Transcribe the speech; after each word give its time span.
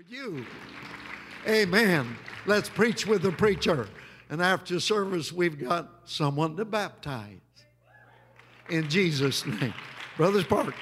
for 0.00 0.14
you. 0.14 0.46
Amen. 1.46 2.16
Let's 2.46 2.68
preach 2.68 3.06
with 3.06 3.22
the 3.22 3.32
preacher. 3.32 3.88
And 4.30 4.40
after 4.40 4.80
service, 4.80 5.32
we've 5.32 5.58
got 5.58 5.90
someone 6.04 6.56
to 6.56 6.64
baptize. 6.64 7.40
In 8.70 8.88
Jesus' 8.88 9.44
name. 9.44 9.74
Brothers 10.16 10.44
Park. 10.44 10.74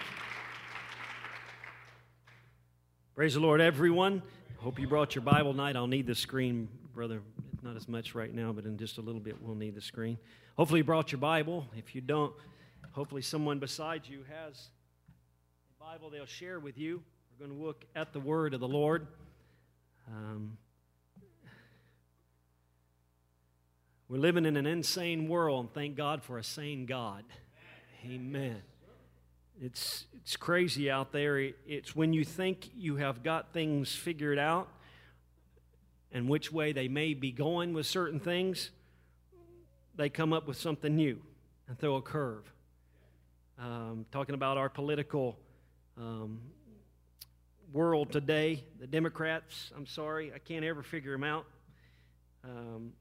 Praise 3.17 3.35
the 3.35 3.41
Lord, 3.41 3.61
everyone. 3.61 4.23
Hope 4.59 4.79
you 4.79 4.87
brought 4.87 5.15
your 5.15 5.23
Bible 5.23 5.53
tonight. 5.53 5.75
I'll 5.75 5.87
need 5.87 6.07
the 6.07 6.15
screen, 6.15 6.69
brother. 6.95 7.21
Not 7.63 7.77
as 7.77 7.89
much 7.89 8.15
right 8.15 8.33
now, 8.33 8.53
but 8.53 8.67
in 8.67 8.77
just 8.79 8.99
a 8.99 9.01
little 9.01 9.21
bit, 9.21 9.37
we'll 9.43 9.57
need 9.57 9.75
the 9.75 9.81
screen. 9.81 10.19
Hopefully, 10.57 10.81
you 10.81 10.85
brought 10.85 11.11
your 11.11 11.21
Bible. 11.21 11.67
If 11.77 11.95
you 11.95 12.01
don't, 12.01 12.33
hopefully, 12.93 13.23
someone 13.23 13.59
beside 13.59 14.03
you 14.07 14.25
has 14.29 14.69
a 15.81 15.85
Bible 15.85 16.11
they'll 16.11 16.27
share 16.27 16.61
with 16.61 16.79
you. 16.79 17.03
We're 17.39 17.47
going 17.47 17.59
to 17.61 17.67
look 17.67 17.85
at 17.95 18.13
the 18.13 18.19
Word 18.19 18.53
of 18.53 18.59
the 18.59 18.67
Lord. 18.67 19.07
Um, 20.09 20.57
we're 24.09 24.19
living 24.19 24.45
in 24.45 24.57
an 24.57 24.67
insane 24.67 25.29
world, 25.29 25.67
and 25.67 25.75
thank 25.75 25.95
God 25.95 26.25
for 26.25 26.39
a 26.39 26.43
sane 26.43 26.85
God. 26.85 27.23
Amen. 28.05 28.61
It's, 29.63 30.07
it's 30.17 30.37
crazy 30.37 30.91
out 30.91 31.13
there. 31.13 31.39
It's 31.39 31.95
when 31.95 32.13
you 32.13 32.25
think 32.25 32.71
you 32.75 32.97
have 32.97 33.23
got 33.23 33.53
things 33.53 33.95
figured 33.95 34.39
out 34.41 34.69
and 36.11 36.29
which 36.29 36.51
way 36.51 36.73
they 36.73 36.89
may 36.89 37.15
be 37.15 37.31
going 37.31 37.73
with 37.73 37.87
certain 37.87 38.19
things, 38.19 38.71
they 39.95 40.09
come 40.09 40.33
up 40.33 40.49
with 40.49 40.57
something 40.57 40.97
new 40.97 41.21
and 41.69 41.79
throw 41.79 41.97
a 41.97 42.03
curve. 42.03 42.53
Um, 43.61 44.07
talking 44.11 44.35
about 44.35 44.57
our 44.57 44.69
political 44.69 45.39
um, 45.97 46.41
world 47.73 48.13
today, 48.13 48.65
the 48.81 48.87
Democrats, 48.87 49.71
I'm 49.77 49.87
sorry, 49.87 50.33
I 50.35 50.39
can't 50.39 50.65
ever 50.65 50.83
figure 50.83 51.13
them 51.13 51.25
out. 51.25 51.47
Um, 52.45 52.93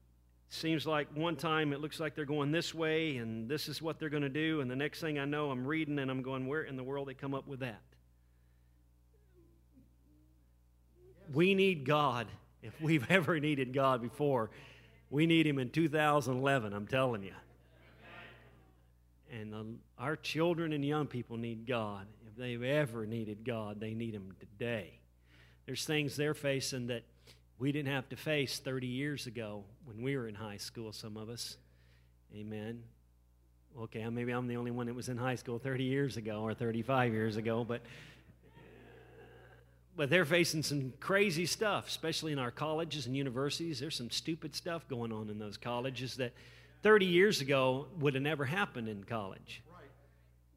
seems 0.50 0.86
like 0.86 1.08
one 1.14 1.36
time 1.36 1.72
it 1.72 1.80
looks 1.80 2.00
like 2.00 2.14
they're 2.14 2.24
going 2.24 2.52
this 2.52 2.74
way 2.74 3.16
and 3.18 3.48
this 3.48 3.68
is 3.68 3.80
what 3.80 3.98
they're 3.98 4.08
going 4.08 4.22
to 4.22 4.28
do, 4.28 4.60
and 4.60 4.70
the 4.70 4.76
next 4.76 5.00
thing 5.00 5.18
I 5.18 5.24
know, 5.24 5.50
I'm 5.50 5.66
reading 5.66 5.98
and 5.98 6.10
I'm 6.10 6.22
going, 6.22 6.46
where 6.46 6.62
in 6.62 6.76
the 6.76 6.84
world 6.84 7.08
they 7.08 7.14
come 7.14 7.34
up 7.34 7.46
with 7.46 7.60
that? 7.60 7.80
We 11.32 11.54
need 11.54 11.84
God. 11.84 12.26
If 12.60 12.80
we've 12.80 13.08
ever 13.08 13.38
needed 13.38 13.72
God 13.72 14.02
before, 14.02 14.50
we 15.10 15.26
need 15.26 15.46
Him 15.46 15.60
in 15.60 15.70
2011, 15.70 16.72
I'm 16.72 16.88
telling 16.88 17.22
you. 17.22 17.32
And 19.30 19.54
um, 19.54 19.78
our 19.96 20.16
children 20.16 20.72
and 20.72 20.84
young 20.84 21.06
people 21.06 21.36
need 21.36 21.68
God. 21.68 22.08
They've 22.38 22.62
ever 22.62 23.04
needed 23.04 23.44
God, 23.44 23.80
they 23.80 23.94
need 23.94 24.14
Him 24.14 24.32
today. 24.38 25.00
There's 25.66 25.84
things 25.84 26.16
they're 26.16 26.34
facing 26.34 26.86
that 26.86 27.02
we 27.58 27.72
didn't 27.72 27.92
have 27.92 28.08
to 28.10 28.16
face 28.16 28.58
30 28.58 28.86
years 28.86 29.26
ago 29.26 29.64
when 29.84 30.00
we 30.00 30.16
were 30.16 30.28
in 30.28 30.36
high 30.36 30.56
school, 30.56 30.92
some 30.92 31.16
of 31.16 31.28
us. 31.28 31.56
Amen. 32.34 32.82
Okay, 33.78 34.08
maybe 34.08 34.32
I'm 34.32 34.46
the 34.46 34.56
only 34.56 34.70
one 34.70 34.86
that 34.86 34.94
was 34.94 35.08
in 35.08 35.16
high 35.16 35.34
school 35.34 35.58
30 35.58 35.84
years 35.84 36.16
ago 36.16 36.42
or 36.42 36.54
35 36.54 37.12
years 37.12 37.36
ago, 37.36 37.64
but 37.64 37.82
but 39.96 40.10
they're 40.10 40.24
facing 40.24 40.62
some 40.62 40.92
crazy 41.00 41.44
stuff, 41.44 41.88
especially 41.88 42.30
in 42.30 42.38
our 42.38 42.52
colleges 42.52 43.06
and 43.06 43.16
universities. 43.16 43.80
There's 43.80 43.96
some 43.96 44.10
stupid 44.10 44.54
stuff 44.54 44.86
going 44.88 45.10
on 45.10 45.28
in 45.28 45.40
those 45.40 45.56
colleges 45.56 46.16
that 46.18 46.32
30 46.84 47.06
years 47.06 47.40
ago 47.40 47.88
would 47.98 48.14
have 48.14 48.22
never 48.22 48.44
happened 48.44 48.88
in 48.88 49.02
college. 49.02 49.60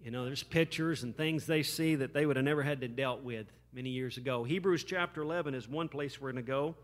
You 0.03 0.09
know, 0.09 0.25
there's 0.25 0.41
pictures 0.41 1.03
and 1.03 1.15
things 1.15 1.45
they 1.45 1.61
see 1.61 1.93
that 1.93 2.11
they 2.11 2.25
would 2.25 2.35
have 2.35 2.43
never 2.43 2.63
had 2.63 2.81
to 2.81 2.87
dealt 2.87 3.21
with 3.21 3.45
many 3.71 3.91
years 3.91 4.17
ago. 4.17 4.43
Hebrews 4.43 4.83
chapter 4.83 5.21
11 5.21 5.53
is 5.53 5.67
one 5.67 5.89
place 5.89 6.19
we're 6.19 6.31
going 6.31 6.43
to 6.43 6.49
go. 6.49 6.75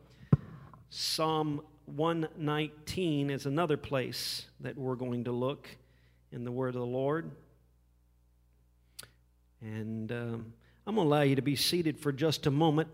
Psalm 0.92 1.62
119 1.88 3.32
is 3.32 3.48
another 3.48 3.76
place 3.76 4.46
that 4.60 4.78
we're 4.78 4.96
going 4.96 5.24
to 5.24 5.32
look 5.32 5.68
in 6.32 6.44
the 6.44 6.52
Word 6.52 6.76
of 6.76 6.82
the 6.82 6.86
Lord. 6.86 7.32
And 9.62 10.12
um, 10.12 10.54
I'm 10.86 10.94
going 10.94 11.08
to 11.08 11.12
allow 11.12 11.22
you 11.22 11.38
to 11.38 11.42
be 11.42 11.56
seated 11.56 11.98
for 11.98 12.12
just 12.12 12.46
a 12.46 12.52
moment, 12.52 12.90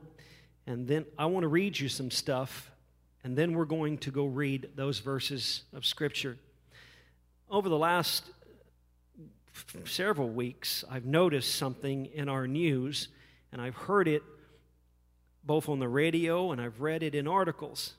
and 0.66 0.88
then 0.88 1.06
I 1.18 1.26
want 1.26 1.44
to 1.44 1.50
read 1.50 1.78
you 1.78 1.90
some 1.90 2.10
stuff, 2.10 2.72
and 3.26 3.38
then 3.38 3.54
we're 3.54 3.66
going 3.66 3.98
to 3.98 4.12
go 4.12 4.26
read 4.26 4.70
those 4.76 5.00
verses 5.00 5.64
of 5.74 5.86
Scripture. 5.86 6.38
Over 7.50 7.68
the 7.68 7.78
last 7.78 8.32
several 9.86 10.30
weeks, 10.30 10.84
I've 10.90 11.06
noticed 11.06 11.56
something 11.56 12.08
in 12.08 12.30
our 12.30 12.48
news, 12.48 13.10
and 13.52 13.62
I've 13.62 13.76
heard 13.76 14.08
it 14.08 14.24
both 15.44 15.70
on 15.70 15.80
the 15.80 15.88
radio 15.88 16.52
and 16.52 16.62
I've 16.62 16.82
read 16.82 17.04
it 17.04 17.16
in 17.16 17.28
articles. 17.28 17.94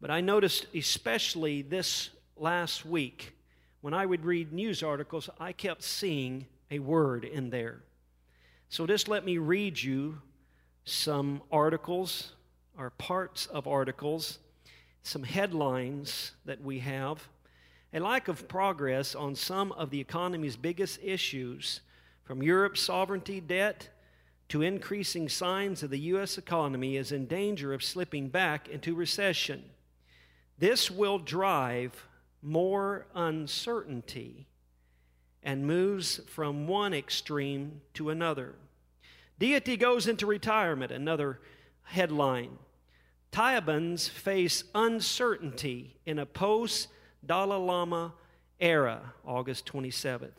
But 0.00 0.10
I 0.10 0.20
noticed, 0.20 0.66
especially 0.74 1.62
this 1.62 2.10
last 2.36 2.86
week, 2.86 3.34
when 3.80 3.92
I 3.92 4.06
would 4.06 4.24
read 4.24 4.52
news 4.52 4.82
articles, 4.82 5.28
I 5.38 5.52
kept 5.52 5.82
seeing 5.82 6.46
a 6.70 6.78
word 6.78 7.24
in 7.24 7.50
there. 7.50 7.82
So 8.68 8.86
just 8.86 9.08
let 9.08 9.24
me 9.24 9.38
read 9.38 9.82
you 9.82 10.20
some 10.84 11.42
articles 11.50 12.32
or 12.78 12.90
parts 12.90 13.46
of 13.46 13.66
articles, 13.66 14.38
some 15.02 15.22
headlines 15.22 16.32
that 16.44 16.62
we 16.62 16.78
have. 16.78 17.28
A 17.92 17.98
lack 18.00 18.28
of 18.28 18.46
progress 18.46 19.14
on 19.14 19.34
some 19.34 19.72
of 19.72 19.90
the 19.90 20.00
economy's 20.00 20.56
biggest 20.56 21.00
issues, 21.02 21.80
from 22.22 22.42
Europe's 22.42 22.80
sovereignty 22.80 23.40
debt 23.40 23.88
to 24.48 24.62
increasing 24.62 25.28
signs 25.28 25.82
of 25.82 25.90
the 25.90 25.98
U.S. 25.98 26.38
economy 26.38 26.96
is 26.96 27.10
in 27.10 27.26
danger 27.26 27.72
of 27.72 27.82
slipping 27.82 28.28
back 28.28 28.68
into 28.68 28.94
recession. 28.94 29.64
This 30.58 30.90
will 30.90 31.18
drive 31.18 32.06
more 32.42 33.06
uncertainty 33.14 34.46
and 35.42 35.66
moves 35.66 36.20
from 36.28 36.68
one 36.68 36.94
extreme 36.94 37.80
to 37.94 38.10
another. 38.10 38.54
Deity 39.38 39.76
goes 39.76 40.06
into 40.06 40.26
retirement, 40.26 40.92
another 40.92 41.40
headline. 41.82 42.58
Tibetans 43.32 44.06
face 44.06 44.64
uncertainty 44.74 45.96
in 46.06 46.18
a 46.18 46.26
post 46.26 46.88
Dalai 47.24 47.56
Lama 47.56 48.14
era, 48.58 49.14
August 49.26 49.66
27th. 49.66 50.30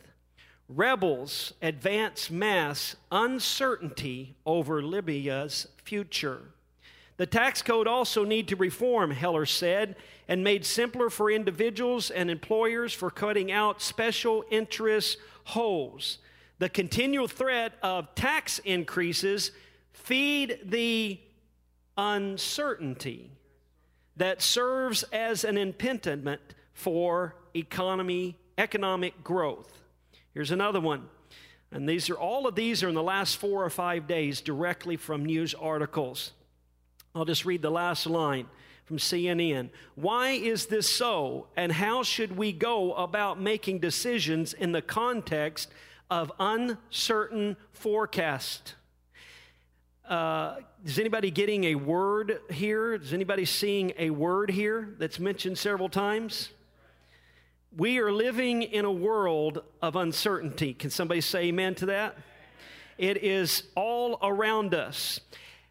Rebels 0.68 1.52
advance 1.60 2.30
mass 2.30 2.96
uncertainty 3.10 4.36
over 4.46 4.82
Libya's 4.82 5.68
future. 5.84 6.40
The 7.18 7.26
tax 7.26 7.62
code 7.62 7.86
also 7.86 8.24
need 8.24 8.48
to 8.48 8.56
reform, 8.56 9.10
Heller 9.10 9.46
said, 9.46 9.96
and 10.28 10.42
made 10.42 10.64
simpler 10.64 11.10
for 11.10 11.30
individuals 11.30 12.10
and 12.10 12.30
employers 12.30 12.92
for 12.92 13.10
cutting 13.10 13.52
out 13.52 13.82
special 13.82 14.44
interest 14.50 15.18
holes. 15.44 16.18
The 16.58 16.68
continual 16.68 17.28
threat 17.28 17.74
of 17.82 18.14
tax 18.14 18.58
increases 18.60 19.50
feed 19.92 20.58
the 20.64 21.20
uncertainty 21.96 23.30
that 24.16 24.40
serves 24.40 25.02
as 25.12 25.44
an 25.44 25.56
impediment 25.56 26.40
for 26.74 27.36
economy 27.54 28.36
economic 28.58 29.24
growth. 29.24 29.80
Here's 30.34 30.50
another 30.50 30.80
one. 30.80 31.08
And 31.70 31.88
these 31.88 32.10
are 32.10 32.18
all 32.18 32.46
of 32.46 32.54
these 32.54 32.82
are 32.82 32.88
in 32.88 32.94
the 32.94 33.02
last 33.02 33.38
four 33.38 33.64
or 33.64 33.70
five 33.70 34.06
days 34.06 34.40
directly 34.40 34.96
from 34.96 35.24
news 35.24 35.54
articles. 35.54 36.32
I'll 37.14 37.24
just 37.24 37.44
read 37.44 37.62
the 37.62 37.70
last 37.70 38.06
line 38.06 38.46
from 38.84 38.98
CNN. 38.98 39.70
Why 39.94 40.30
is 40.30 40.66
this 40.66 40.88
so? 40.88 41.46
And 41.56 41.72
how 41.72 42.02
should 42.02 42.36
we 42.36 42.52
go 42.52 42.92
about 42.94 43.40
making 43.40 43.78
decisions 43.78 44.52
in 44.52 44.72
the 44.72 44.82
context 44.82 45.70
of 46.10 46.30
uncertain 46.38 47.56
forecast? 47.72 48.74
Uh, 50.06 50.56
is 50.84 50.98
anybody 50.98 51.30
getting 51.30 51.64
a 51.64 51.74
word 51.74 52.40
here? 52.50 52.94
Is 52.94 53.14
anybody 53.14 53.46
seeing 53.46 53.92
a 53.96 54.10
word 54.10 54.50
here 54.50 54.94
that's 54.98 55.18
mentioned 55.18 55.56
several 55.56 55.88
times? 55.88 56.50
We 57.74 58.00
are 58.00 58.12
living 58.12 58.62
in 58.62 58.84
a 58.84 58.92
world 58.92 59.62
of 59.80 59.96
uncertainty. 59.96 60.74
Can 60.74 60.90
somebody 60.90 61.22
say 61.22 61.44
amen 61.44 61.74
to 61.76 61.86
that? 61.86 62.18
It 62.98 63.24
is 63.24 63.62
all 63.74 64.18
around 64.22 64.74
us. 64.74 65.20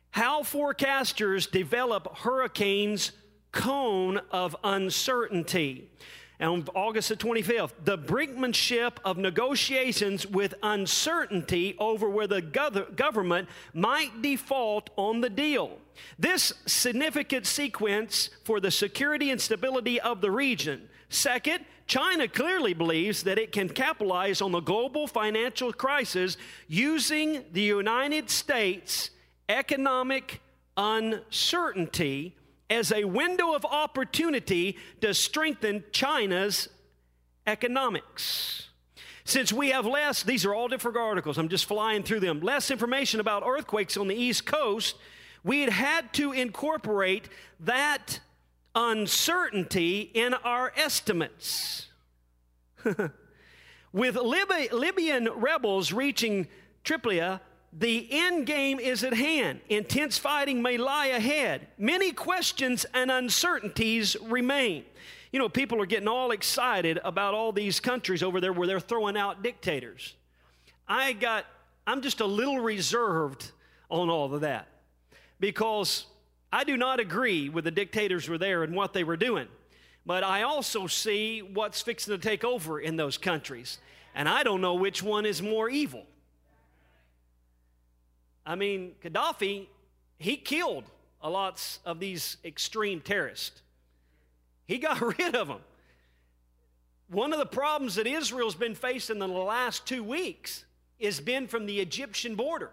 How 0.10 0.42
forecasters 0.42 1.50
develop 1.50 2.18
hurricanes' 2.18 3.12
cone 3.52 4.20
of 4.32 4.56
uncertainty. 4.64 5.92
On 6.40 6.68
August 6.74 7.10
the 7.10 7.16
25th, 7.16 7.74
the 7.86 8.00
brinkmanship 8.00 8.94
of 9.06 9.20
negotiations 9.20 10.26
with 10.26 10.56
uncertainty 10.64 11.76
over 11.78 12.10
where 12.10 12.26
the 12.26 12.42
government 12.42 13.48
might 13.76 14.24
default 14.24 14.90
on 14.96 15.22
the 15.22 15.30
deal. 15.30 15.78
This 16.18 16.52
significant 16.66 17.46
sequence 17.46 18.32
for 18.44 18.60
the 18.60 18.72
security 18.72 19.30
and 19.30 19.40
stability 19.40 20.02
of 20.02 20.20
the 20.22 20.32
region. 20.32 20.90
Second, 21.10 21.64
China 21.92 22.26
clearly 22.26 22.74
believes 22.74 23.24
that 23.24 23.38
it 23.38 23.52
can 23.52 23.68
capitalize 23.68 24.42
on 24.42 24.54
the 24.54 24.62
global 24.62 25.08
financial 25.08 25.74
crisis 25.74 26.38
using 26.70 27.44
the 27.52 27.60
United 27.60 28.30
States' 28.30 29.10
economic 29.50 30.40
uncertainty 30.78 32.34
as 32.70 32.94
a 32.94 33.04
window 33.04 33.54
of 33.54 33.66
opportunity 33.66 34.78
to 35.02 35.14
strengthen 35.14 35.84
China's 35.92 36.70
economics. 37.46 38.70
Since 39.26 39.52
we 39.52 39.72
have 39.72 39.86
less, 39.86 40.24
these 40.24 40.46
are 40.46 40.54
all 40.54 40.70
different 40.70 40.96
articles, 40.96 41.38
I'm 41.38 41.50
just 41.50 41.66
flying 41.66 42.04
through 42.04 42.22
them, 42.22 42.40
less 42.40 42.72
information 42.72 43.20
about 43.20 43.44
earthquakes 43.46 43.98
on 43.98 44.08
the 44.08 44.16
East 44.16 44.46
Coast, 44.46 44.96
we 45.44 45.60
had 45.60 45.74
had 45.74 46.14
to 46.14 46.32
incorporate 46.32 47.28
that 47.60 48.22
uncertainty 48.76 50.10
in 50.14 50.34
our 50.34 50.72
estimates. 50.76 51.88
With 53.94 54.16
Libyan 54.16 55.30
rebels 55.36 55.92
reaching 55.92 56.48
Tripoli, 56.84 57.40
the 57.74 58.08
end 58.10 58.46
game 58.46 58.80
is 58.80 59.04
at 59.04 59.14
hand. 59.14 59.62
Intense 59.70 60.18
fighting 60.18 60.62
may 60.62 60.78
lie 60.78 61.08
ahead. 61.08 61.68
Many 61.78 62.12
questions 62.12 62.86
and 62.94 63.12
uncertainties 63.12 64.18
remain. 64.22 64.86
You 65.32 65.40
know, 65.40 65.48
people 65.48 65.82
are 65.82 65.86
getting 65.86 66.10
all 66.10 66.32
excited 66.32 67.00
about 67.04 67.34
all 67.34 67.54
these 67.54 67.80
countries 67.80 68.24
over 68.24 68.42
there 68.42 68.52
where 68.52 68.68
they're 68.68 68.82
throwing 68.82 69.16
out 69.16 69.42
dictators. 69.42 70.16
I 70.88 71.14
got, 71.14 71.46
I'm 71.88 72.02
just 72.02 72.20
a 72.20 72.26
little 72.26 72.60
reserved 72.60 73.52
on 73.90 74.10
all 74.10 74.34
of 74.34 74.42
that 74.42 74.68
because 75.40 76.06
I 76.52 76.64
do 76.64 76.76
not 76.76 77.00
agree 77.00 77.50
with 77.50 77.64
the 77.64 77.72
dictators 77.72 78.28
were 78.28 78.38
there 78.38 78.64
and 78.64 78.76
what 78.76 78.94
they 78.94 79.04
were 79.04 79.18
doing. 79.18 79.48
But 80.06 80.24
I 80.24 80.42
also 80.42 80.88
see 80.88 81.42
what's 81.42 81.82
fixing 81.82 82.14
to 82.14 82.18
take 82.18 82.44
over 82.44 82.80
in 82.80 82.96
those 82.96 83.18
countries. 83.18 83.78
And 84.16 84.28
I 84.28 84.44
don't 84.44 84.62
know 84.62 84.74
which 84.74 85.02
one 85.02 85.26
is 85.26 85.42
more 85.42 85.70
evil. 85.70 86.06
I 88.46 88.56
mean, 88.56 88.94
Gaddafi, 89.04 89.68
he 90.18 90.38
killed 90.38 90.86
a 91.22 91.30
lot 91.30 91.80
of 91.86 92.00
these 92.00 92.38
extreme 92.44 93.00
terrorists. 93.00 93.62
He 94.66 94.78
got 94.80 95.02
rid 95.20 95.36
of 95.36 95.48
them. 95.48 95.60
One 97.08 97.34
of 97.34 97.40
the 97.40 97.46
problems 97.46 97.96
that 97.96 98.08
Israel's 98.08 98.56
been 98.56 98.76
facing 98.76 99.16
in 99.16 99.20
the 99.20 99.28
last 99.28 99.86
two 99.86 100.04
weeks 100.04 100.66
has 101.02 101.20
been 101.20 101.48
from 101.48 101.66
the 101.66 101.80
Egyptian 101.80 102.36
border. 102.36 102.72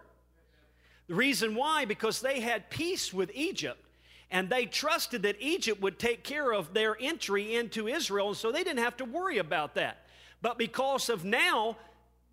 The 1.09 1.15
reason 1.15 1.55
why, 1.55 1.85
because 1.85 2.21
they 2.21 2.39
had 2.39 2.69
peace 2.69 3.11
with 3.11 3.31
Egypt 3.33 3.83
and 4.29 4.47
they 4.47 4.67
trusted 4.67 5.23
that 5.23 5.37
Egypt 5.41 5.81
would 5.81 5.97
take 5.97 6.23
care 6.23 6.53
of 6.53 6.75
their 6.75 6.95
entry 7.01 7.55
into 7.55 7.87
Israel, 7.87 8.27
and 8.27 8.37
so 8.37 8.51
they 8.51 8.63
didn't 8.63 8.83
have 8.83 8.95
to 8.97 9.05
worry 9.05 9.39
about 9.39 9.73
that. 9.73 10.05
But 10.43 10.59
because 10.59 11.09
of 11.09 11.25
now, 11.25 11.77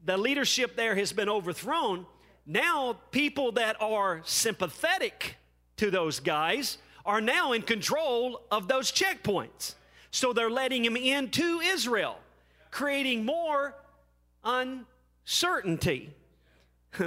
the 0.05 0.19
leadership 0.19 0.77
there 0.77 0.95
has 0.95 1.15
been 1.15 1.31
overthrown, 1.31 2.05
now 2.45 2.99
people 3.13 3.53
that 3.53 3.81
are 3.81 4.21
sympathetic 4.27 5.37
to 5.79 5.91
those 5.91 6.21
guys 6.21 6.77
are 7.07 7.23
now 7.23 7.53
in 7.53 7.63
control 7.63 8.43
of 8.51 8.69
those 8.69 8.93
checkpoints. 8.93 9.75
So 10.11 10.35
they're 10.35 10.51
letting 10.51 10.85
him 10.85 10.99
into 10.99 11.61
Israel, 11.61 12.19
creating 12.71 13.25
more 13.25 13.75
uncertainty. 14.45 16.11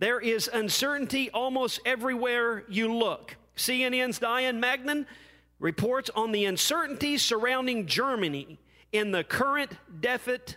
There 0.00 0.18
is 0.18 0.48
uncertainty 0.50 1.28
almost 1.30 1.78
everywhere 1.84 2.64
you 2.70 2.92
look. 2.92 3.36
CNN's 3.54 4.18
Diane 4.18 4.58
Magnay 4.58 5.04
reports 5.58 6.08
on 6.16 6.32
the 6.32 6.46
uncertainty 6.46 7.18
surrounding 7.18 7.86
Germany 7.86 8.58
in 8.92 9.10
the 9.10 9.22
current 9.22 9.76
deficit, 10.00 10.56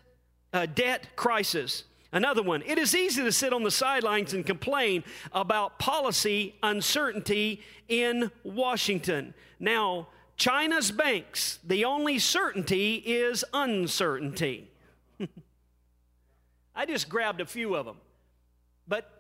uh, 0.53 0.65
debt 0.65 1.09
crisis. 1.17 1.83
Another 2.13 2.41
one, 2.41 2.61
it 2.65 2.77
is 2.77 2.95
easy 2.95 3.21
to 3.21 3.33
sit 3.33 3.51
on 3.51 3.63
the 3.63 3.71
sidelines 3.71 4.33
and 4.33 4.45
complain 4.45 5.03
about 5.33 5.77
policy 5.77 6.55
uncertainty 6.63 7.61
in 7.89 8.31
Washington. 8.45 9.33
Now, 9.59 10.07
China's 10.37 10.89
banks, 10.89 11.59
the 11.65 11.83
only 11.83 12.17
certainty 12.17 12.95
is 12.95 13.43
uncertainty. 13.53 14.71
I 16.75 16.85
just 16.85 17.09
grabbed 17.09 17.41
a 17.41 17.45
few 17.45 17.75
of 17.75 17.85
them. 17.85 17.97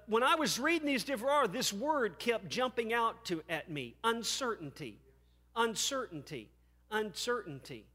When 0.07 0.23
I 0.23 0.35
was 0.35 0.59
reading 0.59 0.87
these 0.87 1.03
different 1.03 1.33
articles, 1.33 1.55
this 1.55 1.73
word 1.73 2.19
kept 2.19 2.49
jumping 2.49 2.93
out 2.93 3.25
to, 3.25 3.41
at 3.49 3.69
me 3.69 3.95
uncertainty, 4.03 4.99
uncertainty, 5.55 6.49
uncertainty. 6.91 7.85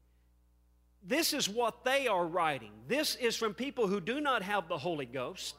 This 1.05 1.33
is 1.33 1.47
what 1.47 1.85
they 1.85 2.07
are 2.07 2.25
writing. 2.25 2.71
This 2.87 3.15
is 3.15 3.35
from 3.35 3.53
people 3.53 3.87
who 3.87 4.01
do 4.01 4.19
not 4.19 4.41
have 4.41 4.67
the 4.67 4.77
Holy 4.77 5.05
Ghost. 5.05 5.55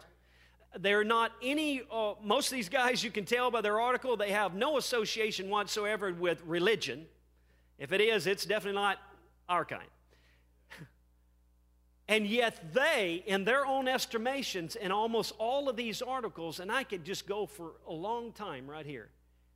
They're 0.78 1.04
not 1.04 1.32
any, 1.42 1.82
uh, 1.90 2.14
most 2.22 2.52
of 2.52 2.56
these 2.56 2.68
guys, 2.68 3.02
you 3.02 3.10
can 3.10 3.24
tell 3.24 3.50
by 3.50 3.60
their 3.60 3.80
article, 3.80 4.16
they 4.16 4.32
have 4.32 4.54
no 4.54 4.76
association 4.76 5.48
whatsoever 5.48 6.12
with 6.12 6.42
religion. 6.44 7.06
If 7.78 7.92
it 7.92 8.00
is, 8.00 8.26
it's 8.26 8.44
definitely 8.44 8.80
not 8.80 8.98
our 9.48 9.64
kind. 9.64 9.88
And 12.10 12.26
yet, 12.26 12.74
they, 12.74 13.22
in 13.24 13.44
their 13.44 13.64
own 13.64 13.86
estimations, 13.86 14.74
in 14.74 14.90
almost 14.90 15.32
all 15.38 15.68
of 15.68 15.76
these 15.76 16.02
articles, 16.02 16.58
and 16.58 16.70
I 16.70 16.82
could 16.82 17.04
just 17.04 17.24
go 17.24 17.46
for 17.46 17.74
a 17.86 17.92
long 17.92 18.32
time 18.32 18.68
right 18.68 18.84
here, 18.84 19.10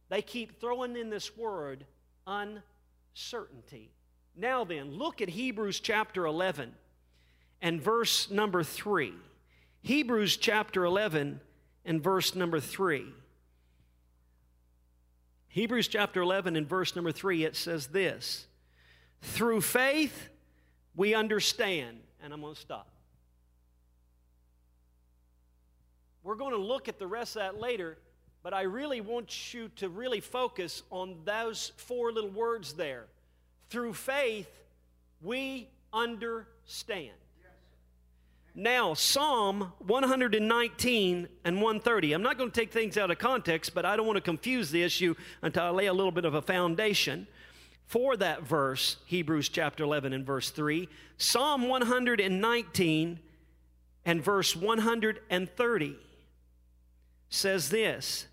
they 0.08 0.22
keep 0.22 0.60
throwing 0.60 0.96
in 0.96 1.10
this 1.10 1.36
word 1.36 1.84
uncertainty. 2.28 3.90
Now, 4.36 4.62
then, 4.62 4.92
look 4.92 5.20
at 5.20 5.30
Hebrews 5.30 5.80
chapter 5.80 6.26
11 6.26 6.72
and 7.60 7.82
verse 7.82 8.30
number 8.30 8.62
3. 8.62 9.14
Hebrews 9.82 10.36
chapter 10.36 10.84
11 10.84 11.40
and 11.84 12.00
verse 12.04 12.36
number 12.36 12.60
3. 12.60 13.04
Hebrews 15.48 15.88
chapter 15.88 16.22
11 16.22 16.54
and 16.54 16.68
verse 16.68 16.94
number 16.94 17.10
3, 17.10 17.46
it 17.46 17.56
says 17.56 17.88
this 17.88 18.46
Through 19.22 19.62
faith 19.62 20.28
we 20.94 21.14
understand 21.14 21.98
and 22.24 22.32
I'm 22.32 22.40
going 22.40 22.54
to 22.54 22.60
stop. 22.60 22.88
We're 26.22 26.36
going 26.36 26.52
to 26.52 26.58
look 26.58 26.88
at 26.88 26.98
the 26.98 27.06
rest 27.06 27.36
of 27.36 27.42
that 27.42 27.60
later, 27.60 27.98
but 28.42 28.54
I 28.54 28.62
really 28.62 29.02
want 29.02 29.52
you 29.52 29.70
to 29.76 29.90
really 29.90 30.20
focus 30.20 30.82
on 30.90 31.16
those 31.26 31.72
four 31.76 32.12
little 32.12 32.30
words 32.30 32.72
there. 32.72 33.04
Through 33.68 33.92
faith, 33.92 34.48
we 35.20 35.68
understand. 35.92 37.12
Now, 38.56 38.94
Psalm 38.94 39.72
119 39.78 41.28
and 41.44 41.56
130. 41.56 42.12
I'm 42.12 42.22
not 42.22 42.38
going 42.38 42.50
to 42.50 42.58
take 42.58 42.72
things 42.72 42.96
out 42.96 43.10
of 43.10 43.18
context, 43.18 43.74
but 43.74 43.84
I 43.84 43.96
don't 43.96 44.06
want 44.06 44.16
to 44.16 44.22
confuse 44.22 44.70
the 44.70 44.82
issue 44.82 45.14
until 45.42 45.64
I 45.64 45.70
lay 45.70 45.86
a 45.86 45.92
little 45.92 46.12
bit 46.12 46.24
of 46.24 46.34
a 46.34 46.40
foundation 46.42 47.26
for 47.86 48.16
that 48.16 48.42
verse, 48.42 48.96
Hebrews 49.06 49.48
chapter 49.48 49.84
11 49.84 50.12
and 50.12 50.26
verse 50.26 50.50
3. 50.50 50.88
Psalm 51.18 51.68
119 51.68 53.20
and 54.04 54.22
verse 54.22 54.56
130 54.56 55.96
says 57.28 57.68
this 57.68 58.26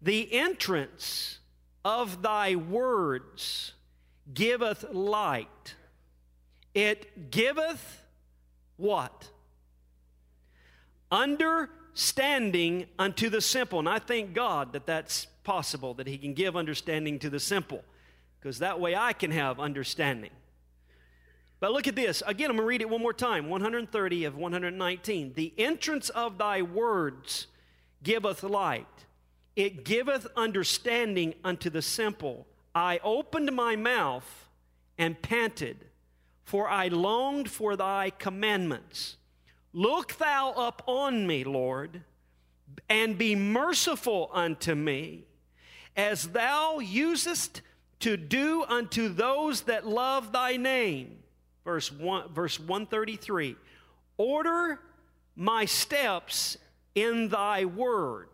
The 0.00 0.32
entrance 0.32 1.38
of 1.84 2.22
thy 2.22 2.56
words 2.56 3.74
giveth 4.32 4.84
light. 4.92 5.74
It 6.74 7.30
giveth 7.30 8.02
what? 8.76 9.30
Understanding 11.10 12.86
unto 12.98 13.30
the 13.30 13.40
simple. 13.40 13.78
And 13.78 13.88
I 13.88 13.98
thank 13.98 14.34
God 14.34 14.72
that 14.72 14.84
that's 14.84 15.26
possible, 15.44 15.94
that 15.94 16.06
He 16.06 16.18
can 16.18 16.34
give 16.34 16.56
understanding 16.56 17.18
to 17.20 17.30
the 17.30 17.40
simple 17.40 17.84
because 18.46 18.60
that 18.60 18.78
way 18.78 18.94
I 18.94 19.12
can 19.12 19.32
have 19.32 19.58
understanding. 19.58 20.30
But 21.58 21.72
look 21.72 21.88
at 21.88 21.96
this. 21.96 22.22
Again, 22.24 22.48
I'm 22.48 22.56
going 22.56 22.64
to 22.64 22.68
read 22.68 22.80
it 22.80 22.88
one 22.88 23.02
more 23.02 23.12
time 23.12 23.48
130 23.48 24.24
of 24.24 24.36
119. 24.36 25.32
The 25.34 25.52
entrance 25.58 26.10
of 26.10 26.38
thy 26.38 26.62
words 26.62 27.48
giveth 28.04 28.44
light, 28.44 28.86
it 29.56 29.84
giveth 29.84 30.28
understanding 30.36 31.34
unto 31.42 31.70
the 31.70 31.82
simple. 31.82 32.46
I 32.72 33.00
opened 33.02 33.50
my 33.52 33.74
mouth 33.74 34.48
and 34.96 35.20
panted, 35.20 35.84
for 36.44 36.68
I 36.68 36.86
longed 36.86 37.50
for 37.50 37.74
thy 37.74 38.10
commandments. 38.10 39.16
Look 39.72 40.18
thou 40.18 40.52
up 40.52 40.84
on 40.86 41.26
me, 41.26 41.42
Lord, 41.42 42.02
and 42.88 43.18
be 43.18 43.34
merciful 43.34 44.30
unto 44.32 44.76
me, 44.76 45.24
as 45.96 46.28
thou 46.28 46.78
usest 46.78 47.62
to 48.00 48.16
do 48.16 48.64
unto 48.64 49.08
those 49.08 49.62
that 49.62 49.86
love 49.86 50.32
thy 50.32 50.56
name. 50.56 51.18
Verse, 51.64 51.90
one, 51.90 52.28
verse 52.32 52.60
133 52.60 53.56
Order 54.18 54.80
my 55.34 55.64
steps 55.64 56.56
in 56.94 57.28
thy 57.28 57.64
word, 57.64 58.28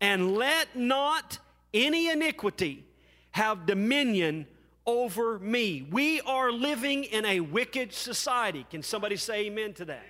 and 0.00 0.34
let 0.34 0.74
not 0.76 1.38
any 1.72 2.10
iniquity 2.10 2.84
have 3.30 3.66
dominion 3.66 4.46
over 4.86 5.38
me. 5.38 5.86
We 5.90 6.20
are 6.22 6.52
living 6.52 7.04
in 7.04 7.24
a 7.24 7.40
wicked 7.40 7.92
society. 7.92 8.66
Can 8.70 8.82
somebody 8.82 9.16
say 9.16 9.46
amen 9.46 9.74
to 9.74 9.84
that? 9.86 10.04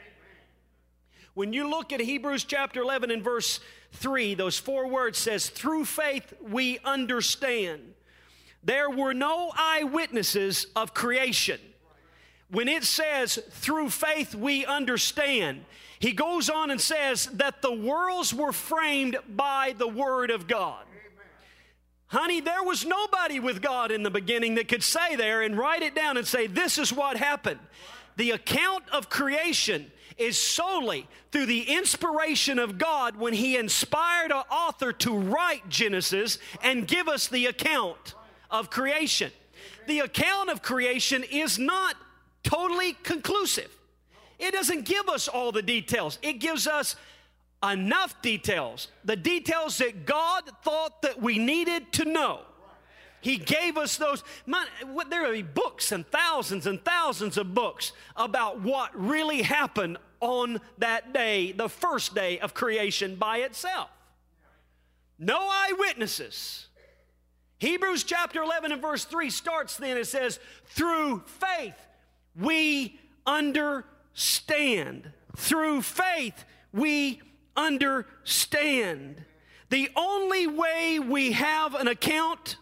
When 1.34 1.52
you 1.52 1.68
look 1.68 1.92
at 1.92 2.00
Hebrews 2.00 2.44
chapter 2.44 2.80
11 2.80 3.10
and 3.10 3.22
verse 3.22 3.60
3, 3.92 4.34
those 4.34 4.58
four 4.58 4.88
words 4.88 5.18
says, 5.18 5.48
Through 5.48 5.84
faith 5.84 6.32
we 6.40 6.78
understand. 6.84 7.94
There 8.64 8.88
were 8.88 9.12
no 9.12 9.52
eyewitnesses 9.54 10.66
of 10.74 10.94
creation. 10.94 11.60
When 12.50 12.68
it 12.68 12.84
says, 12.84 13.38
Through 13.50 13.90
faith 13.90 14.34
we 14.34 14.64
understand, 14.64 15.64
he 15.98 16.12
goes 16.12 16.48
on 16.48 16.70
and 16.70 16.80
says 16.80 17.26
that 17.34 17.62
the 17.62 17.72
worlds 17.72 18.32
were 18.32 18.52
framed 18.52 19.18
by 19.28 19.74
the 19.76 19.88
Word 19.88 20.30
of 20.30 20.46
God. 20.46 20.84
Honey, 22.06 22.40
there 22.40 22.62
was 22.62 22.84
nobody 22.84 23.40
with 23.40 23.60
God 23.60 23.90
in 23.90 24.02
the 24.02 24.10
beginning 24.10 24.54
that 24.54 24.68
could 24.68 24.82
say 24.82 25.16
there 25.16 25.42
and 25.42 25.58
write 25.58 25.82
it 25.82 25.94
down 25.94 26.16
and 26.16 26.26
say, 26.26 26.46
This 26.46 26.78
is 26.78 26.92
what 26.92 27.16
happened. 27.16 27.60
The 28.16 28.30
account 28.30 28.84
of 28.90 29.10
creation 29.10 29.90
is 30.16 30.40
solely 30.40 31.08
through 31.32 31.46
the 31.46 31.62
inspiration 31.62 32.58
of 32.58 32.78
God 32.78 33.16
when 33.16 33.32
He 33.32 33.56
inspired 33.56 34.30
an 34.30 34.44
author 34.50 34.92
to 34.92 35.18
write 35.18 35.68
Genesis 35.68 36.38
and 36.62 36.86
give 36.86 37.08
us 37.08 37.26
the 37.26 37.46
account 37.46 38.14
of 38.50 38.70
creation. 38.70 39.30
The 39.86 40.00
account 40.00 40.50
of 40.50 40.62
creation 40.62 41.24
is 41.24 41.58
not 41.58 41.96
totally 42.42 42.92
conclusive. 43.02 43.70
It 44.38 44.52
doesn't 44.52 44.84
give 44.84 45.08
us 45.08 45.28
all 45.28 45.52
the 45.52 45.62
details. 45.62 46.18
It 46.22 46.34
gives 46.34 46.66
us 46.66 46.96
enough 47.62 48.20
details, 48.20 48.88
the 49.04 49.16
details 49.16 49.78
that 49.78 50.06
God 50.06 50.42
thought 50.62 51.02
that 51.02 51.20
we 51.20 51.38
needed 51.38 51.92
to 51.94 52.04
know. 52.04 52.40
He 53.20 53.38
gave 53.38 53.78
us 53.78 53.96
those. 53.96 54.22
there 55.08 55.22
will 55.22 55.32
be 55.32 55.40
books 55.40 55.92
and 55.92 56.06
thousands 56.08 56.66
and 56.66 56.84
thousands 56.84 57.38
of 57.38 57.54
books 57.54 57.92
about 58.16 58.60
what 58.60 58.90
really 58.94 59.40
happened 59.40 59.96
on 60.20 60.60
that 60.76 61.14
day, 61.14 61.52
the 61.52 61.70
first 61.70 62.14
day 62.14 62.38
of 62.38 62.52
creation 62.52 63.16
by 63.16 63.38
itself. 63.38 63.88
No 65.18 65.38
eyewitnesses. 65.40 66.66
Hebrews 67.58 68.04
chapter 68.04 68.42
11 68.42 68.72
and 68.72 68.82
verse 68.82 69.04
3 69.04 69.30
starts 69.30 69.76
then, 69.76 69.96
it 69.96 70.06
says, 70.06 70.38
Through 70.66 71.22
faith 71.26 71.76
we 72.36 72.98
understand. 73.26 75.10
Through 75.36 75.82
faith 75.82 76.44
we 76.72 77.22
understand. 77.56 79.24
The 79.70 79.90
only 79.96 80.46
way 80.46 80.98
we 80.98 81.32
have 81.32 81.74
an 81.74 81.88
account 81.88 82.56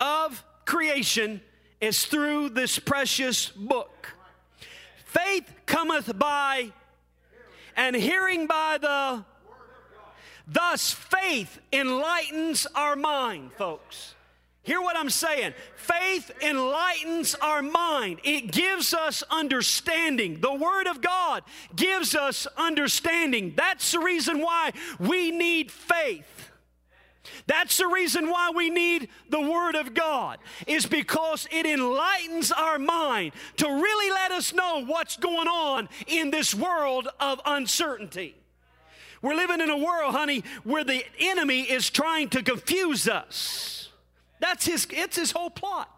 of 0.00 0.44
creation 0.64 1.40
is 1.80 2.04
through 2.04 2.50
this 2.50 2.78
precious 2.78 3.48
book. 3.48 4.12
Faith 5.04 5.50
cometh 5.66 6.18
by 6.18 6.72
and 7.76 7.94
hearing 7.94 8.46
by 8.46 8.78
the 8.80 9.24
Thus, 10.46 10.92
faith 10.92 11.58
enlightens 11.72 12.66
our 12.74 12.94
mind, 12.94 13.52
folks. 13.54 14.14
Hear 14.66 14.80
what 14.80 14.96
I'm 14.96 15.10
saying. 15.10 15.54
Faith 15.76 16.32
enlightens 16.42 17.36
our 17.36 17.62
mind. 17.62 18.18
It 18.24 18.50
gives 18.50 18.92
us 18.92 19.22
understanding. 19.30 20.40
The 20.40 20.52
Word 20.52 20.88
of 20.88 21.00
God 21.00 21.44
gives 21.76 22.16
us 22.16 22.48
understanding. 22.56 23.54
That's 23.56 23.92
the 23.92 24.00
reason 24.00 24.40
why 24.40 24.72
we 24.98 25.30
need 25.30 25.70
faith. 25.70 26.50
That's 27.46 27.76
the 27.76 27.86
reason 27.86 28.28
why 28.28 28.50
we 28.56 28.68
need 28.68 29.08
the 29.30 29.40
Word 29.40 29.76
of 29.76 29.94
God, 29.94 30.38
is 30.66 30.84
because 30.84 31.46
it 31.52 31.64
enlightens 31.64 32.50
our 32.50 32.80
mind 32.80 33.34
to 33.58 33.68
really 33.68 34.10
let 34.10 34.32
us 34.32 34.52
know 34.52 34.84
what's 34.84 35.16
going 35.16 35.46
on 35.46 35.88
in 36.08 36.32
this 36.32 36.56
world 36.56 37.06
of 37.20 37.40
uncertainty. 37.46 38.34
We're 39.22 39.36
living 39.36 39.60
in 39.60 39.70
a 39.70 39.78
world, 39.78 40.12
honey, 40.12 40.42
where 40.64 40.82
the 40.82 41.04
enemy 41.20 41.62
is 41.62 41.88
trying 41.88 42.30
to 42.30 42.42
confuse 42.42 43.08
us. 43.08 43.85
That's 44.40 44.66
his, 44.66 44.86
it's 44.90 45.16
his 45.16 45.30
whole 45.30 45.50
plot, 45.50 45.90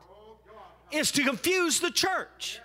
is 0.90 1.10
to 1.12 1.24
confuse 1.24 1.80
the 1.80 1.90
church. 1.90 2.60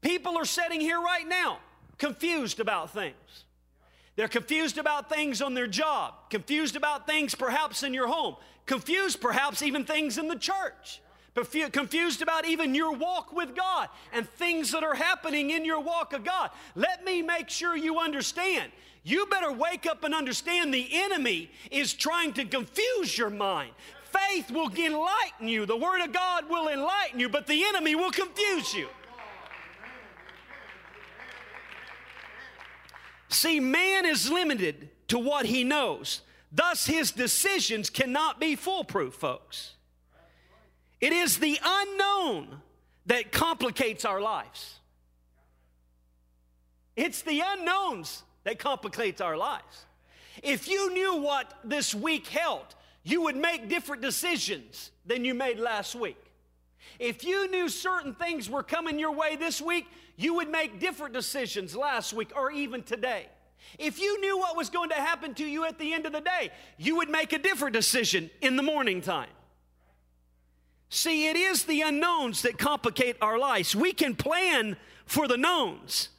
People 0.00 0.36
are 0.36 0.44
sitting 0.44 0.80
here 0.80 1.00
right 1.00 1.26
now 1.26 1.58
confused 1.98 2.60
about 2.60 2.92
things. 2.92 3.44
They're 4.16 4.28
confused 4.28 4.78
about 4.78 5.08
things 5.08 5.42
on 5.42 5.54
their 5.54 5.66
job, 5.66 6.14
confused 6.30 6.76
about 6.76 7.06
things 7.06 7.34
perhaps 7.34 7.82
in 7.82 7.94
your 7.94 8.06
home, 8.06 8.36
confused 8.66 9.20
perhaps 9.20 9.62
even 9.62 9.84
things 9.84 10.18
in 10.18 10.28
the 10.28 10.36
church, 10.36 11.00
confused 11.34 12.22
about 12.22 12.46
even 12.46 12.74
your 12.74 12.92
walk 12.92 13.32
with 13.32 13.54
God 13.56 13.88
and 14.12 14.28
things 14.28 14.72
that 14.72 14.84
are 14.84 14.94
happening 14.94 15.50
in 15.50 15.64
your 15.64 15.80
walk 15.80 16.12
of 16.12 16.24
God. 16.24 16.50
Let 16.74 17.04
me 17.04 17.22
make 17.22 17.50
sure 17.50 17.76
you 17.76 17.98
understand. 17.98 18.70
You 19.02 19.26
better 19.26 19.52
wake 19.52 19.84
up 19.84 20.04
and 20.04 20.14
understand 20.14 20.72
the 20.72 20.88
enemy 20.92 21.50
is 21.70 21.92
trying 21.92 22.32
to 22.34 22.44
confuse 22.44 23.18
your 23.18 23.30
mind 23.30 23.72
faith 24.14 24.50
will 24.50 24.70
enlighten 24.70 25.48
you. 25.48 25.66
The 25.66 25.76
Word 25.76 26.00
of 26.00 26.12
God 26.12 26.48
will 26.48 26.68
enlighten 26.68 27.20
you, 27.20 27.28
but 27.28 27.46
the 27.46 27.64
enemy 27.64 27.94
will 27.94 28.10
confuse 28.10 28.74
you. 28.74 28.88
See, 33.28 33.58
man 33.60 34.06
is 34.06 34.30
limited 34.30 34.90
to 35.08 35.18
what 35.18 35.46
he 35.46 35.64
knows. 35.64 36.20
Thus, 36.52 36.86
his 36.86 37.10
decisions 37.10 37.90
cannot 37.90 38.38
be 38.38 38.54
foolproof, 38.54 39.14
folks. 39.14 39.72
It 41.00 41.12
is 41.12 41.38
the 41.38 41.58
unknown 41.64 42.62
that 43.06 43.32
complicates 43.32 44.04
our 44.04 44.20
lives. 44.20 44.78
It's 46.96 47.22
the 47.22 47.42
unknowns 47.44 48.22
that 48.44 48.58
complicates 48.58 49.20
our 49.20 49.36
lives. 49.36 49.86
If 50.42 50.68
you 50.68 50.92
knew 50.92 51.16
what 51.16 51.52
this 51.64 51.94
week 51.94 52.26
held, 52.26 52.74
you 53.02 53.22
would 53.22 53.36
make 53.36 53.68
different 53.68 54.02
decisions 54.02 54.90
than 55.04 55.24
you 55.24 55.34
made 55.34 55.58
last 55.58 55.94
week. 55.94 56.16
If 56.98 57.24
you 57.24 57.50
knew 57.50 57.68
certain 57.68 58.14
things 58.14 58.48
were 58.48 58.62
coming 58.62 58.98
your 58.98 59.12
way 59.12 59.36
this 59.36 59.60
week, 59.60 59.86
you 60.16 60.34
would 60.34 60.48
make 60.48 60.78
different 60.78 61.12
decisions 61.12 61.74
last 61.74 62.12
week 62.12 62.30
or 62.36 62.50
even 62.50 62.82
today. 62.82 63.26
If 63.78 63.98
you 63.98 64.20
knew 64.20 64.38
what 64.38 64.56
was 64.56 64.70
going 64.70 64.90
to 64.90 64.96
happen 64.96 65.34
to 65.34 65.44
you 65.44 65.64
at 65.64 65.78
the 65.78 65.92
end 65.92 66.06
of 66.06 66.12
the 66.12 66.20
day, 66.20 66.50
you 66.78 66.96
would 66.96 67.10
make 67.10 67.32
a 67.32 67.38
different 67.38 67.72
decision 67.72 68.30
in 68.40 68.56
the 68.56 68.62
morning 68.62 69.00
time. 69.00 69.30
See, 70.94 71.26
it 71.26 71.34
is 71.34 71.64
the 71.64 71.80
unknowns 71.80 72.42
that 72.42 72.56
complicate 72.56 73.16
our 73.20 73.36
lives. 73.36 73.74
We 73.74 73.92
can 73.92 74.14
plan 74.14 74.76
for 75.06 75.26
the 75.26 75.36
knowns, 75.36 76.10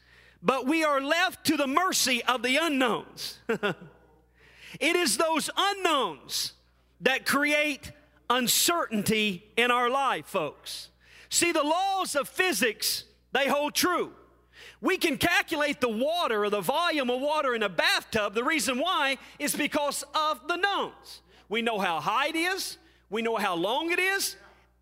but 0.43 0.67
we 0.67 0.83
are 0.83 0.99
left 0.99 1.45
to 1.45 1.55
the 1.55 1.65
mercy 1.65 2.21
of 2.25 2.43
the 2.43 2.57
unknowns. 2.57 3.39
it 3.47 4.95
is 4.97 5.15
those 5.15 5.49
unknowns 5.55 6.51
that 6.99 7.25
create 7.25 7.93
uncertainty 8.29 9.45
in 9.55 9.71
our 9.71 9.89
life, 9.89 10.25
folks. 10.25 10.89
See, 11.29 11.53
the 11.53 11.63
laws 11.63 12.13
of 12.13 12.27
physics, 12.27 13.05
they 13.31 13.47
hold 13.47 13.75
true. 13.75 14.11
We 14.81 14.97
can 14.97 15.17
calculate 15.17 15.79
the 15.79 15.87
water 15.87 16.43
or 16.43 16.49
the 16.49 16.59
volume 16.59 17.09
of 17.09 17.21
water 17.21 17.55
in 17.55 17.63
a 17.63 17.69
bathtub. 17.69 18.33
The 18.33 18.43
reason 18.43 18.79
why 18.79 19.19
is 19.39 19.55
because 19.55 20.03
of 20.13 20.45
the 20.49 20.57
knowns. 20.57 21.21
We 21.47 21.61
know 21.61 21.79
how 21.79 22.01
high 22.01 22.27
it 22.27 22.35
is, 22.35 22.77
we 23.09 23.21
know 23.21 23.37
how 23.37 23.55
long 23.55 23.89
it 23.93 23.99
is, 23.99 24.35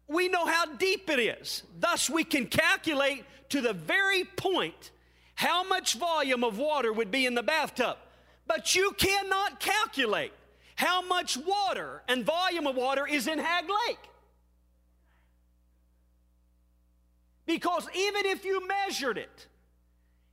we 0.08 0.28
know 0.28 0.46
how 0.46 0.66
deep 0.66 1.10
it 1.10 1.20
is. 1.20 1.64
Thus, 1.80 2.10
we 2.10 2.24
can 2.24 2.48
calculate 2.48 3.24
to 3.50 3.62
the 3.62 3.74
very 3.74 4.24
point 4.24 4.92
how 5.36 5.64
much 5.64 5.96
volume 5.96 6.44
of 6.44 6.58
water 6.58 6.92
would 6.92 7.12
be 7.12 7.26
in 7.26 7.36
the 7.36 7.44
bathtub. 7.44 7.98
But 8.46 8.76
you 8.76 8.92
cannot 8.98 9.60
calculate 9.60 10.34
how 10.76 11.02
much 11.02 11.38
water 11.38 12.02
and 12.08 12.26
volume 12.26 12.68
of 12.68 12.76
water 12.76 13.08
is 13.08 13.28
in 13.28 13.40
Hagg 13.40 13.66
Lake. 13.88 14.00
Because 17.46 17.88
even 17.96 18.26
if 18.26 18.46
you 18.46 18.68
measured 18.68 19.18
it, 19.18 19.48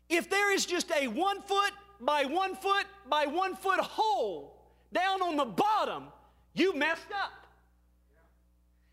if 0.09 0.29
there 0.31 0.53
is 0.53 0.67
just 0.67 0.91
a 0.93 1.09
one 1.09 1.43
foot 1.43 1.73
by 2.01 2.25
one 2.25 2.55
foot 2.55 2.87
by 3.09 3.27
one 3.27 3.55
foot 3.57 3.81
hole 3.81 4.57
down 4.93 5.23
on 5.23 5.37
the 5.37 5.45
bottom, 5.45 6.05
you 6.55 6.75
messed 6.75 7.11
up. 7.13 7.40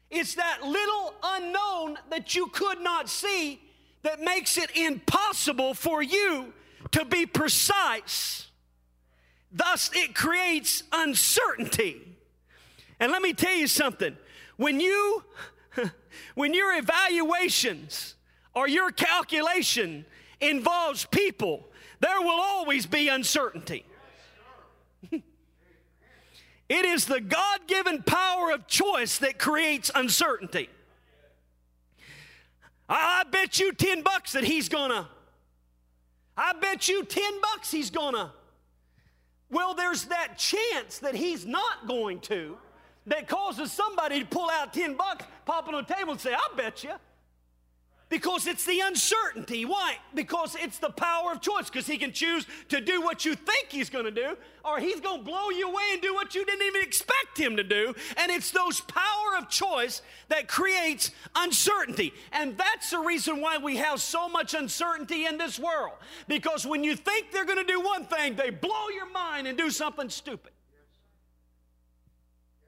It's 0.09 0.35
that 0.35 0.63
little 0.63 1.13
unknown 1.23 1.97
that 2.09 2.35
you 2.35 2.47
could 2.47 2.79
not 2.79 3.09
see 3.09 3.61
that 4.03 4.21
makes 4.21 4.57
it 4.57 4.75
impossible 4.75 5.73
for 5.73 6.01
you 6.01 6.53
to 6.91 7.03
be 7.03 7.25
precise 7.25 8.47
Thus, 9.51 9.89
it 9.93 10.13
creates 10.13 10.83
uncertainty. 10.91 12.01
And 12.99 13.11
let 13.11 13.21
me 13.21 13.33
tell 13.33 13.55
you 13.55 13.67
something. 13.67 14.17
When 14.57 14.79
you 14.79 15.23
when 16.35 16.53
your 16.53 16.77
evaluations 16.77 18.15
or 18.53 18.67
your 18.67 18.91
calculation 18.91 20.05
involves 20.41 21.05
people, 21.05 21.67
there 21.99 22.19
will 22.21 22.39
always 22.39 22.85
be 22.85 23.07
uncertainty. 23.07 23.85
it 26.69 26.85
is 26.85 27.05
the 27.05 27.21
God 27.21 27.67
given 27.67 28.03
power 28.03 28.51
of 28.51 28.67
choice 28.67 29.17
that 29.19 29.39
creates 29.39 29.89
uncertainty. 29.93 30.69
I, 32.89 33.23
bet 33.29 33.59
you 33.59 33.73
10 33.73 34.01
bucks 34.01 34.31
that 34.31 34.45
he's 34.45 34.69
gonna 34.69 35.09
I 36.37 36.53
bet 36.53 36.87
you 36.87 37.03
10 37.03 37.41
bucks 37.41 37.71
he's 37.71 37.89
gonna. 37.89 38.31
Well, 39.49 39.73
there's 39.73 40.05
that 40.05 40.37
chance 40.37 40.99
that 40.99 41.15
he's 41.15 41.45
not 41.45 41.87
going 41.87 42.19
to 42.21 42.57
that 43.07 43.27
causes 43.27 43.71
somebody 43.71 44.19
to 44.19 44.25
pull 44.25 44.49
out 44.51 44.73
10 44.73 44.95
bucks, 44.95 45.25
pop 45.45 45.67
it 45.67 45.73
on 45.73 45.85
the 45.87 45.93
table, 45.93 46.11
and 46.11 46.21
say, 46.21 46.33
I 46.33 46.55
bet 46.55 46.83
you. 46.83 46.91
Because 48.09 48.47
it's 48.47 48.63
the 48.63 48.79
uncertainty. 48.79 49.65
Why? 49.65 49.97
Because 50.15 50.55
it's 50.55 50.79
the 50.79 50.89
power 50.89 51.33
of 51.33 51.41
choice. 51.41 51.69
Because 51.69 51.85
he 51.85 51.97
can 51.97 52.13
choose 52.13 52.45
to 52.69 52.79
do 52.79 53.01
what 53.01 53.25
you 53.25 53.35
think 53.35 53.67
he's 53.69 53.89
going 53.89 54.05
to 54.05 54.11
do, 54.11 54.37
or 54.63 54.79
he's 54.79 55.01
going 55.01 55.19
to 55.19 55.25
blow 55.25 55.49
you 55.49 55.67
away 55.67 55.83
and 55.91 56.01
do 56.01 56.13
what 56.13 56.33
you 56.33 56.45
didn't 56.45 56.65
even 56.65 56.81
expect 56.81 57.37
him 57.37 57.57
to 57.57 57.63
do. 57.63 57.93
And 58.15 58.31
it's 58.31 58.51
those 58.51 58.79
power 58.79 59.37
of 59.37 59.49
choice 59.49 60.01
that 60.29 60.47
creates 60.47 61.11
uncertainty. 61.35 62.13
And 62.31 62.57
that's 62.57 62.91
the 62.91 62.99
reason 62.99 63.41
why 63.41 63.57
we 63.57 63.75
have 63.75 63.99
so 63.99 64.29
much 64.29 64.53
uncertainty 64.53 65.25
in 65.25 65.37
this 65.37 65.59
world. 65.59 65.95
Because 66.29 66.65
when 66.65 66.85
you 66.85 66.95
think 66.95 67.31
they're 67.33 67.45
going 67.45 67.65
to 67.65 67.71
do 67.71 67.81
one 67.81 68.05
thing, 68.05 68.35
they 68.35 68.51
blow 68.51 68.87
your 68.95 69.09
mind 69.09 69.47
and 69.47 69.57
do 69.57 69.69
something 69.69 70.09
stupid. 70.09 70.53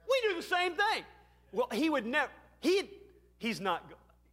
We 0.09 0.29
do 0.29 0.35
the 0.35 0.43
same 0.43 0.73
thing. 0.73 1.05
Well, 1.53 1.69
he 1.71 1.89
would 1.89 2.05
never, 2.05 2.31
he, 2.59 2.89
he's 3.37 3.61
not 3.61 3.89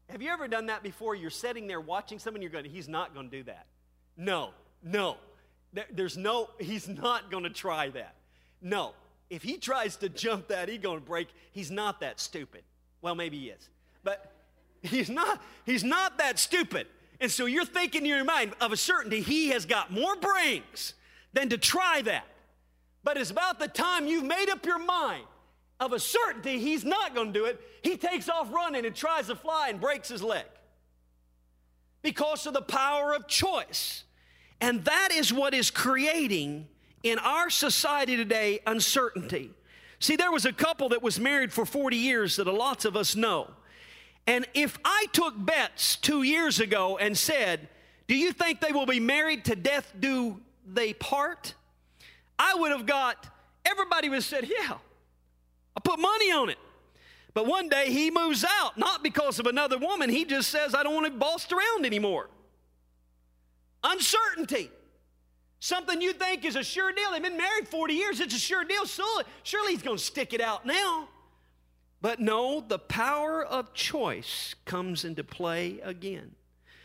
have 0.09 0.23
you 0.23 0.31
ever 0.31 0.49
done 0.49 0.67
that 0.67 0.83
before? 0.83 1.15
You're 1.15 1.31
sitting 1.31 1.67
there 1.67 1.81
watching 1.81 2.19
someone, 2.19 2.43
you're 2.43 2.51
going, 2.51 2.65
he's 2.65 2.89
not 2.89 3.15
going 3.15 3.31
to 3.31 3.37
do 3.39 3.43
that. 3.45 3.67
No, 4.17 4.51
no. 4.83 5.17
There's 5.91 6.17
no, 6.17 6.51
he's 6.59 6.89
not 6.89 7.31
going 7.31 7.45
to 7.45 7.51
try 7.51 7.91
that. 7.91 8.15
No. 8.63 8.93
If 9.29 9.43
he 9.43 9.59
tries 9.59 9.97
to 9.97 10.09
jump 10.09 10.49
that, 10.49 10.69
he's 10.69 10.79
going 10.79 11.01
to 11.01 11.05
break. 11.05 11.29
He's 11.53 11.71
not 11.71 12.01
that 12.01 12.21
stupid. 12.21 12.63
Well, 13.03 13.15
maybe 13.15 13.39
he 13.39 13.49
is. 13.49 13.69
But 14.05 14.33
he's 14.83 15.11
not, 15.11 15.43
he's 15.65 15.83
not 15.85 16.19
that 16.19 16.39
stupid. 16.39 16.87
And 17.21 17.31
so 17.31 17.47
you're 17.47 17.65
thinking 17.65 18.03
in 18.03 18.09
your 18.09 18.25
mind 18.25 18.53
of 18.61 18.73
a 18.73 18.77
certainty 18.77 19.21
he 19.21 19.49
has 19.49 19.67
got 19.67 19.91
more 19.91 20.17
brains 20.17 20.95
than 21.33 21.49
to 21.49 21.59
try 21.59 22.03
that. 22.03 22.27
But 23.03 23.17
it's 23.17 23.31
about 23.31 23.59
the 23.59 23.69
time 23.69 24.07
you've 24.07 24.25
made 24.25 24.49
up 24.51 24.65
your 24.65 24.79
mind 24.79 25.25
of 25.79 25.93
a 25.93 25.99
certainty 25.99 26.59
he's 26.59 26.85
not 26.85 27.15
going 27.15 27.33
to 27.33 27.39
do 27.39 27.45
it, 27.45 27.61
he 27.83 27.97
takes 27.97 28.29
off 28.29 28.53
running 28.53 28.87
and 28.87 28.95
tries 28.95 29.27
to 29.27 29.37
fly 29.37 29.69
and 29.69 29.81
breaks 29.81 30.09
his 30.09 30.23
leg 30.23 30.47
because 32.03 32.47
of 32.47 32.55
the 32.55 32.63
power 32.63 33.15
of 33.15 33.27
choice. 33.27 34.05
And 34.61 34.85
that 34.85 35.11
is 35.13 35.33
what 35.33 35.55
is 35.55 35.71
creating 35.71 36.69
in 37.03 37.19
our 37.19 37.51
society 37.51 38.17
today 38.17 38.61
uncertainty. 38.67 39.51
See, 39.99 40.17
there 40.17 40.33
was 40.33 40.45
a 40.45 40.53
couple 40.53 40.91
that 40.91 41.03
was 41.03 41.19
married 41.19 41.53
for 41.53 41.65
40 41.65 41.97
years 41.97 42.37
that 42.37 42.47
lots 42.47 42.85
of 42.85 42.97
us 42.97 43.17
know. 43.17 43.51
And 44.27 44.47
if 44.55 44.79
I 44.85 45.07
took 45.13 45.35
bets 45.37 45.97
two 45.97 46.23
years 46.23 46.61
ago 46.61 46.99
and 46.99 47.17
said, 47.17 47.69
Do 48.09 48.17
you 48.17 48.33
think 48.33 48.61
they 48.61 48.73
will 48.73 48.87
be 48.87 49.01
married 49.01 49.45
to 49.47 49.57
death 49.57 49.93
do 49.99 50.41
they 50.67 50.93
part? 50.93 51.55
I 52.39 52.55
would 52.55 52.73
have 52.73 52.87
got, 52.87 53.27
everybody 53.65 54.09
would 54.09 54.17
have 54.17 54.25
said, 54.25 54.49
Yeah, 54.49 54.79
I 55.77 55.81
put 55.81 55.99
money 55.99 56.33
on 56.33 56.49
it. 56.49 56.59
But 57.35 57.47
one 57.47 57.69
day 57.69 57.91
he 57.91 58.11
moves 58.11 58.45
out, 58.49 58.79
not 58.79 59.03
because 59.03 59.39
of 59.39 59.47
another 59.47 59.77
woman. 59.77 60.09
He 60.09 60.25
just 60.25 60.49
says, 60.49 60.75
I 60.75 60.83
don't 60.83 60.95
want 60.95 61.07
to 61.07 61.13
be 61.13 61.19
bossed 61.19 61.53
around 61.53 61.85
anymore. 61.85 62.31
Uncertainty. 63.85 64.71
Something 65.61 66.01
you 66.01 66.13
think 66.15 66.45
is 66.45 66.57
a 66.57 66.65
sure 66.65 66.93
deal. 66.93 67.11
They've 67.13 67.23
been 67.23 67.37
married 67.37 67.69
40 67.69 67.93
years. 67.93 68.21
It's 68.21 68.35
a 68.35 68.39
sure 68.39 68.65
deal. 68.65 68.87
Surely, 68.87 69.25
surely 69.43 69.73
he's 69.73 69.83
going 69.83 69.99
to 69.99 70.03
stick 70.03 70.33
it 70.33 70.41
out 70.41 70.65
now. 70.65 71.09
But 72.01 72.21
no, 72.21 72.65
the 72.67 72.79
power 72.79 73.45
of 73.45 73.75
choice 73.75 74.55
comes 74.65 75.05
into 75.05 75.25
play 75.25 75.81
again. 75.83 76.33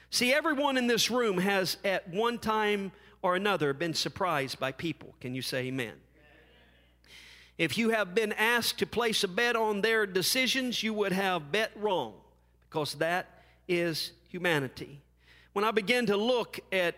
See, 0.10 0.34
everyone 0.34 0.78
in 0.78 0.88
this 0.88 1.10
room 1.10 1.38
has 1.38 1.78
at 1.86 2.10
one 2.10 2.38
time 2.38 2.92
or 3.22 3.36
another 3.36 3.74
been 3.74 3.94
surprised 3.94 4.60
by 4.60 4.74
people. 4.74 5.16
Can 5.22 5.34
you 5.34 5.42
say 5.42 5.68
amen? 5.68 5.94
If 7.62 7.78
you 7.78 7.92
have 7.92 8.16
been 8.16 8.34
asked 8.34 8.80
to 8.80 8.88
place 8.88 9.24
a 9.24 9.28
bet 9.28 9.56
on 9.56 9.82
their 9.82 10.08
decisions, 10.08 10.82
you 10.82 10.96
would 10.96 11.12
have 11.12 11.52
bet 11.52 11.70
wrong 11.76 12.16
because 12.68 12.96
that 12.96 13.44
is 13.68 14.14
humanity. 14.30 15.00
When 15.54 15.64
I 15.64 15.70
begin 15.70 16.08
to 16.08 16.18
look 16.18 16.60
at 16.72 16.96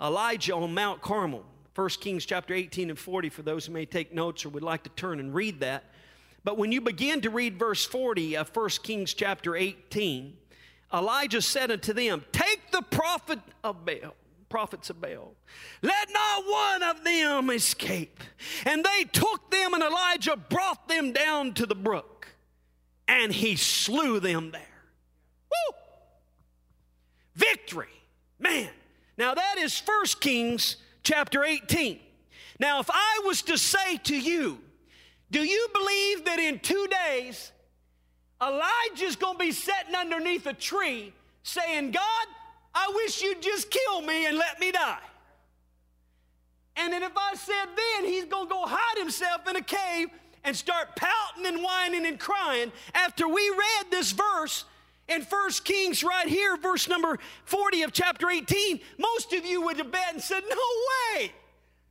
Elijah 0.00 0.54
on 0.54 0.72
Mount 0.72 1.02
Carmel, 1.02 1.44
1 1.74 1.88
Kings 2.00 2.24
chapter 2.24 2.54
18 2.54 2.90
and 2.90 2.98
40, 2.98 3.28
for 3.28 3.42
those 3.42 3.66
who 3.66 3.72
may 3.72 3.86
take 3.86 4.14
notes 4.14 4.44
or 4.44 4.50
would 4.50 4.62
like 4.62 4.84
to 4.84 4.90
turn 4.90 5.18
and 5.18 5.34
read 5.34 5.58
that. 5.58 5.82
But 6.44 6.58
when 6.58 6.70
you 6.70 6.80
begin 6.80 7.20
to 7.22 7.30
read 7.30 7.58
verse 7.58 7.84
40 7.84 8.36
of 8.36 8.54
1 8.54 8.68
Kings 8.84 9.12
chapter 9.14 9.56
18, 9.56 10.36
Elijah 10.94 11.42
said 11.42 11.72
unto 11.72 11.92
them, 11.92 12.24
Take 12.30 12.70
the 12.70 12.82
prophet 12.82 13.40
of 13.64 13.84
Baal 13.84 14.14
prophets 14.48 14.90
of 14.90 15.00
Baal. 15.00 15.34
Let 15.82 16.12
not 16.12 16.44
one 16.46 16.82
of 16.82 17.04
them 17.04 17.50
escape. 17.50 18.20
And 18.64 18.84
they 18.84 19.04
took 19.04 19.50
them, 19.50 19.74
and 19.74 19.82
Elijah 19.82 20.36
brought 20.36 20.88
them 20.88 21.12
down 21.12 21.54
to 21.54 21.66
the 21.66 21.74
brook, 21.74 22.28
and 23.06 23.32
he 23.32 23.56
slew 23.56 24.20
them 24.20 24.50
there. 24.50 24.62
Woo! 25.50 25.78
Victory. 27.34 27.86
Man. 28.38 28.70
Now 29.16 29.34
that 29.34 29.58
is 29.58 29.82
1 29.84 30.06
Kings 30.20 30.76
chapter 31.02 31.44
18. 31.44 31.98
Now, 32.60 32.80
if 32.80 32.90
I 32.90 33.22
was 33.24 33.42
to 33.42 33.56
say 33.56 33.98
to 34.04 34.16
you, 34.16 34.58
do 35.30 35.40
you 35.40 35.68
believe 35.72 36.24
that 36.24 36.38
in 36.38 36.58
two 36.58 36.88
days 37.06 37.52
Elijah's 38.42 39.16
going 39.16 39.34
to 39.34 39.38
be 39.38 39.52
sitting 39.52 39.94
underneath 39.94 40.46
a 40.46 40.54
tree 40.54 41.12
saying, 41.42 41.90
God, 41.90 42.26
I 42.78 42.92
wish 42.94 43.20
you'd 43.20 43.42
just 43.42 43.70
kill 43.70 44.02
me 44.02 44.26
and 44.26 44.38
let 44.38 44.60
me 44.60 44.70
die. 44.70 44.98
And 46.76 46.92
then 46.92 47.02
if 47.02 47.16
I 47.16 47.34
said 47.34 47.66
then, 47.76 48.04
he's 48.04 48.26
going 48.26 48.46
to 48.46 48.54
go 48.54 48.64
hide 48.64 48.98
himself 48.98 49.48
in 49.48 49.56
a 49.56 49.62
cave 49.62 50.08
and 50.44 50.54
start 50.54 50.94
pouting 50.94 51.46
and 51.46 51.60
whining 51.62 52.06
and 52.06 52.20
crying. 52.20 52.70
After 52.94 53.26
we 53.26 53.50
read 53.50 53.90
this 53.90 54.12
verse 54.12 54.64
in 55.08 55.22
First 55.22 55.64
Kings 55.64 56.04
right 56.04 56.28
here, 56.28 56.56
verse 56.56 56.88
number 56.88 57.18
40 57.46 57.82
of 57.82 57.92
chapter 57.92 58.30
18, 58.30 58.78
most 58.96 59.32
of 59.32 59.44
you 59.44 59.60
would 59.62 59.78
have 59.78 59.90
bet 59.90 60.12
and 60.12 60.22
said, 60.22 60.44
No 60.48 60.56
way. 61.16 61.32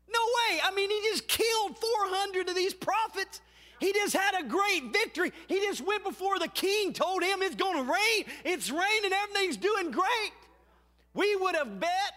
No 0.10 0.20
way. 0.22 0.62
I 0.64 0.72
mean, 0.74 0.90
he 0.90 1.02
just 1.10 1.28
killed 1.28 1.78
400 1.78 2.48
of 2.48 2.56
these 2.56 2.74
prophets. 2.74 3.42
He 3.82 3.92
just 3.92 4.16
had 4.16 4.42
a 4.42 4.48
great 4.48 4.94
victory. 4.94 5.34
He 5.48 5.60
just 5.60 5.86
went 5.86 6.06
before 6.06 6.40
the 6.40 6.48
king, 6.48 6.94
told 6.94 7.24
him 7.24 7.42
it's 7.42 7.56
going 7.56 7.76
to 7.76 7.92
rain. 7.92 8.26
It's 8.46 8.72
raining, 8.72 9.12
everything's 9.12 9.58
doing 9.58 9.92
great 9.92 10.32
we 11.18 11.36
would 11.36 11.56
have 11.56 11.80
bet 11.80 12.14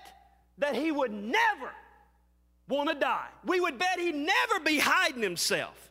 that 0.59 0.77
he 0.77 0.93
would 0.93 1.11
never 1.11 1.71
want 2.69 2.91
to 2.91 2.95
die. 2.95 3.29
We 3.47 3.59
would 3.59 3.79
bet 3.79 3.99
he'd 3.99 4.15
never 4.15 4.61
be 4.61 4.79
hiding 4.79 5.23
himself. 5.23 5.91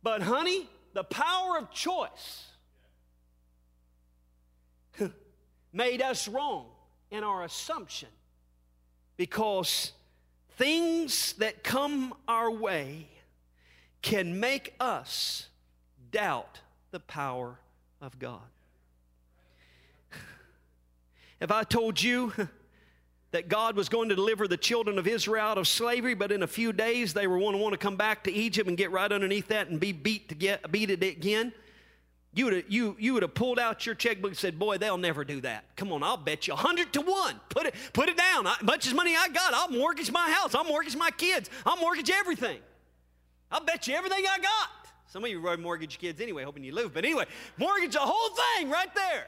But, 0.00 0.22
honey, 0.22 0.68
the 0.94 1.02
power 1.02 1.58
of 1.58 1.72
choice 1.72 2.46
made 5.72 6.00
us 6.00 6.28
wrong 6.28 6.66
in 7.10 7.24
our 7.24 7.42
assumption 7.42 8.08
because 9.16 9.90
things 10.50 11.32
that 11.34 11.64
come 11.64 12.14
our 12.28 12.50
way 12.50 13.08
can 14.02 14.38
make 14.38 14.74
us 14.78 15.48
doubt 16.12 16.60
the 16.92 17.00
power 17.00 17.58
of 18.00 18.20
God. 18.20 18.51
If 21.42 21.50
I 21.50 21.64
told 21.64 22.00
you 22.00 22.32
that 23.32 23.48
God 23.48 23.74
was 23.74 23.88
going 23.88 24.08
to 24.10 24.14
deliver 24.14 24.46
the 24.46 24.56
children 24.56 24.96
of 24.96 25.08
Israel 25.08 25.44
out 25.44 25.58
of 25.58 25.66
slavery, 25.66 26.14
but 26.14 26.30
in 26.30 26.44
a 26.44 26.46
few 26.46 26.72
days 26.72 27.14
they 27.14 27.26
were 27.26 27.40
going 27.40 27.56
to 27.56 27.58
want 27.58 27.72
to 27.72 27.78
come 27.78 27.96
back 27.96 28.22
to 28.24 28.32
Egypt 28.32 28.68
and 28.68 28.78
get 28.78 28.92
right 28.92 29.10
underneath 29.10 29.48
that 29.48 29.66
and 29.66 29.80
be 29.80 29.90
beat 29.90 30.28
to 30.28 30.36
get 30.36 30.70
beat 30.70 30.88
it 30.88 31.02
again, 31.02 31.52
you 32.32 32.44
would 32.44 32.54
have, 32.54 32.64
you, 32.68 32.96
you 33.00 33.12
would 33.14 33.24
have 33.24 33.34
pulled 33.34 33.58
out 33.58 33.84
your 33.84 33.96
checkbook 33.96 34.30
and 34.30 34.38
said, 34.38 34.56
Boy, 34.56 34.78
they'll 34.78 34.96
never 34.96 35.24
do 35.24 35.40
that. 35.40 35.64
Come 35.74 35.90
on, 35.90 36.04
I'll 36.04 36.16
bet 36.16 36.46
you 36.46 36.52
a 36.52 36.56
100 36.56 36.92
to 36.92 37.00
1. 37.00 37.40
Put 37.48 37.66
it, 37.66 37.74
put 37.92 38.08
it 38.08 38.16
down. 38.16 38.46
I, 38.46 38.54
much 38.62 38.86
as 38.86 38.94
money 38.94 39.16
I 39.18 39.26
got, 39.28 39.52
I'll 39.52 39.68
mortgage 39.68 40.12
my 40.12 40.30
house. 40.30 40.54
I'll 40.54 40.62
mortgage 40.62 40.94
my 40.94 41.10
kids. 41.10 41.50
I'll 41.66 41.76
mortgage 41.76 42.08
everything. 42.08 42.60
I'll 43.50 43.64
bet 43.64 43.88
you 43.88 43.96
everything 43.96 44.24
I 44.30 44.38
got. 44.38 44.68
Some 45.08 45.24
of 45.24 45.30
you 45.30 45.42
would 45.42 45.58
mortgage 45.58 45.98
kids 45.98 46.20
anyway, 46.20 46.44
hoping 46.44 46.62
you 46.62 46.72
live. 46.72 46.94
But 46.94 47.04
anyway, 47.04 47.24
mortgage 47.58 47.94
the 47.94 47.98
whole 47.98 48.36
thing 48.56 48.70
right 48.70 48.94
there. 48.94 49.26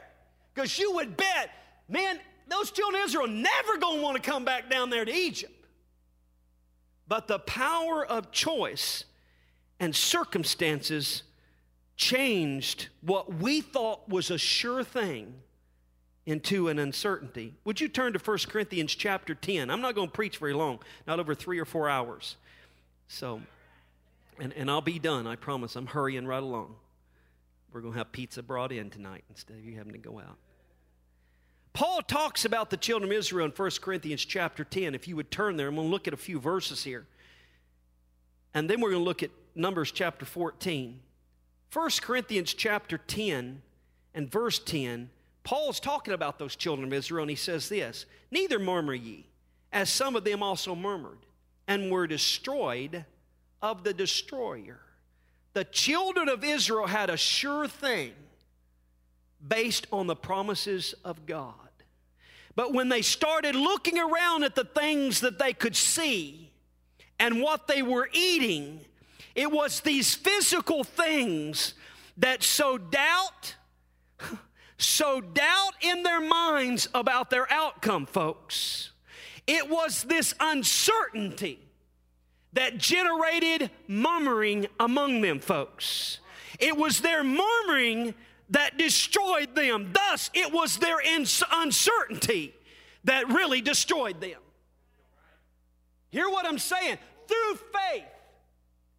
Because 0.55 0.79
you 0.79 0.95
would 0.95 1.17
bet 1.17 1.51
man, 1.89 2.19
those 2.49 2.71
children 2.71 3.03
of 3.03 3.09
Israel 3.09 3.27
never 3.27 3.79
going 3.79 3.99
to 3.99 4.03
want 4.03 4.23
to 4.23 4.31
come 4.31 4.45
back 4.45 4.71
down 4.71 4.91
there 4.91 5.05
to 5.05 5.13
Egypt. 5.13 5.53
But 7.07 7.29
the 7.29 7.39
power 7.39 8.05
of 8.05 8.31
choice 8.33 9.05
and 9.79 9.95
circumstances 9.95 11.23
changed 11.97 12.89
what 13.03 13.35
we 13.35 13.61
thought 13.61 14.09
was 14.09 14.31
a 14.31 14.39
sure 14.39 14.83
thing 14.83 15.35
into 16.27 16.69
an 16.69 16.79
uncertainty. 16.79 17.55
Would 17.65 17.81
you 17.81 17.89
turn 17.89 18.15
to 18.15 18.19
1 18.19 18.39
Corinthians 18.49 18.95
chapter 18.95 19.35
10? 19.35 19.71
I'm 19.71 19.83
not 19.83 19.95
going 19.95 20.09
to 20.09 20.13
preach 20.13 20.39
very 20.39 20.55
long, 20.55 20.79
not 21.07 21.21
over 21.21 21.35
three 21.35 21.59
or 21.59 21.67
four 21.67 21.89
hours. 21.89 22.37
So, 23.09 23.43
and, 24.41 24.53
and 24.55 24.71
I'll 24.71 24.81
be 24.81 24.99
done, 24.99 25.27
I 25.27 25.37
promise. 25.37 25.77
I'm 25.77 25.87
hurrying 25.87 26.27
right 26.27 26.43
along. 26.43 26.75
We're 27.73 27.83
going 27.83 27.93
to 27.93 27.99
have 27.99 28.13
pizza 28.13 28.43
brought 28.43 28.73
in 28.73 28.89
tonight 28.89 29.25
instead 29.29 29.59
of 29.59 29.65
you 29.65 29.77
having 29.77 29.93
to 29.93 29.99
go 29.99 30.19
out. 30.19 30.39
Paul 31.75 32.03
talks 32.03 32.45
about 32.45 32.71
the 32.71 32.77
children 32.77 33.11
of 33.11 33.19
Israel 33.19 33.47
in 33.47 33.51
1 33.51 33.71
Corinthians 33.83 34.25
chapter 34.25 34.63
10. 34.63 34.95
If 34.95 35.09
you 35.09 35.17
would 35.17 35.33
turn 35.33 35.57
there, 35.57 35.67
I'm 35.67 35.75
going 35.75 35.89
to 35.89 35.91
look 35.91 36.07
at 36.07 36.15
a 36.15 36.17
few 36.17 36.39
verses 36.39 36.85
here. 36.85 37.05
And 38.55 38.71
then 38.71 38.81
we're 38.81 38.91
going 38.91 39.03
to 39.03 39.05
look 39.05 39.25
at 39.25 39.31
Numbers 39.57 39.91
chapter 39.91 40.25
14. 40.25 41.01
1 41.73 41.91
Corinthians 42.01 42.55
chapter 42.55 42.97
10 42.97 43.61
and 44.15 44.31
verse 44.31 44.61
10, 44.61 45.11
Paul's 45.43 45.81
talking 45.81 46.15
about 46.15 46.39
those 46.39 46.55
children 46.55 46.87
of 46.87 46.93
Israel, 46.93 47.25
and 47.25 47.31
he 47.31 47.37
says 47.37 47.69
this 47.69 48.07
Neither 48.31 48.61
murmur 48.61 48.95
ye, 48.95 49.27
as 49.73 49.91
some 49.91 50.15
of 50.15 50.23
them 50.23 50.45
also 50.45 50.77
murmured, 50.77 51.19
and 51.67 51.91
were 51.91 52.07
destroyed 52.07 53.05
of 53.61 53.83
the 53.83 53.93
destroyer. 53.93 54.79
The 55.55 55.65
children 55.65 56.29
of 56.29 56.45
Israel 56.45 56.87
had 56.87 57.11
a 57.11 57.17
sure 57.17 57.67
thing 57.67 58.13
based 59.47 59.89
on 59.93 60.07
the 60.07 60.17
promises 60.17 60.95
of 61.05 61.27
God. 61.27 61.64
But 62.57 62.73
when 62.73 62.89
they 62.89 63.03
started 63.03 63.55
looking 63.55 63.99
around 63.99 64.45
at 64.45 64.55
the 64.55 64.65
things 64.65 65.21
that 65.21 65.39
they 65.39 65.53
could 65.53 65.75
see 65.75 66.51
and 67.19 67.41
what 67.41 67.67
they 67.67 67.83
were 67.83 68.09
eating, 68.13 68.81
it 69.35 69.51
was 69.51 69.81
these 69.81 70.15
physical 70.15 70.85
things 70.85 71.75
that 72.17 72.43
sowed 72.43 72.93
doubt, 72.93 73.57
sowed 74.79 75.35
doubt 75.35 75.73
in 75.81 76.05
their 76.05 76.21
minds 76.21 76.89
about 76.95 77.31
their 77.31 77.51
outcome, 77.53 78.07
folks. 78.07 78.93
It 79.47 79.69
was 79.69 80.05
this 80.05 80.35
uncertainty 80.39 81.59
that 82.53 82.79
generated 82.79 83.71
murmuring 83.89 84.69
among 84.79 85.21
them, 85.21 85.41
folks. 85.41 86.21
It 86.61 86.77
was 86.77 87.01
their 87.01 87.25
murmuring 87.25 88.15
that 88.55 88.79
destroyed 88.79 89.55
them. 89.55 89.93
Thus, 89.93 90.31
it 90.33 90.53
was 90.53 90.79
their 90.79 90.99
uncertainty 91.53 92.55
that 93.03 93.29
really 93.29 93.61
destroyed 93.61 94.21
them. 94.21 94.41
Hear 96.11 96.29
what 96.29 96.47
I'm 96.47 96.59
saying? 96.59 96.99
Through 97.27 97.59
faith, 97.73 98.05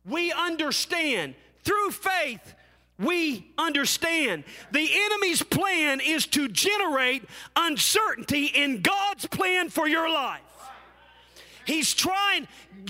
we 0.05 0.31
understand. 0.33 1.35
Through 1.63 1.91
faith, 1.91 2.53
we 2.99 3.47
understand. 3.57 4.43
The 4.71 4.89
enemy's 4.93 5.41
plan 5.41 6.01
is 6.01 6.27
to 6.27 6.49
generate 6.49 7.23
uncertainty 7.55 8.47
in 8.47 8.81
God's 8.81 9.25
plan 9.25 9.69
for 9.69 9.87
your 9.87 10.09
life. 10.11 10.41
He's 11.65 11.93
trying, 11.93 12.47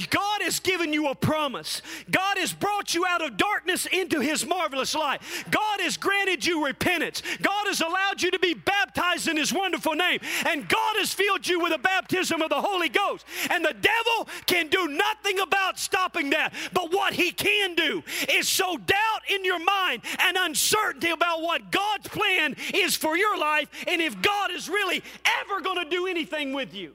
God 0.09 0.41
has 0.41 0.59
given 0.59 0.93
you 0.93 1.07
a 1.07 1.15
promise. 1.15 1.81
God 2.09 2.37
has 2.37 2.53
brought 2.53 2.93
you 2.93 3.05
out 3.05 3.23
of 3.23 3.37
darkness 3.37 3.85
into 3.85 4.19
His 4.19 4.45
marvelous 4.45 4.95
light. 4.95 5.21
God 5.51 5.81
has 5.81 5.97
granted 5.97 6.45
you 6.45 6.65
repentance. 6.65 7.21
God 7.41 7.67
has 7.67 7.81
allowed 7.81 8.21
you 8.21 8.31
to 8.31 8.39
be 8.39 8.53
baptized 8.53 9.27
in 9.27 9.37
His 9.37 9.53
wonderful 9.53 9.93
name. 9.93 10.19
And 10.45 10.67
God 10.67 10.95
has 10.97 11.13
filled 11.13 11.47
you 11.47 11.59
with 11.59 11.73
a 11.73 11.77
baptism 11.77 12.41
of 12.41 12.49
the 12.49 12.61
Holy 12.61 12.89
Ghost. 12.89 13.25
And 13.49 13.63
the 13.63 13.73
devil 13.73 14.29
can 14.45 14.67
do 14.67 14.87
nothing 14.87 15.39
about 15.39 15.79
stopping 15.79 16.31
that. 16.31 16.53
But 16.73 16.91
what 16.91 17.13
he 17.13 17.31
can 17.31 17.75
do 17.75 18.03
is 18.29 18.47
sow 18.47 18.77
doubt 18.77 19.21
in 19.29 19.45
your 19.45 19.63
mind 19.63 20.01
and 20.19 20.37
uncertainty 20.37 21.09
about 21.09 21.41
what 21.41 21.71
God's 21.71 22.07
plan 22.07 22.55
is 22.73 22.95
for 22.95 23.17
your 23.17 23.37
life 23.37 23.69
and 23.87 24.01
if 24.01 24.21
God 24.21 24.51
is 24.51 24.69
really 24.69 25.03
ever 25.41 25.61
going 25.61 25.83
to 25.83 25.89
do 25.89 26.07
anything 26.07 26.53
with 26.53 26.73
you. 26.73 26.93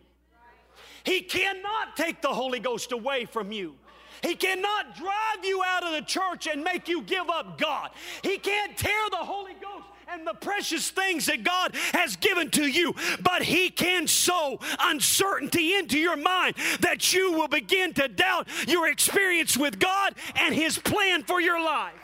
He 1.04 1.20
cannot 1.22 1.96
take 1.96 2.22
the 2.22 2.28
Holy 2.28 2.60
Ghost 2.60 2.92
away 2.92 3.24
from 3.24 3.52
you. 3.52 3.74
He 4.22 4.34
cannot 4.34 4.96
drive 4.96 5.44
you 5.44 5.62
out 5.64 5.82
of 5.82 5.92
the 5.92 6.02
church 6.02 6.46
and 6.46 6.62
make 6.62 6.88
you 6.88 7.02
give 7.02 7.30
up 7.30 7.58
God. 7.58 7.90
He 8.22 8.38
can't 8.38 8.76
tear 8.76 9.08
the 9.10 9.16
Holy 9.16 9.54
Ghost 9.54 9.86
and 10.12 10.26
the 10.26 10.34
precious 10.34 10.90
things 10.90 11.26
that 11.26 11.44
God 11.44 11.74
has 11.92 12.16
given 12.16 12.50
to 12.50 12.66
you, 12.66 12.94
but 13.22 13.42
He 13.42 13.70
can 13.70 14.06
sow 14.06 14.58
uncertainty 14.80 15.74
into 15.74 15.98
your 15.98 16.16
mind 16.16 16.56
that 16.80 17.12
you 17.12 17.32
will 17.32 17.48
begin 17.48 17.94
to 17.94 18.08
doubt 18.08 18.48
your 18.66 18.88
experience 18.88 19.56
with 19.56 19.78
God 19.78 20.14
and 20.34 20.54
His 20.54 20.78
plan 20.78 21.22
for 21.22 21.40
your 21.40 21.62
life. 21.62 21.94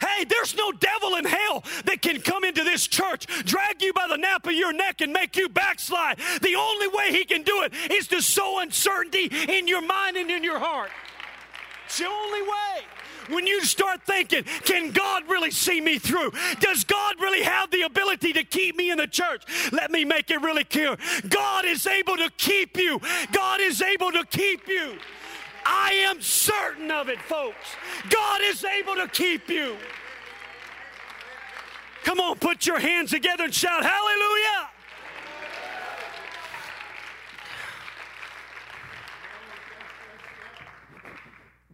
Hey, 0.00 0.24
there's 0.24 0.54
no 0.56 0.72
devil 0.72 1.16
in 1.16 1.24
hell 1.24 1.64
that 1.84 2.02
can 2.02 2.20
come 2.20 2.44
into 2.44 2.64
this 2.64 2.86
church, 2.86 3.26
drag 3.44 3.82
you 3.82 3.92
by 3.92 4.06
the 4.08 4.16
nape 4.16 4.46
of 4.46 4.52
your 4.52 4.72
neck, 4.72 5.00
and 5.00 5.12
make 5.12 5.36
you 5.36 5.48
backslide. 5.48 6.18
The 6.40 6.54
only 6.54 6.88
way 6.88 7.10
he 7.10 7.24
can 7.24 7.42
do 7.42 7.62
it 7.62 7.72
is 7.90 8.06
to 8.08 8.20
sow 8.20 8.60
uncertainty 8.60 9.30
in 9.48 9.66
your 9.66 9.82
mind 9.82 10.16
and 10.16 10.30
in 10.30 10.44
your 10.44 10.58
heart. 10.58 10.90
It's 11.86 11.98
the 11.98 12.06
only 12.06 12.42
way 12.42 12.84
when 13.28 13.46
you 13.46 13.62
start 13.64 14.02
thinking, 14.04 14.44
can 14.64 14.90
God 14.90 15.24
really 15.28 15.50
see 15.50 15.80
me 15.80 15.98
through? 15.98 16.32
Does 16.60 16.84
God 16.84 17.16
really 17.20 17.42
have 17.42 17.70
the 17.70 17.82
ability 17.82 18.32
to 18.34 18.44
keep 18.44 18.76
me 18.76 18.90
in 18.90 18.98
the 18.98 19.06
church? 19.06 19.42
Let 19.72 19.90
me 19.90 20.04
make 20.04 20.30
it 20.30 20.40
really 20.42 20.64
clear 20.64 20.96
God 21.28 21.64
is 21.64 21.86
able 21.86 22.16
to 22.16 22.30
keep 22.36 22.76
you. 22.76 23.00
God 23.32 23.60
is 23.60 23.82
able 23.82 24.12
to 24.12 24.24
keep 24.24 24.68
you. 24.68 24.98
I 25.70 25.92
am 26.08 26.22
certain 26.22 26.90
of 26.90 27.10
it, 27.10 27.20
folks. 27.20 27.76
God 28.08 28.40
is 28.42 28.64
able 28.64 28.94
to 28.94 29.06
keep 29.06 29.50
you. 29.50 29.76
Come 32.04 32.20
on, 32.20 32.38
put 32.38 32.66
your 32.66 32.78
hands 32.78 33.10
together 33.10 33.44
and 33.44 33.54
shout, 33.54 33.84
Hallelujah! 33.84 34.70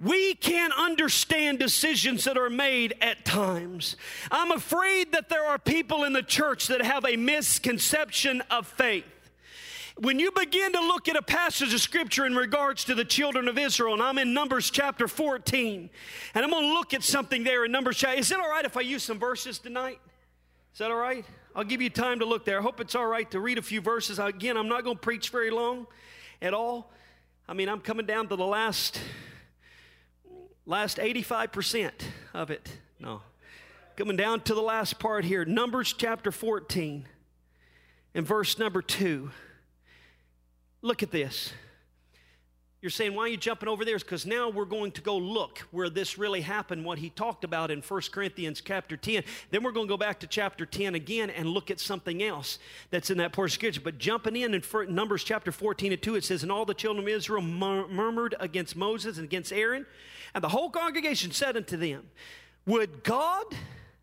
We 0.03 0.35
can 0.35 0.73
understand 0.73 1.61
decisions 1.61 2.25
that 2.25 2.37
are 2.37 2.51
made 2.51 2.95
at 3.01 3.25
times. 3.25 3.97
I'm 4.31 4.51
afraid 4.51 5.13
that 5.13 5.29
there 5.29 5.45
are 5.45 5.59
people 5.59 6.03
in 6.03 6.13
the 6.13 6.23
church 6.23 6.67
that 6.67 6.83
have 6.83 7.07
a 7.07 7.17
misconception 7.17 8.43
of 8.51 8.67
faith 8.67 9.05
when 9.97 10.19
you 10.19 10.33
begin 10.33 10.73
to 10.73 10.81
look 10.81 11.09
at 11.09 11.17
a 11.17 11.23
passage 11.23 11.73
of 11.73 11.81
scripture 11.81 12.27
in 12.27 12.35
regards 12.35 12.85
to 12.85 12.95
the 12.95 13.05
children 13.05 13.47
of 13.49 13.57
Israel, 13.57 13.95
and 13.95 14.03
I'm 14.03 14.19
in 14.19 14.35
Numbers 14.35 14.71
chapter 14.71 15.07
14, 15.07 15.89
and 16.35 16.45
I'm 16.45 16.51
going 16.51 16.69
to 16.69 16.73
look 16.73 16.93
at 16.95 17.05
something 17.05 17.45
there 17.45 17.65
in 17.65 17.73
Numbers 17.73 17.99
chapter. 17.99 18.19
Is 18.19 18.31
it 18.33 18.41
all 18.41 18.51
right 18.51 18.65
if 18.65 18.77
I 18.77 18.81
use 18.81 19.05
some 19.05 19.19
verses 19.19 19.59
tonight? 19.59 20.01
Is 20.73 20.79
that 20.79 20.91
all 20.91 20.97
right? 20.97 21.25
I'll 21.55 21.65
give 21.65 21.81
you 21.81 21.91
time 21.91 22.19
to 22.19 22.25
look 22.25 22.45
there. 22.45 22.59
I 22.59 22.63
hope 22.63 22.81
it's 22.81 22.97
all 22.97 23.07
right 23.07 23.31
to 23.31 23.39
read 23.39 23.59
a 23.59 23.63
few 23.63 23.81
verses. 23.81 24.19
Again, 24.19 24.57
I'm 24.57 24.69
not 24.69 24.83
going 24.83 24.97
to 24.97 25.01
preach 25.01 25.31
very 25.31 25.51
long 25.51 25.87
at 26.43 26.53
all. 26.53 26.91
I 27.49 27.55
mean, 27.55 27.69
I'm 27.69 27.81
coming 27.81 28.07
down 28.07 28.27
to 28.29 28.37
the 28.37 28.45
last 28.45 29.01
last 30.67 30.97
85% 30.99 31.91
of 32.33 32.51
it. 32.51 32.69
No. 32.99 33.23
Coming 33.97 34.17
down 34.17 34.41
to 34.41 34.55
the 34.55 34.63
last 34.63 34.99
part 34.99 35.25
here. 35.25 35.45
Numbers 35.45 35.95
chapter 35.97 36.33
14 36.33 37.07
and 38.15 38.27
verse 38.27 38.59
number 38.59 38.83
2. 38.83 39.31
Look 40.85 41.03
at 41.03 41.11
this. 41.11 41.51
You're 42.83 42.91
saying, 42.91 43.15
why 43.15 43.23
are 43.23 43.29
you 43.29 43.39
jumping 43.39 43.71
over 43.71 43.87
there? 43.87 43.97
Because 43.97 44.27
now 44.27 44.51
we're 44.51 44.67
going 44.67 44.93
to 44.93 45.01
go 45.01 45.17
look 45.17 45.61
where 45.71 45.89
this 45.89 46.19
really 46.19 46.43
happened, 46.43 46.85
what 46.85 46.99
he 46.99 47.09
talked 47.09 47.43
about 47.43 47.71
in 47.71 47.81
1 47.81 48.03
Corinthians 48.13 48.61
chapter 48.63 48.95
10. 48.95 49.25
Then 49.51 49.63
we're 49.63 49.73
going 49.73 49.87
to 49.87 49.91
go 49.91 49.97
back 49.97 50.21
to 50.21 50.27
chapter 50.27 50.67
10 50.67 50.95
again 50.95 51.31
and 51.31 51.49
look 51.49 51.71
at 51.71 51.81
something 51.81 52.23
else 52.23 52.59
that's 52.91 53.09
in 53.09 53.17
that 53.17 53.35
of 53.35 53.51
scripture. 53.51 53.81
But 53.83 53.97
jumping 53.97 54.37
in 54.37 54.53
in 54.53 54.63
Numbers 54.91 55.25
chapter 55.25 55.51
14 55.51 55.93
and 55.93 56.03
2, 56.03 56.17
it 56.17 56.25
says, 56.25 56.43
And 56.43 56.53
all 56.53 56.67
the 56.67 56.75
children 56.75 57.07
of 57.07 57.09
Israel 57.09 57.41
mur- 57.41 57.89
murmured 57.89 58.35
against 58.39 58.77
Moses 58.77 59.17
and 59.17 59.25
against 59.25 59.55
Aaron, 59.55 59.87
and 60.35 60.45
the 60.45 60.51
whole 60.51 60.69
congregation 60.69 61.31
said 61.31 61.57
unto 61.57 61.79
them, 61.79 62.11
Would 62.67 63.05
God 63.05 63.47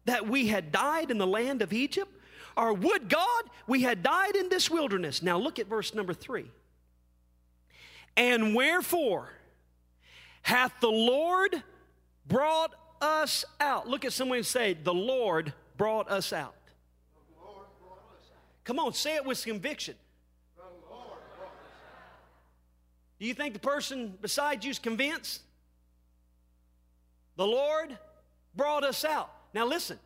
that 0.05 0.27
we 0.27 0.47
had 0.47 0.71
died 0.71 1.11
in 1.11 1.19
the 1.19 1.27
land 1.27 1.61
of 1.61 1.73
Egypt? 1.73 2.11
Or 2.57 2.73
would 2.73 3.07
God 3.07 3.43
we 3.67 3.83
had 3.83 4.01
died 4.01 4.35
in 4.35 4.49
this 4.49 4.71
wilderness? 4.71 5.21
Now 5.21 5.37
look 5.37 5.59
at 5.59 5.67
verse 5.67 5.93
number 5.93 6.15
3. 6.15 6.49
And 8.17 8.55
wherefore 8.55 9.29
hath 10.41 10.73
the 10.81 10.89
Lord 10.89 11.63
brought 12.27 12.73
us 13.01 13.45
out? 13.59 13.87
Look 13.87 14.05
at 14.05 14.13
someone 14.13 14.39
and 14.39 14.45
say, 14.45 14.73
The 14.73 14.93
Lord 14.93 15.53
brought 15.77 16.09
us 16.09 16.33
out. 16.33 16.55
Come 18.63 18.79
on, 18.79 18.93
say 18.93 19.15
it 19.15 19.25
with 19.25 19.43
conviction. 19.43 19.95
Do 23.19 23.27
you 23.27 23.33
think 23.35 23.53
the 23.53 23.59
person 23.59 24.17
beside 24.19 24.63
you 24.63 24.71
is 24.71 24.79
convinced? 24.79 25.41
The 27.35 27.45
Lord 27.45 27.97
brought 28.55 28.83
us 28.83 29.05
out. 29.05 29.31
Now 29.53 29.65
listen, 29.65 29.99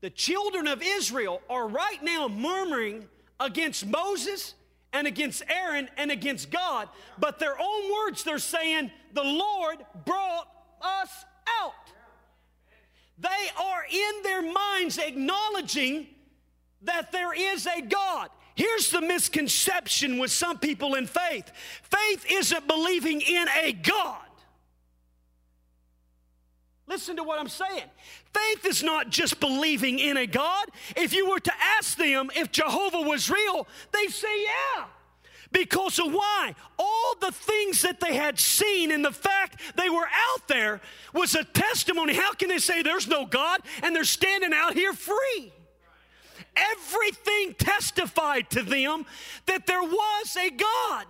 the 0.00 0.10
children 0.10 0.66
of 0.66 0.82
Israel 0.82 1.40
are 1.48 1.66
right 1.66 2.02
now 2.02 2.28
murmuring 2.28 3.08
against 3.40 3.86
Moses 3.86 4.54
and 4.92 5.06
against 5.06 5.42
Aaron 5.48 5.88
and 5.96 6.10
against 6.10 6.50
God, 6.50 6.88
but 7.18 7.38
their 7.38 7.58
own 7.60 7.92
words, 7.92 8.24
they're 8.24 8.38
saying, 8.38 8.90
The 9.12 9.24
Lord 9.24 9.78
brought 10.04 10.48
us 10.80 11.24
out. 11.60 11.72
They 13.18 13.28
are 13.60 13.84
in 13.90 14.22
their 14.22 14.52
minds 14.52 14.98
acknowledging 14.98 16.06
that 16.82 17.12
there 17.12 17.34
is 17.34 17.66
a 17.66 17.82
God. 17.82 18.30
Here's 18.54 18.90
the 18.90 19.00
misconception 19.00 20.18
with 20.18 20.30
some 20.30 20.58
people 20.58 20.94
in 20.94 21.06
faith 21.06 21.50
faith 21.82 22.24
isn't 22.30 22.66
believing 22.66 23.20
in 23.20 23.46
a 23.62 23.72
God. 23.72 24.27
Listen 26.88 27.16
to 27.16 27.22
what 27.22 27.38
I'm 27.38 27.48
saying. 27.48 27.84
Faith 28.34 28.66
is 28.66 28.82
not 28.82 29.10
just 29.10 29.40
believing 29.40 29.98
in 29.98 30.16
a 30.16 30.26
God. 30.26 30.66
If 30.96 31.12
you 31.12 31.28
were 31.28 31.40
to 31.40 31.52
ask 31.78 31.96
them 31.96 32.30
if 32.34 32.50
Jehovah 32.50 33.02
was 33.02 33.30
real, 33.30 33.68
they'd 33.92 34.10
say, 34.10 34.42
yeah. 34.42 34.84
Because 35.50 35.98
of 35.98 36.12
why? 36.12 36.54
All 36.78 37.14
the 37.20 37.32
things 37.32 37.82
that 37.82 38.00
they 38.00 38.14
had 38.14 38.38
seen 38.38 38.92
and 38.92 39.04
the 39.04 39.12
fact 39.12 39.60
they 39.76 39.88
were 39.88 40.06
out 40.06 40.46
there 40.46 40.80
was 41.14 41.34
a 41.34 41.44
testimony. 41.44 42.14
How 42.14 42.34
can 42.34 42.48
they 42.48 42.58
say 42.58 42.82
there's 42.82 43.08
no 43.08 43.24
God 43.24 43.60
and 43.82 43.96
they're 43.96 44.04
standing 44.04 44.52
out 44.52 44.74
here 44.74 44.92
free? 44.92 45.52
Everything 46.54 47.54
testified 47.54 48.50
to 48.50 48.62
them 48.62 49.06
that 49.46 49.66
there 49.66 49.82
was 49.82 50.36
a 50.36 50.50
God. 50.50 51.06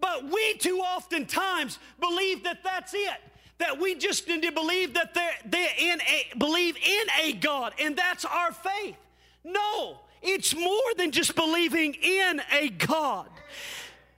But 0.00 0.24
we 0.24 0.54
too 0.54 0.80
oftentimes 0.80 1.78
believe 2.00 2.44
that 2.44 2.64
that's 2.64 2.92
it. 2.94 3.20
That 3.66 3.80
we 3.80 3.94
just 3.94 4.28
need 4.28 4.42
to 4.42 4.52
believe 4.52 4.92
that 4.92 5.14
they're, 5.14 5.36
they're 5.46 5.74
in 5.78 5.98
a, 6.02 6.36
believe 6.36 6.76
in 6.76 7.06
a 7.22 7.32
God, 7.32 7.72
and 7.80 7.96
that's 7.96 8.26
our 8.26 8.52
faith. 8.52 8.96
No, 9.42 10.00
it's 10.20 10.54
more 10.54 10.94
than 10.98 11.10
just 11.10 11.34
believing 11.34 11.94
in 11.94 12.42
a 12.52 12.68
God. 12.68 13.28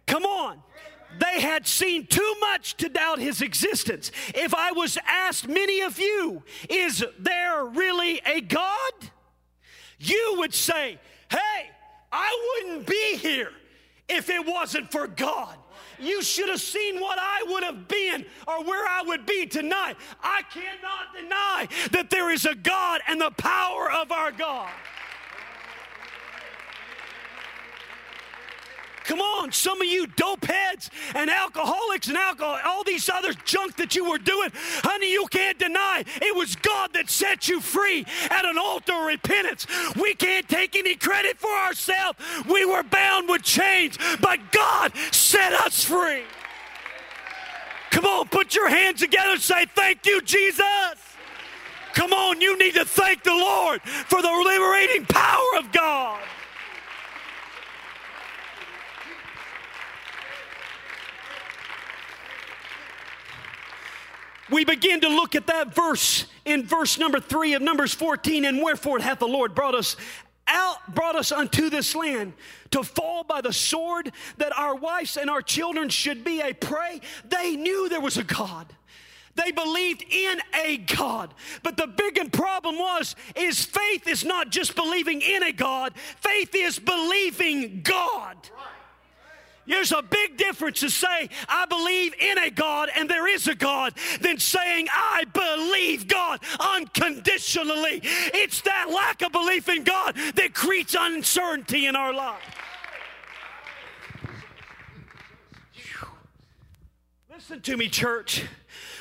Come 0.07 0.25
on. 0.25 0.61
They 1.21 1.41
had 1.41 1.67
seen 1.67 2.07
too 2.07 2.35
much 2.41 2.77
to 2.79 2.89
doubt 2.89 3.21
his 3.21 3.41
existence. 3.41 4.11
If 4.35 4.53
I 4.53 4.73
was 4.73 4.99
asked, 5.07 5.47
many 5.47 5.81
of 5.81 5.99
you, 6.01 6.43
is 6.69 7.05
there 7.19 7.65
really 7.65 8.21
a 8.27 8.41
God? 8.41 8.93
You 10.01 10.35
would 10.39 10.55
say, 10.55 10.99
hey, 11.31 11.71
I 12.11 12.63
wouldn't 12.65 12.87
be 12.87 13.17
here 13.17 13.53
if 14.09 14.29
it 14.29 14.45
wasn't 14.45 14.91
for 14.91 15.07
God. 15.07 15.57
You 15.99 16.23
should 16.23 16.49
have 16.49 16.61
seen 16.61 17.01
what 17.01 17.19
I 17.21 17.45
would 17.49 17.63
have 17.63 17.89
been 17.89 18.25
or 18.47 18.65
where 18.65 18.87
I 18.87 19.03
would 19.03 19.27
be 19.27 19.47
tonight. 19.47 19.97
I 20.23 20.43
cannot 20.53 21.15
deny 21.15 21.69
that 21.93 22.11
there 22.11 22.31
is 22.31 22.45
a 22.45 22.55
God 22.55 23.01
and 23.09 23.21
the 23.21 23.31
power 23.31 23.91
of 23.91 24.13
our 24.13 24.33
God. 24.33 24.71
Come 29.07 29.21
on, 29.21 29.53
some 29.53 29.81
of 29.81 29.87
you 29.87 30.09
dope 30.09 30.45
heads 30.45 30.91
and 31.15 31.31
alcoholics 31.31 32.09
and 32.09 32.17
alcohol, 32.17 32.59
all 32.65 32.83
these 32.83 33.09
other 33.09 33.33
junk 33.45 33.77
that 33.77 33.95
you 33.95 34.09
were 34.09 34.19
doing, 34.19 34.51
honey, 34.55 35.13
you 35.13 35.27
can't 35.31 35.57
deny 35.59 36.03
it 36.21 36.35
was 36.35 36.57
God 36.57 36.93
that 36.95 37.09
set 37.09 37.49
you 37.49 37.61
free 37.61 38.05
at 38.31 38.45
an 38.45 38.59
altar 38.59 38.95
of 38.95 39.07
repentance. 39.07 39.65
We 39.95 40.15
can't 40.15 40.49
take 40.49 40.75
any 40.75 40.97
credit 40.97 41.39
for 41.39 41.51
ourselves. 41.51 42.19
We 42.49 42.65
were 42.65 42.83
bound 42.83 43.29
with 43.29 43.45
chains, 43.45 43.97
but 44.21 44.41
God 44.51 44.93
set 45.13 45.53
us 45.53 45.85
free. 45.85 46.25
Come 47.93 48.07
on, 48.07 48.27
put 48.29 48.57
your 48.57 48.69
hands 48.69 49.01
together 49.01 49.33
and 49.33 49.41
say, 49.41 49.67
Thank 49.67 50.05
you, 50.05 50.21
Jesus. 50.21 50.65
Come 51.95 52.13
on, 52.13 52.41
you 52.41 52.59
need 52.59 52.75
to 52.75 52.85
thank 52.85 53.23
the 53.23 53.31
Lord 53.31 53.81
for 53.83 54.21
the 54.21 54.31
liberating 54.31 55.07
power 55.07 55.59
of 55.59 55.71
God. 55.73 56.21
We 64.51 64.65
begin 64.65 65.01
to 65.01 65.09
look 65.09 65.35
at 65.35 65.47
that 65.49 65.75
verse 65.75 66.27
in 66.45 66.67
verse 66.67 66.99
number 66.99 67.21
three 67.21 67.55
of 67.55 67.63
Numbers 67.63 67.95
14. 67.95 68.45
And 68.45 68.63
wherefore 68.63 68.99
hath 68.99 69.19
the 69.19 69.29
Lord 69.29 69.55
brought 69.55 69.75
us 69.75 69.97
out, 70.47 70.95
brought 70.95 71.17
us 71.17 71.33
unto 71.33 71.71
this 71.71 71.95
land 71.95 72.33
to 72.71 72.83
fall 72.83 73.25
by 73.25 73.41
the 73.41 73.53
sword, 73.53 74.13
that 74.39 74.57
our 74.57 74.75
wives 74.75 75.17
and 75.17 75.29
our 75.29 75.43
children 75.43 75.89
should 75.89 76.25
be 76.25 76.41
a 76.41 76.53
prey. 76.53 77.01
They 77.29 77.57
knew 77.57 77.89
there 77.89 78.01
was 78.01 78.17
a 78.17 78.25
God. 78.25 78.67
They 79.35 79.53
believed 79.53 80.05
in 80.09 80.41
a 80.55 80.79
God. 80.79 81.35
But 81.63 81.77
the 81.77 81.87
big 81.87 82.33
problem 82.33 82.79
was 82.79 83.15
is 83.35 83.65
faith 83.65 84.09
is 84.09 84.25
not 84.25 84.51
just 84.51 84.75
believing 84.75 85.21
in 85.21 85.43
a 85.43 85.53
God. 85.53 85.93
Faith 86.21 86.55
is 86.55 86.79
believing 86.79 87.83
God. 87.83 88.37
There's 89.67 89.93
a 89.93 90.03
big 90.03 90.37
difference 90.37 90.81
to 90.81 90.91
say, 90.91 91.29
I 91.49 91.67
believe 91.67 92.15
in 92.19 92.39
a 92.39 92.51
God 92.51 92.89
and 92.97 93.09
there 93.09 93.27
is 93.27 93.49
a 93.49 93.55
God, 93.55 93.95
than 94.21 94.39
saying, 94.39 94.89
I 94.93 95.25
believe 95.33 96.09
God 96.09 96.41
unconditionally. 96.59 98.01
It's 98.03 98.61
that 98.63 98.89
lack 98.91 99.23
of 99.23 99.33
belief 99.33 99.69
in 99.69 99.85
God 99.85 100.17
that 100.35 100.55
creates 100.55 100.97
uncertainty 100.99 101.87
in 101.87 101.97
our 101.97 102.13
life. 102.13 102.43
Listen 107.33 107.61
to 107.61 107.77
me, 107.77 107.89
church. 107.89 108.45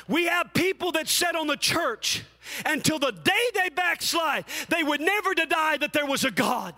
We 0.08 0.26
have 0.26 0.52
people 0.52 0.92
that 0.92 1.08
sit 1.08 1.34
on 1.34 1.46
the 1.46 1.56
church 1.56 2.22
until 2.64 2.98
the 2.98 3.12
day 3.12 3.50
they 3.54 3.68
backslide, 3.70 4.44
they 4.68 4.82
would 4.82 5.00
never 5.00 5.34
deny 5.34 5.76
that 5.80 5.92
there 5.92 6.06
was 6.06 6.24
a 6.24 6.30
God. 6.30 6.74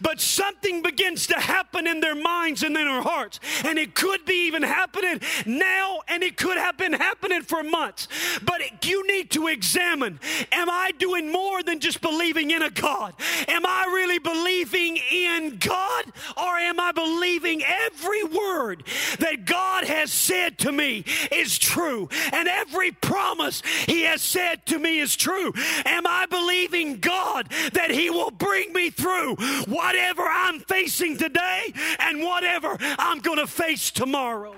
But 0.00 0.20
something 0.20 0.82
begins 0.82 1.26
to 1.28 1.38
happen 1.38 1.86
in 1.86 2.00
their 2.00 2.14
minds 2.14 2.62
and 2.62 2.76
in 2.76 2.86
their 2.86 3.02
hearts. 3.02 3.40
And 3.64 3.78
it 3.78 3.94
could 3.94 4.24
be 4.24 4.46
even 4.46 4.62
happening 4.62 5.20
now, 5.46 6.00
and 6.08 6.22
it 6.22 6.36
could 6.36 6.56
have 6.56 6.76
been 6.76 6.92
happening 6.92 7.42
for 7.42 7.62
months. 7.62 8.08
But 8.44 8.60
it, 8.60 8.86
you 8.86 9.06
need 9.06 9.30
to 9.32 9.48
examine 9.48 10.20
Am 10.52 10.70
I 10.70 10.92
doing 10.98 11.30
more 11.30 11.62
than 11.62 11.80
just 11.80 12.00
believing 12.00 12.50
in 12.50 12.62
a 12.62 12.70
God? 12.70 13.14
Am 13.46 13.64
I 13.66 13.84
really 13.92 14.18
believing 14.18 14.98
in 15.10 15.58
God? 15.58 16.04
Or 16.36 16.56
am 16.56 16.80
I 16.80 16.92
believing 16.92 17.62
every 17.64 18.24
word 18.24 18.84
that 19.18 19.44
God 19.44 19.84
has 19.84 20.12
said 20.12 20.58
to 20.58 20.72
me 20.72 21.04
is 21.30 21.58
true? 21.58 22.08
And 22.32 22.48
every 22.48 22.90
promise 22.90 23.62
He 23.86 24.02
has 24.02 24.22
said 24.22 24.66
to 24.66 24.78
me 24.78 25.00
is 25.00 25.07
is 25.08 25.16
true? 25.16 25.52
Am 25.84 26.06
I 26.06 26.26
believing 26.26 26.98
God 26.98 27.48
that 27.72 27.90
He 27.90 28.10
will 28.10 28.30
bring 28.30 28.72
me 28.72 28.90
through 28.90 29.36
whatever 29.66 30.22
I'm 30.22 30.60
facing 30.60 31.16
today 31.16 31.72
and 31.98 32.22
whatever 32.22 32.76
I'm 32.80 33.20
going 33.20 33.38
to 33.38 33.46
face 33.46 33.90
tomorrow? 33.90 34.54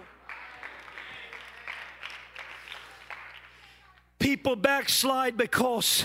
People 4.19 4.57
backslide 4.57 5.37
because 5.37 6.05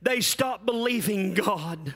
they 0.00 0.20
stop 0.20 0.64
believing 0.64 1.34
God. 1.34 1.94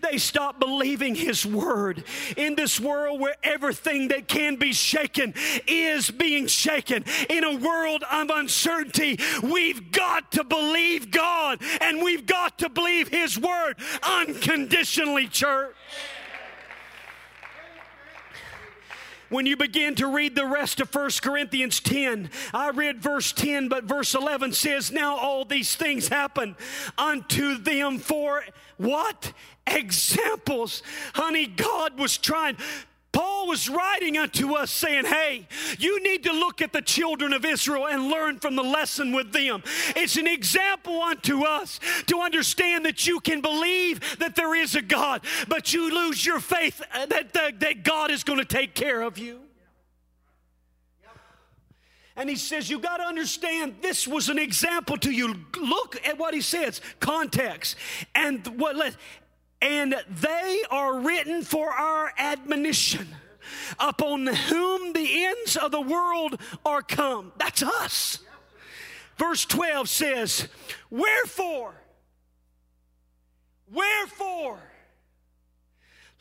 They 0.00 0.18
stop 0.18 0.58
believing 0.58 1.14
His 1.14 1.44
Word. 1.44 2.04
In 2.36 2.54
this 2.54 2.80
world 2.80 3.20
where 3.20 3.36
everything 3.42 4.08
that 4.08 4.28
can 4.28 4.56
be 4.56 4.72
shaken 4.72 5.34
is 5.66 6.10
being 6.10 6.46
shaken, 6.46 7.04
in 7.28 7.44
a 7.44 7.56
world 7.56 8.04
of 8.10 8.30
uncertainty, 8.30 9.18
we've 9.42 9.92
got 9.92 10.32
to 10.32 10.44
believe 10.44 11.10
God 11.10 11.60
and 11.80 12.02
we've 12.02 12.26
got 12.26 12.58
to 12.58 12.68
believe 12.68 13.08
His 13.08 13.38
Word 13.38 13.74
unconditionally, 14.02 15.28
church. 15.28 15.74
When 19.32 19.46
you 19.46 19.56
begin 19.56 19.94
to 19.94 20.06
read 20.06 20.34
the 20.36 20.46
rest 20.46 20.80
of 20.80 20.94
1 20.94 21.10
Corinthians 21.22 21.80
10, 21.80 22.30
I 22.52 22.70
read 22.70 23.02
verse 23.02 23.32
10, 23.32 23.68
but 23.68 23.84
verse 23.84 24.14
11 24.14 24.52
says, 24.52 24.92
Now 24.92 25.16
all 25.16 25.44
these 25.44 25.74
things 25.74 26.08
happen 26.08 26.54
unto 26.98 27.56
them 27.56 27.98
for 27.98 28.44
what? 28.76 29.32
Examples. 29.66 30.82
Honey, 31.14 31.46
God 31.46 31.98
was 31.98 32.18
trying. 32.18 32.58
Paul 33.42 33.48
was 33.48 33.68
writing 33.68 34.18
unto 34.18 34.54
us 34.54 34.70
saying, 34.70 35.04
Hey, 35.04 35.46
you 35.78 36.02
need 36.02 36.22
to 36.24 36.32
look 36.32 36.62
at 36.62 36.72
the 36.72 36.82
children 36.82 37.32
of 37.32 37.44
Israel 37.44 37.88
and 37.88 38.04
learn 38.04 38.38
from 38.38 38.54
the 38.54 38.62
lesson 38.62 39.12
with 39.12 39.32
them. 39.32 39.62
It's 39.96 40.16
an 40.16 40.28
example 40.28 41.00
unto 41.02 41.44
us 41.44 41.80
to 42.06 42.20
understand 42.20 42.84
that 42.86 43.06
you 43.06 43.18
can 43.20 43.40
believe 43.40 44.18
that 44.18 44.36
there 44.36 44.54
is 44.54 44.76
a 44.76 44.82
God, 44.82 45.22
but 45.48 45.72
you 45.72 45.92
lose 45.92 46.24
your 46.24 46.38
faith 46.38 46.82
uh, 46.94 47.06
that, 47.06 47.32
that, 47.32 47.60
that 47.60 47.82
God 47.82 48.10
is 48.10 48.22
going 48.22 48.38
to 48.38 48.44
take 48.44 48.74
care 48.74 49.02
of 49.02 49.18
you. 49.18 49.40
And 52.14 52.28
he 52.30 52.36
says, 52.36 52.70
You 52.70 52.78
got 52.78 52.98
to 52.98 53.04
understand 53.04 53.76
this 53.82 54.06
was 54.06 54.28
an 54.28 54.38
example 54.38 54.96
to 54.98 55.10
you. 55.10 55.34
Look 55.60 55.98
at 56.06 56.16
what 56.16 56.32
he 56.32 56.42
says 56.42 56.80
context. 57.00 57.76
And 58.14 58.46
what 58.60 58.76
let, 58.76 58.94
and 59.60 59.96
they 60.08 60.62
are 60.70 61.00
written 61.00 61.42
for 61.42 61.70
our 61.70 62.12
admonition, 62.18 63.08
upon 63.78 64.26
whom 64.26 64.92
the 64.92 65.24
ends 65.24 65.56
of 65.56 65.70
the 65.70 65.80
world 65.80 66.40
are 66.64 66.82
come. 66.82 67.32
That's 67.38 67.62
us. 67.62 68.18
Verse 69.16 69.44
12 69.44 69.88
says, 69.88 70.48
Wherefore, 70.90 71.74
wherefore, 73.70 74.58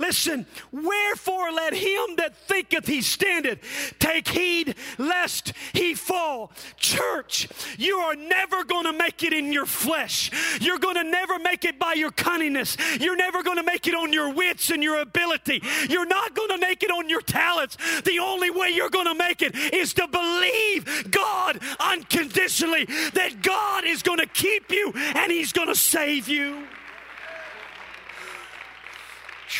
Listen, 0.01 0.47
wherefore 0.71 1.51
let 1.51 1.73
him 1.73 2.15
that 2.17 2.35
thinketh 2.47 2.87
he 2.87 3.01
standeth 3.01 3.59
take 3.99 4.27
heed 4.27 4.73
lest 4.97 5.53
he 5.73 5.93
fall. 5.93 6.51
Church, 6.75 7.47
you 7.77 7.97
are 7.97 8.15
never 8.15 8.63
going 8.63 8.85
to 8.85 8.93
make 8.93 9.21
it 9.21 9.31
in 9.31 9.53
your 9.53 9.67
flesh. 9.67 10.31
You're 10.59 10.79
going 10.79 10.95
to 10.95 11.03
never 11.03 11.37
make 11.37 11.65
it 11.65 11.77
by 11.77 11.93
your 11.93 12.09
cunningness. 12.09 12.77
You're 12.99 13.15
never 13.15 13.43
going 13.43 13.57
to 13.57 13.63
make 13.63 13.85
it 13.85 13.93
on 13.93 14.11
your 14.11 14.33
wits 14.33 14.71
and 14.71 14.81
your 14.81 14.99
ability. 14.99 15.61
You're 15.87 16.07
not 16.07 16.33
going 16.33 16.49
to 16.49 16.57
make 16.57 16.81
it 16.81 16.89
on 16.89 17.07
your 17.07 17.21
talents. 17.21 17.77
The 18.01 18.17
only 18.17 18.49
way 18.49 18.69
you're 18.69 18.89
going 18.89 19.05
to 19.05 19.15
make 19.15 19.43
it 19.43 19.55
is 19.55 19.93
to 19.93 20.07
believe 20.07 21.11
God 21.11 21.59
unconditionally 21.79 22.85
that 23.13 23.43
God 23.43 23.85
is 23.85 24.01
going 24.01 24.19
to 24.19 24.25
keep 24.25 24.71
you 24.71 24.91
and 24.95 25.31
he's 25.31 25.53
going 25.53 25.67
to 25.67 25.75
save 25.75 26.27
you. 26.27 26.65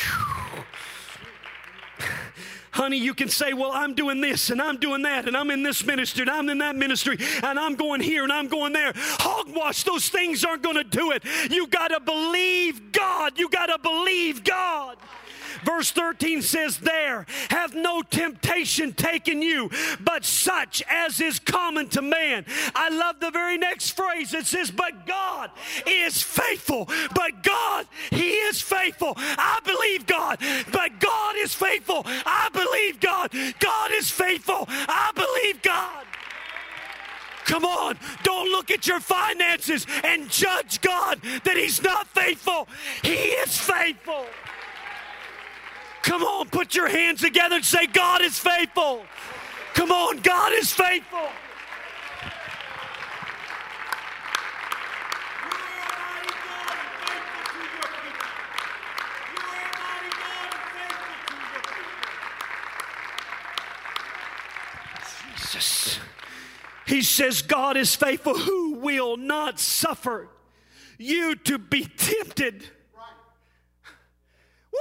Honey, 2.72 2.96
you 2.96 3.12
can 3.14 3.28
say, 3.28 3.52
Well, 3.52 3.70
I'm 3.72 3.94
doing 3.94 4.20
this 4.20 4.50
and 4.50 4.60
I'm 4.60 4.78
doing 4.78 5.02
that 5.02 5.28
and 5.28 5.36
I'm 5.36 5.50
in 5.50 5.62
this 5.62 5.84
ministry 5.84 6.22
and 6.22 6.30
I'm 6.30 6.48
in 6.48 6.58
that 6.58 6.74
ministry 6.74 7.18
and 7.42 7.58
I'm 7.58 7.74
going 7.74 8.00
here 8.00 8.22
and 8.22 8.32
I'm 8.32 8.48
going 8.48 8.72
there. 8.72 8.92
Hogwash, 8.94 9.84
those 9.84 10.08
things 10.08 10.44
aren't 10.44 10.62
going 10.62 10.76
to 10.76 10.84
do 10.84 11.12
it. 11.12 11.22
You 11.50 11.66
got 11.66 11.88
to 11.88 12.00
believe 12.00 12.92
God. 12.92 13.38
You 13.38 13.50
got 13.50 13.66
to 13.66 13.78
believe 13.78 14.42
God. 14.42 14.96
Verse 15.64 15.90
13 15.90 16.42
says, 16.42 16.78
There 16.78 17.26
hath 17.50 17.74
no 17.74 18.02
temptation 18.02 18.92
taken 18.92 19.42
you, 19.42 19.70
but 20.00 20.24
such 20.24 20.82
as 20.88 21.20
is 21.20 21.38
common 21.38 21.88
to 21.90 22.02
man. 22.02 22.44
I 22.74 22.88
love 22.88 23.20
the 23.20 23.30
very 23.30 23.58
next 23.58 23.90
phrase. 23.90 24.34
It 24.34 24.46
says, 24.46 24.70
But 24.70 25.06
God 25.06 25.50
is 25.86 26.22
faithful. 26.22 26.88
But 27.14 27.42
God, 27.42 27.86
He 28.10 28.30
is 28.30 28.60
faithful. 28.60 29.14
I 29.16 29.60
believe 29.64 30.06
God, 30.06 30.38
but 30.72 31.00
God 31.00 31.36
is 31.38 31.54
faithful. 31.54 32.02
I 32.06 32.48
believe 32.52 33.00
God. 33.00 33.32
God 33.58 33.90
is 33.92 34.10
faithful. 34.10 34.66
I 34.68 35.12
believe 35.14 35.62
God. 35.62 36.06
Come 37.44 37.64
on, 37.64 37.98
don't 38.22 38.50
look 38.50 38.70
at 38.70 38.86
your 38.86 39.00
finances 39.00 39.86
and 40.04 40.30
judge 40.30 40.80
God 40.80 41.20
that 41.44 41.56
He's 41.56 41.82
not 41.82 42.06
faithful. 42.08 42.68
He 43.02 43.14
is 43.14 43.58
faithful. 43.58 44.26
Come 46.12 46.24
on, 46.24 46.50
put 46.50 46.74
your 46.74 46.88
hands 46.88 47.22
together 47.22 47.56
and 47.56 47.64
say, 47.64 47.86
God 47.86 48.20
is 48.20 48.38
faithful. 48.38 49.02
Come 49.72 49.90
on, 49.90 50.18
God 50.18 50.52
is 50.52 50.70
faithful. 50.70 51.26
Jesus. 65.34 65.98
He 66.86 67.00
says, 67.00 67.40
God 67.40 67.78
is 67.78 67.96
faithful, 67.96 68.36
who 68.36 68.74
will 68.74 69.16
not 69.16 69.58
suffer 69.58 70.28
you 70.98 71.36
to 71.36 71.56
be 71.56 71.86
tempted. 71.86 72.68
Woo! 74.70 74.78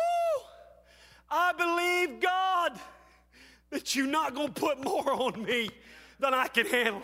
I 1.31 1.53
believe, 1.53 2.19
God, 2.19 2.77
that 3.69 3.95
you're 3.95 4.05
not 4.05 4.35
going 4.35 4.51
to 4.53 4.61
put 4.61 4.83
more 4.83 5.13
on 5.13 5.43
me 5.43 5.69
than 6.19 6.33
I 6.33 6.47
can 6.47 6.65
handle. 6.65 7.01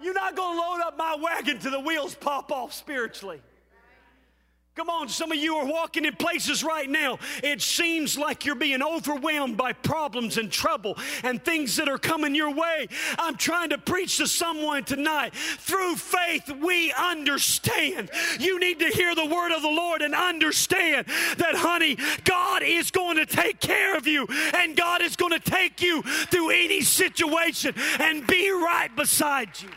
You're 0.00 0.14
not 0.14 0.36
going 0.36 0.56
to 0.56 0.60
load 0.60 0.80
up 0.80 0.96
my 0.96 1.16
wagon 1.20 1.58
to 1.60 1.70
the 1.70 1.80
wheels 1.80 2.14
pop 2.14 2.52
off 2.52 2.72
spiritually. 2.72 3.40
Come 4.74 4.88
on, 4.88 5.10
some 5.10 5.30
of 5.30 5.36
you 5.36 5.56
are 5.56 5.66
walking 5.66 6.06
in 6.06 6.16
places 6.16 6.64
right 6.64 6.88
now. 6.88 7.18
It 7.42 7.60
seems 7.60 8.16
like 8.16 8.46
you're 8.46 8.54
being 8.54 8.82
overwhelmed 8.82 9.54
by 9.54 9.74
problems 9.74 10.38
and 10.38 10.50
trouble 10.50 10.96
and 11.22 11.44
things 11.44 11.76
that 11.76 11.90
are 11.90 11.98
coming 11.98 12.34
your 12.34 12.54
way. 12.54 12.88
I'm 13.18 13.36
trying 13.36 13.68
to 13.70 13.78
preach 13.78 14.16
to 14.16 14.26
someone 14.26 14.84
tonight. 14.84 15.34
Through 15.34 15.96
faith, 15.96 16.50
we 16.62 16.90
understand. 16.92 18.10
You 18.40 18.58
need 18.58 18.78
to 18.78 18.86
hear 18.86 19.14
the 19.14 19.26
word 19.26 19.54
of 19.54 19.60
the 19.60 19.68
Lord 19.68 20.00
and 20.00 20.14
understand 20.14 21.06
that, 21.36 21.54
honey, 21.54 21.98
God 22.24 22.62
is 22.62 22.90
going 22.90 23.18
to 23.18 23.26
take 23.26 23.60
care 23.60 23.94
of 23.94 24.06
you 24.06 24.26
and 24.54 24.74
God 24.74 25.02
is 25.02 25.16
going 25.16 25.32
to 25.32 25.50
take 25.50 25.82
you 25.82 26.00
through 26.00 26.48
any 26.48 26.80
situation 26.80 27.74
and 28.00 28.26
be 28.26 28.50
right 28.50 28.90
beside 28.96 29.50
you. 29.60 29.68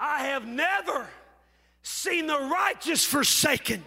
I 0.00 0.24
have 0.24 0.46
never 0.46 1.08
seen 1.84 2.26
the 2.26 2.38
righteous 2.38 3.04
forsaken 3.04 3.84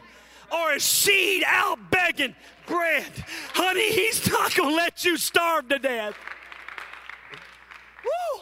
or 0.52 0.74
a 0.74 0.80
seed 0.80 1.44
out 1.46 1.92
begging 1.92 2.36
bread. 2.66 3.12
Honey, 3.54 3.92
he's 3.92 4.30
not 4.30 4.56
going 4.56 4.70
to 4.70 4.76
let 4.76 5.04
you 5.04 5.18
starve 5.18 5.68
to 5.70 5.80
death. 5.80 6.16
Woo! 8.06 8.42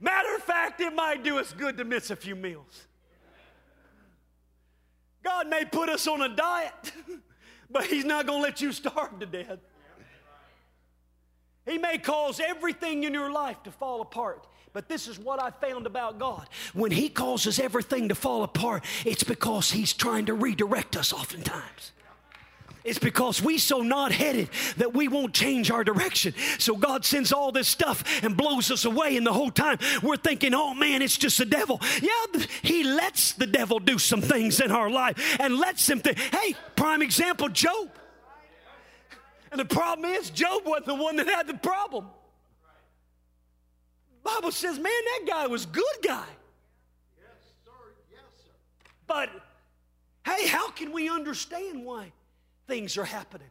Matter 0.00 0.34
of 0.34 0.42
fact, 0.42 0.80
it 0.80 0.94
might 0.94 1.24
do 1.24 1.38
us 1.38 1.54
good 1.54 1.78
to 1.78 1.84
miss 1.84 2.10
a 2.10 2.16
few 2.16 2.36
meals. 2.36 2.86
God 5.22 5.48
may 5.48 5.64
put 5.64 5.88
us 5.88 6.06
on 6.06 6.20
a 6.20 6.28
diet, 6.28 6.92
but 7.70 7.86
He's 7.86 8.04
not 8.04 8.26
going 8.26 8.40
to 8.40 8.42
let 8.42 8.60
you 8.60 8.72
starve 8.72 9.18
to 9.20 9.26
death. 9.26 9.58
He 11.64 11.78
may 11.78 11.96
cause 11.96 12.40
everything 12.40 13.04
in 13.04 13.14
your 13.14 13.32
life 13.32 13.62
to 13.62 13.70
fall 13.70 14.02
apart. 14.02 14.46
But 14.74 14.88
this 14.88 15.06
is 15.06 15.20
what 15.20 15.40
I 15.40 15.50
found 15.50 15.86
about 15.86 16.18
God. 16.18 16.48
When 16.74 16.90
He 16.90 17.08
causes 17.08 17.60
everything 17.60 18.08
to 18.08 18.14
fall 18.16 18.42
apart, 18.42 18.84
it's 19.06 19.22
because 19.22 19.70
He's 19.70 19.92
trying 19.92 20.26
to 20.26 20.34
redirect 20.34 20.96
us 20.96 21.12
oftentimes. 21.12 21.92
It's 22.82 22.98
because 22.98 23.40
we 23.40 23.56
so 23.56 23.80
not 23.80 24.12
headed 24.12 24.50
that 24.76 24.92
we 24.92 25.08
won't 25.08 25.32
change 25.32 25.70
our 25.70 25.84
direction. 25.84 26.34
So 26.58 26.76
God 26.76 27.04
sends 27.04 27.32
all 27.32 27.50
this 27.50 27.68
stuff 27.68 28.04
and 28.22 28.36
blows 28.36 28.70
us 28.70 28.84
away, 28.84 29.16
and 29.16 29.24
the 29.24 29.32
whole 29.32 29.50
time 29.50 29.78
we're 30.02 30.18
thinking, 30.18 30.52
oh 30.54 30.74
man, 30.74 31.02
it's 31.02 31.16
just 31.16 31.38
the 31.38 31.46
devil. 31.46 31.80
Yeah, 32.02 32.42
he 32.60 32.82
lets 32.82 33.32
the 33.32 33.46
devil 33.46 33.78
do 33.78 33.96
some 33.98 34.20
things 34.20 34.60
in 34.60 34.72
our 34.72 34.90
life 34.90 35.36
and 35.40 35.56
lets 35.56 35.88
him 35.88 36.00
think. 36.00 36.18
Hey, 36.18 36.56
prime 36.74 37.00
example, 37.00 37.48
Job. 37.48 37.90
And 39.52 39.60
the 39.60 39.64
problem 39.64 40.10
is, 40.10 40.30
Job 40.30 40.66
wasn't 40.66 40.86
the 40.86 40.94
one 40.96 41.14
that 41.16 41.28
had 41.28 41.46
the 41.46 41.54
problem. 41.54 42.06
Bible 44.24 44.50
says, 44.50 44.76
man, 44.78 44.84
that 44.84 45.20
guy 45.28 45.46
was 45.46 45.66
good 45.66 45.84
guy. 46.02 46.26
Yes, 47.16 47.28
sir. 47.64 47.70
Yes, 48.10 48.22
sir. 48.36 48.50
But 49.06 49.30
hey, 50.26 50.48
how 50.48 50.70
can 50.70 50.92
we 50.92 51.08
understand 51.08 51.84
why 51.84 52.10
things 52.66 52.96
are 52.96 53.04
happening? 53.04 53.48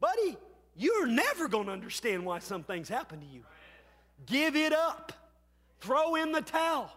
Buddy, 0.00 0.36
you're 0.76 1.06
never 1.06 1.46
going 1.48 1.66
to 1.66 1.72
understand 1.72 2.24
why 2.24 2.40
some 2.40 2.64
things 2.64 2.88
happen 2.88 3.20
to 3.20 3.26
you. 3.26 3.42
Give 4.26 4.56
it 4.56 4.72
up. 4.72 5.12
Throw 5.80 6.16
in 6.16 6.32
the 6.32 6.42
towel. 6.42 6.92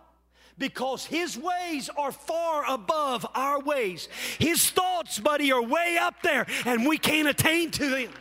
Because 0.57 1.05
his 1.05 1.37
ways 1.37 1.89
are 1.97 2.11
far 2.11 2.63
above 2.71 3.25
our 3.33 3.59
ways. 3.59 4.07
His 4.37 4.69
thoughts, 4.69 5.19
buddy, 5.19 5.51
are 5.51 5.63
way 5.63 5.97
up 5.99 6.21
there, 6.21 6.45
and 6.65 6.85
we 6.87 6.97
can't 6.97 7.27
attain 7.27 7.71
to 7.71 7.89
them. 7.89 8.11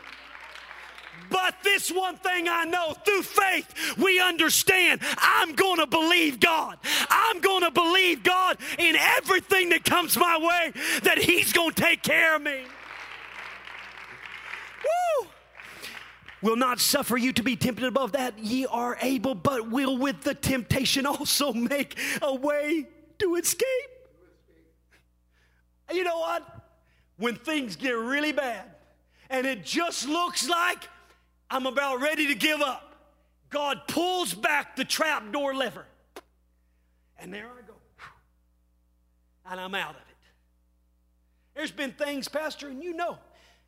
But 1.30 1.56
this 1.62 1.90
one 1.90 2.16
thing 2.16 2.48
I 2.48 2.64
know 2.64 2.94
through 3.04 3.22
faith, 3.22 3.96
we 3.98 4.20
understand 4.20 5.00
I'm 5.18 5.54
going 5.54 5.78
to 5.78 5.86
believe 5.86 6.40
God. 6.40 6.78
I'm 7.08 7.40
going 7.40 7.62
to 7.62 7.70
believe 7.70 8.22
God 8.22 8.58
in 8.78 8.96
everything 8.96 9.70
that 9.70 9.84
comes 9.84 10.16
my 10.16 10.38
way, 10.38 10.72
that 11.02 11.18
He's 11.18 11.52
going 11.52 11.72
to 11.72 11.82
take 11.82 12.02
care 12.02 12.36
of 12.36 12.42
me. 12.42 12.62
Woo! 14.84 15.28
Will 16.42 16.56
not 16.56 16.80
suffer 16.80 17.16
you 17.16 17.32
to 17.34 17.42
be 17.42 17.56
tempted 17.56 17.84
above 17.84 18.12
that 18.12 18.38
ye 18.38 18.66
are 18.66 18.98
able, 19.00 19.34
but 19.34 19.70
will 19.70 19.96
with 19.96 20.22
the 20.22 20.34
temptation 20.34 21.06
also 21.06 21.52
make 21.52 21.98
a 22.20 22.34
way 22.34 22.88
to 23.18 23.36
escape. 23.36 23.66
You 25.92 26.04
know 26.04 26.18
what? 26.18 26.46
When 27.18 27.36
things 27.36 27.76
get 27.76 27.92
really 27.92 28.32
bad 28.32 28.64
and 29.32 29.46
it 29.46 29.64
just 29.64 30.06
looks 30.06 30.48
like 30.48 30.88
I'm 31.52 31.66
about 31.66 32.00
ready 32.00 32.28
to 32.28 32.34
give 32.34 32.62
up. 32.62 32.96
God 33.50 33.82
pulls 33.86 34.32
back 34.32 34.74
the 34.74 34.86
trap 34.86 35.30
door 35.32 35.54
lever. 35.54 35.84
And 37.18 37.32
there 37.32 37.44
I 37.44 37.60
go. 37.66 37.74
And 39.44 39.60
I'm 39.60 39.74
out 39.74 39.90
of 39.90 39.96
it. 39.96 40.16
There's 41.54 41.70
been 41.70 41.92
things, 41.92 42.26
Pastor, 42.26 42.68
and 42.68 42.82
you 42.82 42.94
know, 42.94 43.18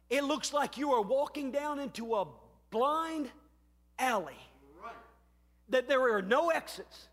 it 0.08 0.24
looks 0.24 0.54
like 0.54 0.78
you 0.78 0.92
are 0.92 1.02
walking 1.02 1.50
down 1.50 1.78
into 1.78 2.14
a 2.14 2.26
blind 2.70 3.28
alley. 3.98 4.32
That 5.68 5.86
there 5.86 6.14
are 6.14 6.22
no 6.22 6.48
exits. 6.48 7.08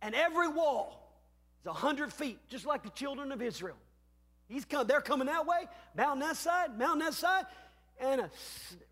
And 0.00 0.14
every 0.14 0.48
wall 0.48 1.12
is 1.60 1.66
a 1.66 1.72
hundred 1.74 2.14
feet, 2.14 2.38
just 2.48 2.64
like 2.64 2.82
the 2.82 2.90
children 2.90 3.30
of 3.30 3.42
Israel. 3.42 3.76
He's 4.48 4.64
come, 4.64 4.86
they're 4.86 5.02
coming 5.02 5.26
that 5.26 5.44
way, 5.46 5.66
mountain 5.94 6.20
that 6.20 6.38
side, 6.38 6.78
mountain 6.78 7.00
that 7.00 7.12
side 7.12 7.44
and 8.00 8.20
a 8.20 8.30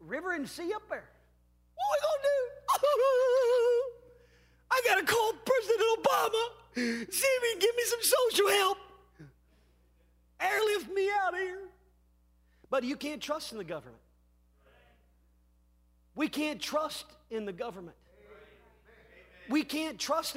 river 0.00 0.32
and 0.32 0.48
sea 0.48 0.72
up 0.74 0.88
there. 0.88 1.08
What 1.74 1.84
are 1.84 1.90
we 1.92 2.00
gonna 2.06 2.22
do? 2.22 2.36
I 4.70 4.82
gotta 4.84 5.04
call 5.06 5.32
President 5.44 5.80
Obama, 5.98 6.48
see 7.12 7.26
if 7.26 7.42
he 7.42 7.50
can 7.52 7.58
give 7.60 7.76
me 7.76 7.82
some 7.84 8.00
social 8.02 8.48
help. 8.48 8.78
Airlift 10.40 10.92
me 10.92 11.08
out 11.22 11.34
of 11.34 11.40
here. 11.40 11.60
But 12.68 12.84
you 12.84 12.96
can't 12.96 13.22
trust 13.22 13.52
in 13.52 13.58
the 13.58 13.64
government. 13.64 14.02
We 16.14 16.28
can't 16.28 16.60
trust 16.60 17.06
in 17.30 17.44
the 17.44 17.52
government. 17.52 17.96
We 19.48 19.62
can't 19.62 19.98
trust. 19.98 20.36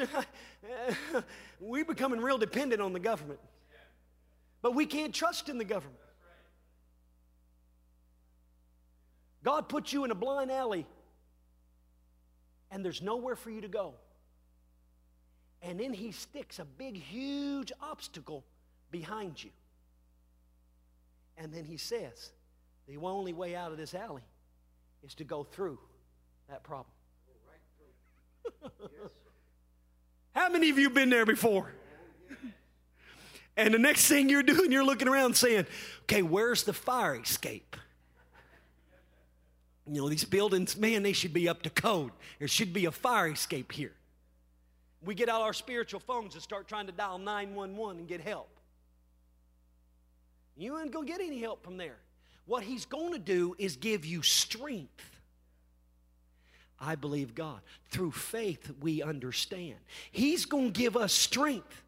We're 1.60 1.86
becoming 1.86 2.22
real 2.22 2.38
dependent 2.38 2.82
on 2.82 2.94
the 2.94 3.00
government. 3.00 3.40
But 4.62 4.76
we 4.76 4.86
can't 4.86 5.14
trust 5.14 5.50
in 5.50 5.58
the 5.58 5.64
government. 5.64 5.99
God 9.44 9.70
puts 9.70 9.94
you 9.94 10.04
in 10.04 10.12
a 10.12 10.16
blind 10.16 10.52
alley 10.52 10.86
and 12.72 12.84
there's 12.84 13.02
nowhere 13.02 13.36
for 13.36 13.50
you 13.50 13.62
to 13.62 13.68
go. 13.68 13.94
And 15.62 15.80
then 15.80 15.94
He 15.94 16.12
sticks 16.12 16.60
a 16.60 16.66
big, 16.66 16.96
huge 16.96 17.72
obstacle 17.82 18.46
behind 18.92 19.44
you. 19.44 19.50
And 21.38 21.54
then 21.54 21.66
He 21.66 21.78
says, 21.78 22.32
the 22.88 22.98
only 22.98 23.34
way 23.34 23.56
out 23.56 23.72
of 23.72 23.78
this 23.78 23.94
alley 23.94 24.24
is 25.04 25.16
to 25.16 25.24
go 25.24 25.44
through 25.44 25.80
that 26.50 26.64
problem. 26.64 26.92
How 30.36 30.50
many 30.50 30.70
of 30.70 30.80
you 30.80 30.90
been 30.90 31.10
there 31.10 31.26
before? 31.26 31.72
And 33.58 33.74
the 33.74 33.80
next 33.80 34.08
thing 34.08 34.30
you're 34.30 34.44
doing, 34.44 34.72
you're 34.72 34.86
looking 34.86 35.10
around 35.10 35.36
saying, 35.36 35.66
okay, 36.04 36.22
where's 36.22 36.64
the 36.64 36.72
fire 36.72 37.20
escape? 37.20 37.76
You 39.92 40.02
know, 40.02 40.10
these 40.10 40.24
buildings, 40.24 40.78
man, 40.78 41.02
they 41.02 41.14
should 41.14 41.34
be 41.34 41.50
up 41.50 41.64
to 41.64 41.70
code. 41.70 42.12
There 42.38 42.48
should 42.48 42.74
be 42.74 42.86
a 42.86 42.92
fire 42.92 43.30
escape 43.30 43.72
here. 43.72 43.94
We 45.02 45.16
get 45.16 45.30
out 45.30 45.42
our 45.42 45.54
spiritual 45.54 46.00
phones 46.00 46.36
and 46.36 46.44
start 46.44 46.68
trying 46.68 46.86
to 46.86 46.92
dial 46.92 47.18
911 47.18 48.00
and 48.00 48.08
get 48.08 48.22
help. 48.22 48.50
You 50.56 50.78
ain't 50.78 50.92
going 50.92 51.08
to 51.08 51.12
get 51.12 51.22
any 51.22 51.40
help 51.40 51.64
from 51.64 51.78
there. 51.78 51.98
What 52.46 52.64
he's 52.64 52.86
going 52.86 53.14
to 53.14 53.20
do 53.20 53.56
is 53.58 53.78
give 53.78 54.06
you 54.06 54.22
strength. 54.22 55.20
I 56.80 56.96
believe 56.96 57.34
God. 57.34 57.60
Through 57.90 58.12
faith, 58.12 58.72
we 58.82 59.02
understand. 59.02 59.76
He's 60.12 60.46
going 60.46 60.74
to 60.74 60.80
give 60.80 60.98
us 60.98 61.14
strength. 61.14 61.82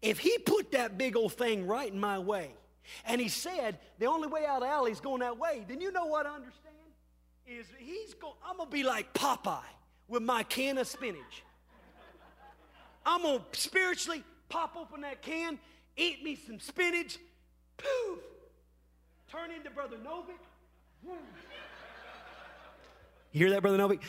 If 0.00 0.18
he 0.18 0.38
put 0.38 0.72
that 0.72 0.96
big 0.96 1.16
old 1.16 1.34
thing 1.34 1.66
right 1.66 1.92
in 1.92 2.00
my 2.00 2.18
way, 2.18 2.50
and 3.04 3.20
he 3.20 3.28
said 3.28 3.78
the 3.98 4.06
only 4.06 4.28
way 4.28 4.46
out 4.46 4.62
of 4.62 4.68
alley 4.68 4.90
is 4.90 5.00
going 5.00 5.20
that 5.20 5.38
way, 5.38 5.64
then 5.68 5.80
you 5.80 5.92
know 5.92 6.06
what 6.06 6.26
I 6.26 6.34
understand? 6.34 6.71
Is 7.58 7.66
he's 7.78 8.14
going, 8.14 8.34
I'm 8.46 8.56
gonna 8.56 8.70
be 8.70 8.82
like 8.82 9.12
Popeye 9.12 9.60
with 10.08 10.22
my 10.22 10.42
can 10.42 10.78
of 10.78 10.86
spinach. 10.86 11.42
I'm 13.04 13.22
gonna 13.22 13.40
spiritually 13.52 14.22
pop 14.48 14.74
open 14.76 15.02
that 15.02 15.20
can, 15.20 15.58
eat 15.96 16.24
me 16.24 16.36
some 16.46 16.58
spinach, 16.60 17.18
poof, 17.76 18.20
turn 19.30 19.50
into 19.50 19.70
Brother 19.70 19.96
Novick. 19.96 20.38
You 23.32 23.38
hear 23.38 23.50
that, 23.50 23.60
Brother 23.60 23.78
Novick? 23.78 24.00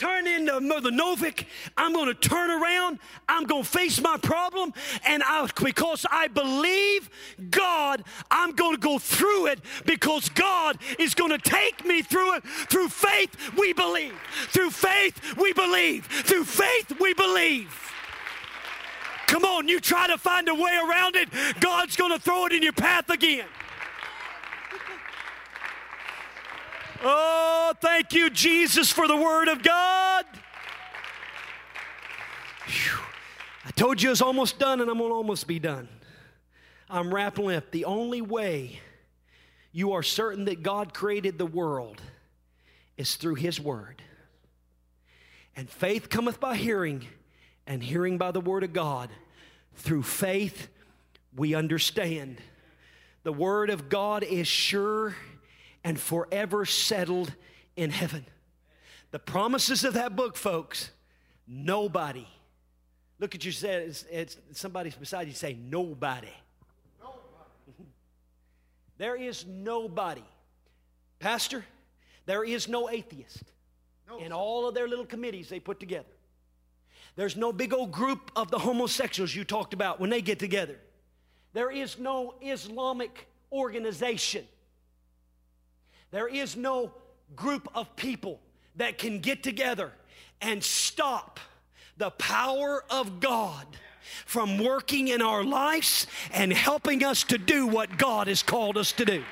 Turn 0.00 0.26
into 0.26 0.58
Mother 0.62 0.90
Novick. 0.90 1.44
I'm 1.76 1.92
going 1.92 2.06
to 2.06 2.14
turn 2.14 2.50
around. 2.50 3.00
I'm 3.28 3.44
going 3.44 3.64
to 3.64 3.68
face 3.68 4.00
my 4.00 4.16
problem. 4.16 4.72
And 5.06 5.22
I, 5.22 5.46
because 5.62 6.06
I 6.10 6.28
believe 6.28 7.10
God, 7.50 8.02
I'm 8.30 8.52
going 8.52 8.76
to 8.76 8.80
go 8.80 8.98
through 8.98 9.48
it 9.48 9.60
because 9.84 10.30
God 10.30 10.78
is 10.98 11.12
going 11.12 11.32
to 11.32 11.38
take 11.38 11.84
me 11.84 12.00
through 12.00 12.36
it. 12.36 12.44
Through 12.44 12.88
faith, 12.88 13.52
we 13.58 13.74
believe. 13.74 14.14
Through 14.48 14.70
faith, 14.70 15.36
we 15.36 15.52
believe. 15.52 16.06
Through 16.06 16.44
faith, 16.44 16.98
we 16.98 17.12
believe. 17.12 17.92
Come 19.26 19.44
on, 19.44 19.68
you 19.68 19.80
try 19.80 20.06
to 20.06 20.16
find 20.16 20.48
a 20.48 20.54
way 20.54 20.80
around 20.82 21.14
it, 21.14 21.28
God's 21.60 21.96
going 21.96 22.12
to 22.12 22.18
throw 22.18 22.46
it 22.46 22.52
in 22.52 22.62
your 22.62 22.72
path 22.72 23.10
again. 23.10 23.44
Oh, 27.02 27.72
thank 27.80 28.12
you, 28.12 28.28
Jesus, 28.28 28.92
for 28.92 29.08
the 29.08 29.16
Word 29.16 29.48
of 29.48 29.62
God. 29.62 30.26
Whew. 32.66 32.98
I 33.64 33.70
told 33.70 34.02
you 34.02 34.10
I 34.10 34.12
was 34.12 34.20
almost 34.20 34.58
done, 34.58 34.80
and 34.80 34.90
I'm 34.90 34.98
going 34.98 35.10
to 35.10 35.14
almost 35.14 35.46
be 35.46 35.58
done. 35.58 35.88
I'm 36.90 37.14
wrapping 37.14 37.50
up. 37.52 37.70
The 37.70 37.86
only 37.86 38.20
way 38.20 38.80
you 39.72 39.92
are 39.92 40.02
certain 40.02 40.44
that 40.46 40.62
God 40.62 40.92
created 40.92 41.38
the 41.38 41.46
world 41.46 42.02
is 42.96 43.16
through 43.16 43.36
His 43.36 43.58
Word. 43.58 44.02
And 45.56 45.70
faith 45.70 46.10
cometh 46.10 46.38
by 46.38 46.56
hearing, 46.56 47.06
and 47.66 47.82
hearing 47.82 48.18
by 48.18 48.30
the 48.30 48.40
Word 48.40 48.62
of 48.62 48.72
God. 48.74 49.08
Through 49.76 50.02
faith, 50.02 50.68
we 51.34 51.54
understand. 51.54 52.38
The 53.22 53.32
Word 53.32 53.70
of 53.70 53.88
God 53.88 54.22
is 54.22 54.46
sure 54.46 55.14
and 55.84 55.98
forever 55.98 56.64
settled 56.64 57.34
in 57.76 57.90
heaven. 57.90 58.24
The 59.10 59.18
promises 59.18 59.84
of 59.84 59.94
that 59.94 60.14
book, 60.14 60.36
folks, 60.36 60.90
nobody. 61.46 62.26
Look 63.18 63.34
at 63.34 63.44
you, 63.44 63.52
say 63.52 63.84
it's, 63.84 64.04
it's 64.10 64.36
somebody 64.52 64.92
beside 64.98 65.26
you 65.28 65.34
say, 65.34 65.54
nobody. 65.54 66.28
nobody. 67.00 67.18
there 68.98 69.16
is 69.16 69.44
nobody. 69.46 70.24
Pastor, 71.18 71.64
there 72.26 72.44
is 72.44 72.68
no 72.68 72.88
atheist 72.88 73.44
no. 74.08 74.18
in 74.18 74.32
all 74.32 74.68
of 74.68 74.74
their 74.74 74.88
little 74.88 75.04
committees 75.04 75.48
they 75.48 75.60
put 75.60 75.80
together. 75.80 76.08
There's 77.16 77.36
no 77.36 77.52
big 77.52 77.74
old 77.74 77.92
group 77.92 78.30
of 78.36 78.50
the 78.50 78.58
homosexuals 78.58 79.34
you 79.34 79.44
talked 79.44 79.74
about 79.74 80.00
when 80.00 80.10
they 80.10 80.22
get 80.22 80.38
together. 80.38 80.76
There 81.52 81.70
is 81.70 81.98
no 81.98 82.34
Islamic 82.40 83.26
organization 83.52 84.46
there 86.10 86.28
is 86.28 86.56
no 86.56 86.92
group 87.36 87.68
of 87.74 87.94
people 87.96 88.40
that 88.76 88.98
can 88.98 89.20
get 89.20 89.42
together 89.42 89.92
and 90.40 90.62
stop 90.62 91.38
the 91.96 92.10
power 92.12 92.84
of 92.90 93.20
God 93.20 93.66
from 94.26 94.58
working 94.58 95.08
in 95.08 95.22
our 95.22 95.44
lives 95.44 96.06
and 96.32 96.52
helping 96.52 97.04
us 97.04 97.22
to 97.24 97.38
do 97.38 97.66
what 97.66 97.98
God 97.98 98.26
has 98.26 98.42
called 98.42 98.76
us 98.76 98.92
to 98.92 99.04
do. 99.04 99.22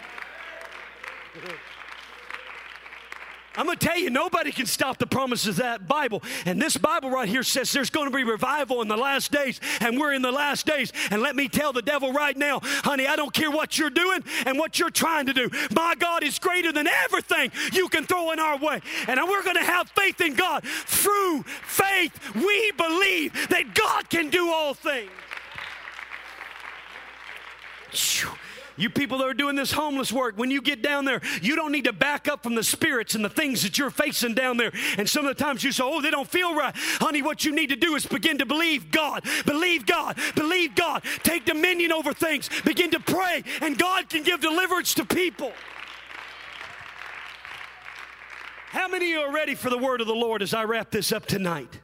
I'm 3.59 3.66
going 3.66 3.76
to 3.76 3.84
tell 3.84 3.98
you, 3.98 4.09
nobody 4.09 4.52
can 4.52 4.66
stop 4.66 4.98
the 4.98 5.06
promises 5.06 5.48
of 5.48 5.56
that 5.56 5.88
Bible. 5.88 6.22
And 6.46 6.62
this 6.62 6.76
Bible 6.76 7.11
right 7.11 7.28
here 7.28 7.42
says 7.42 7.72
there's 7.72 7.90
going 7.90 8.09
to 8.09 8.16
be 8.16 8.22
revival 8.22 8.82
in 8.82 8.88
the 8.88 8.96
last 8.96 9.32
days, 9.32 9.61
and 9.80 9.98
we're 9.98 10.12
in 10.12 10.22
the 10.22 10.30
last 10.30 10.64
days. 10.64 10.92
And 11.11 11.22
let 11.22 11.34
me 11.34 11.48
tell 11.48 11.72
the 11.72 11.82
devil 11.82 12.12
right 12.12 12.36
now, 12.36 12.61
honey, 12.62 13.09
I 13.09 13.16
don't 13.16 13.34
care 13.34 13.50
what 13.50 13.76
you're 13.76 13.90
doing 13.90 14.22
and 14.46 14.59
what 14.59 14.78
you're 14.78 14.90
trying 14.90 15.26
to 15.26 15.32
do. 15.32 15.50
My 15.74 15.96
God 15.98 16.22
is 16.22 16.38
greater 16.38 16.70
than 16.70 16.86
everything 16.86 17.50
you 17.72 17.88
can 17.88 18.04
throw 18.04 18.30
in 18.30 18.38
our 18.38 18.59
way. 18.59 18.80
And 19.09 19.18
we're 19.28 19.42
going 19.42 19.56
to 19.56 19.64
have 19.64 19.88
faith 19.90 20.20
in 20.20 20.34
God. 20.34 20.62
Through 20.64 21.42
faith, 21.42 22.34
we 22.36 22.72
believe 22.76 23.48
that 23.48 23.74
God 23.74 24.09
can 24.09 24.30
do 24.30 24.50
all 24.50 24.72
things. 24.72 25.11
You 28.79 28.91
people 28.91 29.18
that 29.18 29.29
are 29.29 29.35
doing 29.35 29.57
this 29.57 29.72
homeless 29.72 30.12
work, 30.12 30.39
when 30.39 30.51
you 30.51 30.62
get 30.62 30.83
down 30.83 31.05
there, 31.05 31.20
you 31.43 31.57
don't 31.57 31.72
need 31.72 31.85
to 31.85 31.93
back 31.93 32.29
up 32.29 32.43
from 32.43 32.55
the 32.55 32.62
spirits 32.62 33.14
and 33.14 33.24
the 33.24 33.29
things 33.29 33.62
that 33.62 33.76
you're 33.76 33.91
facing 33.91 34.35
down 34.35 34.57
there. 34.57 34.72
And 34.97 35.09
some 35.09 35.26
of 35.26 35.37
the 35.37 35.43
times 35.43 35.64
you 35.64 35.72
say, 35.72 35.83
oh, 35.85 36.01
they 36.01 36.11
don't 36.11 36.29
feel 36.29 36.55
right. 36.55 36.74
Honey, 36.76 37.22
what 37.22 37.45
you 37.45 37.53
need 37.55 37.70
to 37.70 37.76
do 37.76 37.95
is 37.97 38.07
begin 38.07 38.39
to 38.39 38.47
believe 38.47 38.91
God. 38.91 39.24
Believe 39.45 39.87
God. 39.87 40.18
Believe 40.35 40.74
God. 40.74 41.03
Take 41.22 41.45
dominion 41.45 41.93
over 41.93 42.12
things. 42.12 42.49
Begin 42.64 42.91
to 42.93 43.01
pray, 43.01 43.43
and 43.61 43.76
God 43.76 44.09
can 44.09 44.22
give 44.22 44.41
deliverance 44.41 44.95
to 44.95 45.05
people. 45.05 45.53
How 48.70 48.87
many 48.87 49.07
of 49.07 49.11
you 49.11 49.20
are 49.20 49.33
ready 49.33 49.55
for 49.55 49.70
the 49.70 49.79
word 49.79 50.01
of 50.01 50.07
the 50.07 50.14
Lord 50.14 50.43
as 50.43 50.53
I 50.53 50.64
wrap 50.64 50.91
this 50.91 51.11
up 51.11 51.26
tonight? 51.26 51.81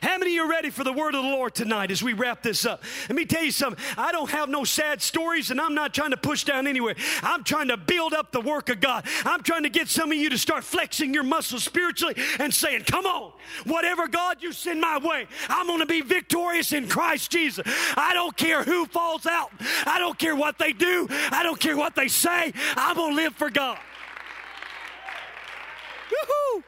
How 0.00 0.18
many 0.18 0.38
are 0.38 0.48
ready 0.48 0.70
for 0.70 0.84
the 0.84 0.92
word 0.92 1.14
of 1.14 1.22
the 1.24 1.28
Lord 1.28 1.54
tonight 1.54 1.90
as 1.90 2.02
we 2.02 2.12
wrap 2.12 2.42
this 2.42 2.64
up? 2.64 2.82
Let 3.08 3.16
me 3.16 3.24
tell 3.24 3.42
you 3.42 3.50
something. 3.50 3.82
I 3.96 4.12
don't 4.12 4.30
have 4.30 4.48
no 4.48 4.64
sad 4.64 5.02
stories, 5.02 5.50
and 5.50 5.60
I'm 5.60 5.74
not 5.74 5.92
trying 5.92 6.10
to 6.10 6.16
push 6.16 6.44
down 6.44 6.66
anywhere. 6.66 6.94
I'm 7.22 7.42
trying 7.44 7.68
to 7.68 7.76
build 7.76 8.14
up 8.14 8.30
the 8.30 8.40
work 8.40 8.68
of 8.68 8.80
God. 8.80 9.06
I'm 9.24 9.42
trying 9.42 9.64
to 9.64 9.68
get 9.68 9.88
some 9.88 10.12
of 10.12 10.18
you 10.18 10.30
to 10.30 10.38
start 10.38 10.64
flexing 10.64 11.12
your 11.12 11.24
muscles 11.24 11.64
spiritually 11.64 12.14
and 12.38 12.52
saying, 12.52 12.84
Come 12.84 13.06
on, 13.06 13.32
whatever 13.64 14.06
God 14.06 14.42
you 14.42 14.52
send 14.52 14.80
my 14.80 14.98
way, 14.98 15.26
I'm 15.48 15.66
going 15.66 15.80
to 15.80 15.86
be 15.86 16.00
victorious 16.00 16.72
in 16.72 16.88
Christ 16.88 17.30
Jesus. 17.30 17.66
I 17.96 18.14
don't 18.14 18.36
care 18.36 18.62
who 18.62 18.86
falls 18.86 19.26
out, 19.26 19.50
I 19.86 19.98
don't 19.98 20.18
care 20.18 20.36
what 20.36 20.58
they 20.58 20.72
do, 20.72 21.06
I 21.10 21.42
don't 21.42 21.58
care 21.58 21.76
what 21.76 21.94
they 21.94 22.08
say. 22.08 22.52
I'm 22.76 22.96
going 22.96 23.16
to 23.16 23.16
live 23.16 23.34
for 23.34 23.50
God. 23.50 23.78
Woohoo! 26.08 26.62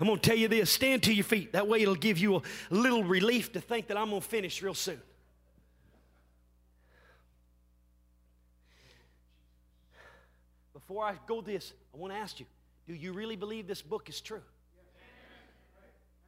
I'm 0.00 0.06
going 0.06 0.18
to 0.18 0.28
tell 0.28 0.38
you 0.38 0.48
this 0.48 0.70
stand 0.70 1.02
to 1.04 1.12
your 1.12 1.24
feet. 1.24 1.52
That 1.52 1.68
way 1.68 1.82
it'll 1.82 1.94
give 1.94 2.16
you 2.16 2.36
a 2.36 2.42
little 2.70 3.04
relief 3.04 3.52
to 3.52 3.60
think 3.60 3.88
that 3.88 3.98
I'm 3.98 4.08
going 4.08 4.22
to 4.22 4.26
finish 4.26 4.62
real 4.62 4.74
soon. 4.74 5.00
Before 10.72 11.04
I 11.04 11.14
go 11.26 11.42
this, 11.42 11.74
I 11.94 11.98
want 11.98 12.14
to 12.14 12.18
ask 12.18 12.40
you 12.40 12.46
do 12.88 12.94
you 12.94 13.12
really 13.12 13.36
believe 13.36 13.66
this 13.68 13.82
book 13.82 14.08
is 14.08 14.20
true? 14.20 14.42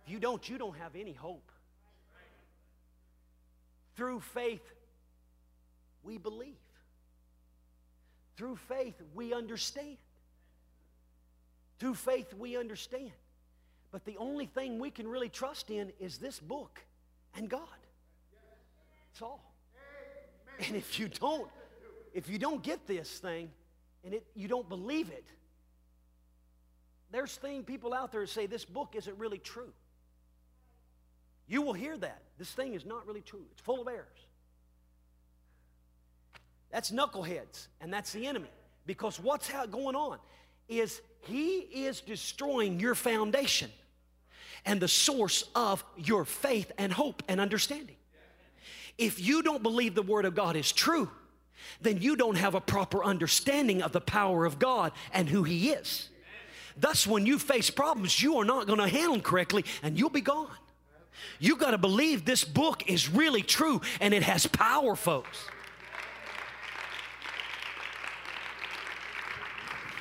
If 0.04 0.12
you 0.12 0.18
don't, 0.18 0.46
you 0.48 0.58
don't 0.58 0.76
have 0.76 0.94
any 0.94 1.14
hope. 1.14 1.50
Through 3.96 4.20
faith, 4.20 4.62
we 6.02 6.18
believe. 6.18 6.54
Through 8.36 8.56
faith, 8.68 8.94
we 9.14 9.32
understand. 9.32 9.96
Through 11.78 11.94
faith, 11.94 12.32
we 12.34 12.56
understand. 12.56 13.12
But 13.92 14.06
the 14.06 14.16
only 14.16 14.46
thing 14.46 14.78
we 14.78 14.90
can 14.90 15.06
really 15.06 15.28
trust 15.28 15.70
in 15.70 15.92
is 16.00 16.16
this 16.16 16.40
book 16.40 16.80
and 17.36 17.48
God. 17.48 17.60
That's 19.12 19.22
all. 19.22 19.54
And 20.66 20.74
if 20.74 20.98
you 20.98 21.08
don't, 21.08 21.48
if 22.14 22.28
you 22.28 22.38
don't 22.38 22.62
get 22.62 22.86
this 22.86 23.18
thing 23.18 23.50
and 24.04 24.14
it, 24.14 24.26
you 24.34 24.48
don't 24.48 24.68
believe 24.68 25.10
it, 25.10 25.26
there's 27.10 27.36
thing 27.36 27.62
people 27.62 27.92
out 27.92 28.10
there 28.10 28.26
say 28.26 28.46
this 28.46 28.64
book 28.64 28.94
isn't 28.96 29.18
really 29.18 29.38
true. 29.38 29.72
You 31.46 31.60
will 31.60 31.74
hear 31.74 31.96
that. 31.98 32.22
This 32.38 32.50
thing 32.50 32.72
is 32.72 32.86
not 32.86 33.06
really 33.06 33.20
true. 33.20 33.44
It's 33.52 33.60
full 33.60 33.82
of 33.82 33.88
errors. 33.88 34.26
That's 36.70 36.90
knuckleheads, 36.90 37.66
and 37.82 37.92
that's 37.92 38.12
the 38.12 38.26
enemy. 38.26 38.48
Because 38.86 39.20
what's 39.20 39.50
going 39.70 39.94
on 39.94 40.18
is 40.68 41.02
he 41.20 41.58
is 41.58 42.00
destroying 42.00 42.80
your 42.80 42.94
foundation 42.94 43.70
and 44.64 44.80
the 44.80 44.88
source 44.88 45.44
of 45.54 45.84
your 45.96 46.24
faith 46.24 46.70
and 46.78 46.92
hope 46.92 47.22
and 47.28 47.40
understanding. 47.40 47.96
If 48.98 49.20
you 49.20 49.42
don't 49.42 49.62
believe 49.62 49.94
the 49.94 50.02
Word 50.02 50.24
of 50.24 50.34
God 50.34 50.56
is 50.56 50.70
true, 50.70 51.10
then 51.80 52.00
you 52.00 52.16
don't 52.16 52.36
have 52.36 52.54
a 52.54 52.60
proper 52.60 53.04
understanding 53.04 53.82
of 53.82 53.92
the 53.92 54.00
power 54.00 54.44
of 54.44 54.58
God 54.58 54.92
and 55.12 55.28
who 55.28 55.42
He 55.42 55.70
is. 55.70 56.08
Thus, 56.76 57.06
when 57.06 57.26
you 57.26 57.38
face 57.38 57.70
problems, 57.70 58.22
you 58.22 58.38
are 58.38 58.44
not 58.44 58.66
going 58.66 58.78
to 58.78 58.88
handle 58.88 59.12
them 59.12 59.22
correctly 59.22 59.64
and 59.82 59.98
you'll 59.98 60.10
be 60.10 60.20
gone. 60.20 60.48
You 61.38 61.56
got 61.56 61.72
to 61.72 61.78
believe 61.78 62.24
this 62.24 62.44
book 62.44 62.88
is 62.88 63.08
really 63.08 63.42
true 63.42 63.80
and 64.00 64.14
it 64.14 64.22
has 64.22 64.46
power, 64.46 64.96
folks. 64.96 65.44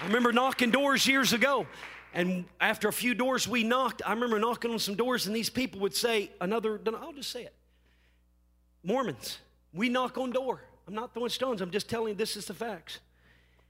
I 0.02 0.08
remember 0.08 0.32
knocking 0.32 0.72
doors 0.72 1.06
years 1.06 1.32
ago, 1.34 1.68
and 2.14 2.46
after 2.60 2.88
a 2.88 2.94
few 2.94 3.14
doors 3.14 3.48
we 3.48 3.64
knocked, 3.64 4.02
I 4.06 4.14
remember 4.14 4.38
knocking 4.38 4.72
on 4.72 4.80
some 4.80 4.96
doors, 4.96 5.28
and 5.28 5.36
these 5.36 5.50
people 5.50 5.80
would 5.82 5.96
say, 5.96 6.32
Another, 6.42 6.80
I'll 6.86 7.14
just 7.14 7.32
say 7.32 7.44
it 7.44 7.54
Mormons, 8.84 9.38
we 9.74 9.90
knock 9.90 10.18
on 10.18 10.32
door. 10.32 10.62
I'm 10.88 10.94
not 10.94 11.14
throwing 11.14 11.30
stones, 11.30 11.62
I'm 11.62 11.72
just 11.72 11.90
telling 11.90 12.10
you 12.10 12.16
this 12.16 12.36
is 12.36 12.46
the 12.46 12.54
facts. 12.54 13.00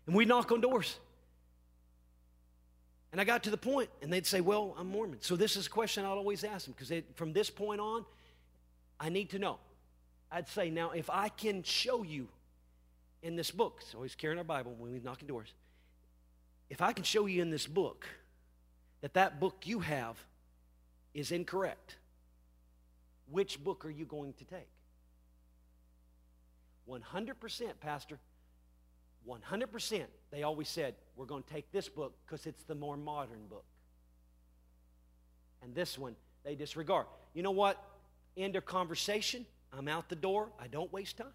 And 0.07 0.15
we 0.15 0.25
knock 0.25 0.51
on 0.51 0.61
doors. 0.61 0.97
And 3.11 3.19
I 3.19 3.25
got 3.25 3.43
to 3.43 3.49
the 3.49 3.57
point, 3.57 3.89
and 4.01 4.11
they'd 4.11 4.25
say, 4.25 4.41
Well, 4.41 4.75
I'm 4.77 4.87
Mormon. 4.87 5.19
So 5.21 5.35
this 5.35 5.55
is 5.55 5.67
a 5.67 5.69
question 5.69 6.05
I'd 6.05 6.09
always 6.09 6.43
ask 6.43 6.65
them, 6.65 6.75
because 6.77 7.03
from 7.15 7.33
this 7.33 7.49
point 7.49 7.79
on, 7.79 8.05
I 8.99 9.09
need 9.09 9.29
to 9.31 9.39
know. 9.39 9.59
I'd 10.31 10.47
say, 10.47 10.69
Now, 10.69 10.91
if 10.91 11.09
I 11.09 11.29
can 11.29 11.61
show 11.61 12.03
you 12.03 12.27
in 13.21 13.35
this 13.35 13.51
book, 13.51 13.81
so 13.87 13.97
always 13.97 14.15
carrying 14.15 14.39
our 14.39 14.43
Bible 14.43 14.73
when 14.79 14.91
we 14.91 14.99
knock 14.99 15.19
on 15.21 15.27
doors, 15.27 15.53
if 16.69 16.81
I 16.81 16.93
can 16.93 17.03
show 17.03 17.25
you 17.25 17.41
in 17.41 17.51
this 17.51 17.67
book 17.67 18.07
that 19.01 19.13
that 19.15 19.39
book 19.39 19.63
you 19.65 19.79
have 19.79 20.17
is 21.13 21.31
incorrect, 21.31 21.97
which 23.29 23.63
book 23.63 23.85
are 23.85 23.89
you 23.89 24.05
going 24.05 24.33
to 24.33 24.45
take? 24.45 24.69
100%, 26.89 27.79
Pastor. 27.79 28.19
100%. 29.27 30.03
They 30.31 30.43
always 30.43 30.67
said, 30.67 30.95
we're 31.15 31.25
going 31.25 31.43
to 31.43 31.53
take 31.53 31.71
this 31.71 31.89
book 31.89 32.13
because 32.25 32.45
it's 32.45 32.63
the 32.63 32.75
more 32.75 32.97
modern 32.97 33.45
book. 33.49 33.65
And 35.61 35.75
this 35.75 35.97
one, 35.97 36.15
they 36.43 36.55
disregard. 36.55 37.05
You 37.33 37.43
know 37.43 37.51
what? 37.51 37.81
End 38.35 38.55
of 38.55 38.65
conversation. 38.65 39.45
I'm 39.71 39.87
out 39.87 40.09
the 40.09 40.15
door. 40.15 40.49
I 40.59 40.67
don't 40.67 40.91
waste 40.91 41.17
time. 41.17 41.27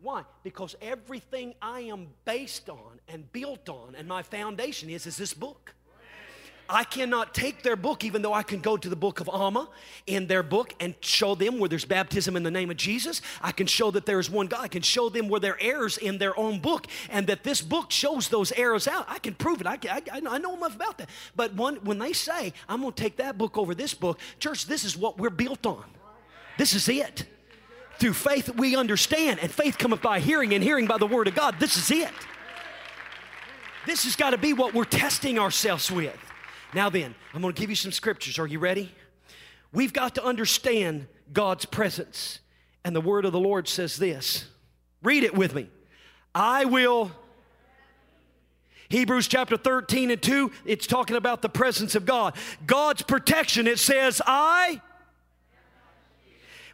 Why? 0.00 0.24
Because 0.42 0.74
everything 0.82 1.54
I 1.62 1.80
am 1.80 2.08
based 2.24 2.68
on 2.68 3.00
and 3.08 3.30
built 3.32 3.68
on 3.68 3.94
and 3.94 4.06
my 4.06 4.22
foundation 4.22 4.90
is 4.90 5.06
is 5.06 5.16
this 5.16 5.32
book. 5.32 5.74
I 6.68 6.84
cannot 6.84 7.34
take 7.34 7.62
their 7.62 7.76
book, 7.76 8.04
even 8.04 8.22
though 8.22 8.32
I 8.32 8.42
can 8.42 8.60
go 8.60 8.76
to 8.76 8.88
the 8.88 8.96
book 8.96 9.20
of 9.20 9.28
Alma 9.28 9.68
in 10.06 10.26
their 10.26 10.42
book 10.42 10.74
and 10.80 10.94
show 11.00 11.34
them 11.34 11.58
where 11.58 11.68
there's 11.68 11.84
baptism 11.84 12.36
in 12.36 12.42
the 12.42 12.50
name 12.50 12.70
of 12.70 12.76
Jesus. 12.76 13.22
I 13.40 13.52
can 13.52 13.66
show 13.66 13.90
that 13.92 14.06
there 14.06 14.18
is 14.18 14.28
one 14.28 14.46
God. 14.46 14.60
I 14.62 14.68
can 14.68 14.82
show 14.82 15.08
them 15.08 15.28
where 15.28 15.40
there 15.40 15.52
are 15.52 15.60
errors 15.60 15.96
in 15.98 16.18
their 16.18 16.38
own 16.38 16.60
book 16.60 16.86
and 17.10 17.26
that 17.28 17.44
this 17.44 17.62
book 17.62 17.90
shows 17.90 18.28
those 18.28 18.52
errors 18.52 18.88
out. 18.88 19.06
I 19.08 19.18
can 19.18 19.34
prove 19.34 19.60
it. 19.60 19.66
I, 19.66 19.78
I, 19.90 20.02
I 20.12 20.38
know 20.38 20.56
enough 20.56 20.74
about 20.74 20.98
that. 20.98 21.08
But 21.36 21.54
one, 21.54 21.76
when 21.76 21.98
they 21.98 22.12
say, 22.12 22.52
I'm 22.68 22.80
going 22.80 22.92
to 22.92 23.02
take 23.02 23.16
that 23.18 23.38
book 23.38 23.56
over 23.56 23.74
this 23.74 23.94
book, 23.94 24.18
church, 24.40 24.66
this 24.66 24.84
is 24.84 24.96
what 24.96 25.18
we're 25.18 25.30
built 25.30 25.66
on. 25.66 25.84
This 26.58 26.74
is 26.74 26.88
it. 26.88 27.26
Through 27.98 28.14
faith 28.14 28.54
we 28.56 28.76
understand, 28.76 29.40
and 29.40 29.50
faith 29.50 29.78
cometh 29.78 30.02
by 30.02 30.20
hearing, 30.20 30.52
and 30.52 30.62
hearing 30.62 30.86
by 30.86 30.98
the 30.98 31.06
word 31.06 31.28
of 31.28 31.34
God. 31.34 31.56
This 31.58 31.76
is 31.76 31.90
it. 31.90 32.12
This 33.86 34.04
has 34.04 34.16
got 34.16 34.30
to 34.30 34.38
be 34.38 34.52
what 34.52 34.74
we're 34.74 34.84
testing 34.84 35.38
ourselves 35.38 35.90
with. 35.90 36.18
Now 36.76 36.90
then, 36.90 37.14
I'm 37.32 37.40
going 37.40 37.54
to 37.54 37.58
give 37.58 37.70
you 37.70 37.76
some 37.76 37.90
scriptures. 37.90 38.38
Are 38.38 38.46
you 38.46 38.58
ready? 38.58 38.92
We've 39.72 39.94
got 39.94 40.14
to 40.16 40.24
understand 40.24 41.06
God's 41.32 41.64
presence. 41.64 42.40
And 42.84 42.94
the 42.94 43.00
word 43.00 43.24
of 43.24 43.32
the 43.32 43.40
Lord 43.40 43.66
says 43.66 43.96
this. 43.96 44.44
Read 45.02 45.24
it 45.24 45.34
with 45.34 45.54
me. 45.54 45.70
I 46.34 46.66
will 46.66 47.10
Hebrews 48.90 49.26
chapter 49.26 49.56
13 49.56 50.12
and 50.12 50.22
2, 50.22 50.52
it's 50.64 50.86
talking 50.86 51.16
about 51.16 51.42
the 51.42 51.48
presence 51.48 51.96
of 51.96 52.06
God. 52.06 52.36
God's 52.66 53.02
protection, 53.02 53.66
it 53.66 53.80
says, 53.80 54.22
I 54.24 54.80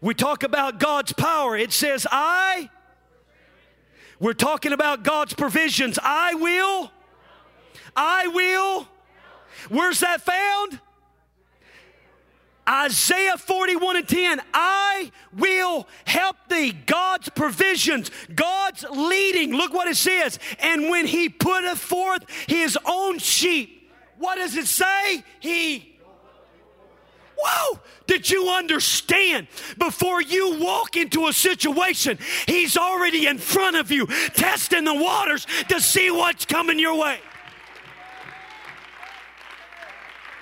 we 0.03 0.15
talk 0.15 0.43
about 0.43 0.81
God's 0.81 1.13
power. 1.13 1.57
It 1.57 1.73
says, 1.73 2.09
I. 2.11 2.69
We're 4.19 4.33
talking 4.33 4.73
about 4.73 5.05
God's 5.05 5.33
provisions. 5.33 5.97
I 6.03 6.35
will. 6.35 6.91
I 7.95 8.27
will. 8.27 8.89
Where's 9.69 10.01
that 10.01 10.21
found? 10.21 10.81
Isaiah 12.69 13.37
41 13.37 13.97
and 13.97 14.09
10, 14.09 14.41
I 14.55 15.11
will 15.37 15.89
help 16.05 16.37
thee. 16.49 16.73
God's 16.73 17.29
provisions, 17.29 18.11
God's 18.33 18.85
leading. 18.89 19.53
Look 19.53 19.75
what 19.75 19.89
it 19.89 19.97
says. 19.97 20.39
And 20.61 20.89
when 20.89 21.07
he 21.07 21.29
putteth 21.29 21.79
forth 21.79 22.25
his 22.47 22.79
own 22.85 23.19
sheep, 23.19 23.91
what 24.19 24.37
does 24.37 24.57
it 24.57 24.67
say? 24.67 25.25
He 25.41 25.93
Whoa! 27.45 27.81
Did 28.07 28.31
you 28.31 28.51
understand? 28.51 29.49
Before 29.77 30.23
you 30.23 30.59
walk 30.61 30.97
into 30.97 31.27
a 31.27 31.33
situation, 31.33 32.19
He's 32.47 32.77
already 32.77 33.27
in 33.27 33.39
front 33.39 33.77
of 33.77 33.91
you, 33.91 34.07
testing 34.07 34.85
the 34.85 34.95
waters 34.95 35.47
to 35.69 35.81
see 35.81 36.11
what's 36.11 36.45
coming 36.45 36.79
your 36.79 36.95
way. 36.95 37.19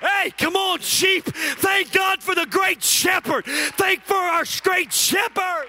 Hey, 0.00 0.30
come 0.30 0.56
on, 0.56 0.80
sheep. 0.80 1.24
Thank 1.24 1.92
God 1.92 2.22
for 2.22 2.34
the 2.34 2.46
great 2.46 2.82
shepherd. 2.82 3.44
Thank 3.44 4.02
for 4.04 4.14
our 4.14 4.44
great 4.62 4.92
shepherd. 4.92 5.66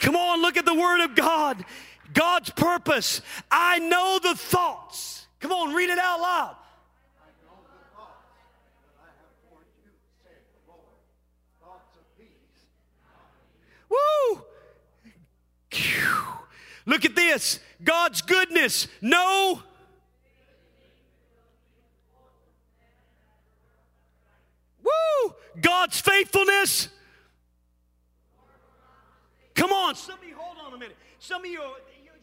Come 0.00 0.16
on, 0.16 0.40
look 0.40 0.56
at 0.56 0.64
the 0.64 0.74
word 0.74 1.04
of 1.04 1.14
God. 1.14 1.64
God's 2.14 2.50
purpose. 2.50 3.20
I 3.50 3.78
know 3.80 4.18
the 4.22 4.34
thoughts. 4.34 5.26
Come 5.40 5.52
on, 5.52 5.74
read 5.74 5.90
it 5.90 5.98
out 5.98 6.20
loud. 6.20 6.56
I 7.20 7.28
know 7.44 7.58
the 7.64 7.96
thoughts 7.96 8.24
that 8.82 9.02
I 9.02 9.08
have 9.20 9.34
for 9.50 9.58
you. 9.84 9.90
Say 10.24 10.30
the 10.54 10.72
Lord. 10.72 10.96
Thoughts 11.62 11.96
of 11.96 12.04
peace. 12.16 12.64
Woo! 13.90 14.44
Look 16.86 17.04
at 17.04 17.14
this 17.14 17.60
God's 17.84 18.22
goodness. 18.22 18.88
No. 19.02 19.62
Woo! 24.88 25.34
God's 25.60 26.00
faithfulness. 26.00 26.88
Come 29.54 29.72
on, 29.72 29.96
some 29.96 30.18
of 30.18 30.24
you, 30.24 30.36
hold 30.36 30.56
on 30.64 30.72
a 30.72 30.78
minute. 30.78 30.96
Some 31.18 31.44
of 31.44 31.50
you, 31.50 31.60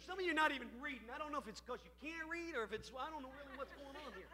some 0.07 0.17
of 0.17 0.25
you 0.25 0.31
are 0.31 0.35
not 0.35 0.51
even 0.51 0.67
reading. 0.81 1.07
I 1.13 1.17
don't 1.17 1.31
know 1.31 1.39
if 1.39 1.47
it's 1.47 1.61
because 1.61 1.79
you 1.83 1.91
can't 2.01 2.29
read 2.29 2.55
or 2.55 2.63
if 2.63 2.71
it's, 2.71 2.91
I 2.97 3.09
don't 3.11 3.21
know 3.21 3.31
really 3.35 3.57
what's 3.57 3.73
going 3.75 3.95
on 4.05 4.13
here. 4.15 4.27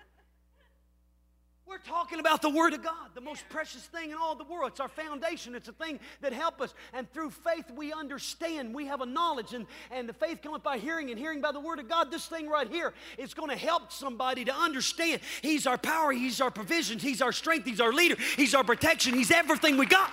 We're 1.71 1.77
talking 1.77 2.19
about 2.19 2.41
the 2.41 2.49
Word 2.49 2.73
of 2.73 2.83
God, 2.83 3.11
the 3.15 3.21
most 3.21 3.47
precious 3.47 3.83
thing 3.83 4.11
in 4.11 4.17
all 4.17 4.35
the 4.35 4.43
world. 4.43 4.71
It's 4.71 4.81
our 4.81 4.89
foundation. 4.89 5.55
It's 5.55 5.69
a 5.69 5.71
thing 5.71 6.01
that 6.19 6.33
helps 6.33 6.59
us. 6.63 6.73
And 6.91 7.09
through 7.13 7.29
faith, 7.29 7.63
we 7.73 7.93
understand. 7.93 8.75
We 8.75 8.87
have 8.87 8.99
a 8.99 9.05
knowledge. 9.05 9.53
And, 9.53 9.65
and 9.89 10.09
the 10.09 10.11
faith 10.11 10.41
cometh 10.41 10.63
by 10.63 10.79
hearing, 10.79 11.11
and 11.11 11.17
hearing 11.17 11.39
by 11.39 11.53
the 11.53 11.61
Word 11.61 11.79
of 11.79 11.87
God. 11.87 12.11
This 12.11 12.25
thing 12.25 12.49
right 12.49 12.67
here 12.67 12.93
is 13.17 13.33
going 13.33 13.51
to 13.51 13.55
help 13.55 13.93
somebody 13.93 14.43
to 14.43 14.53
understand 14.53 15.21
He's 15.41 15.65
our 15.65 15.77
power, 15.77 16.11
He's 16.11 16.41
our 16.41 16.51
provisions, 16.51 17.01
He's 17.01 17.21
our 17.21 17.31
strength, 17.31 17.65
He's 17.65 17.79
our 17.79 17.93
leader, 17.93 18.17
He's 18.35 18.53
our 18.53 18.65
protection, 18.65 19.13
He's 19.13 19.31
everything 19.31 19.77
we 19.77 19.85
got. 19.85 20.11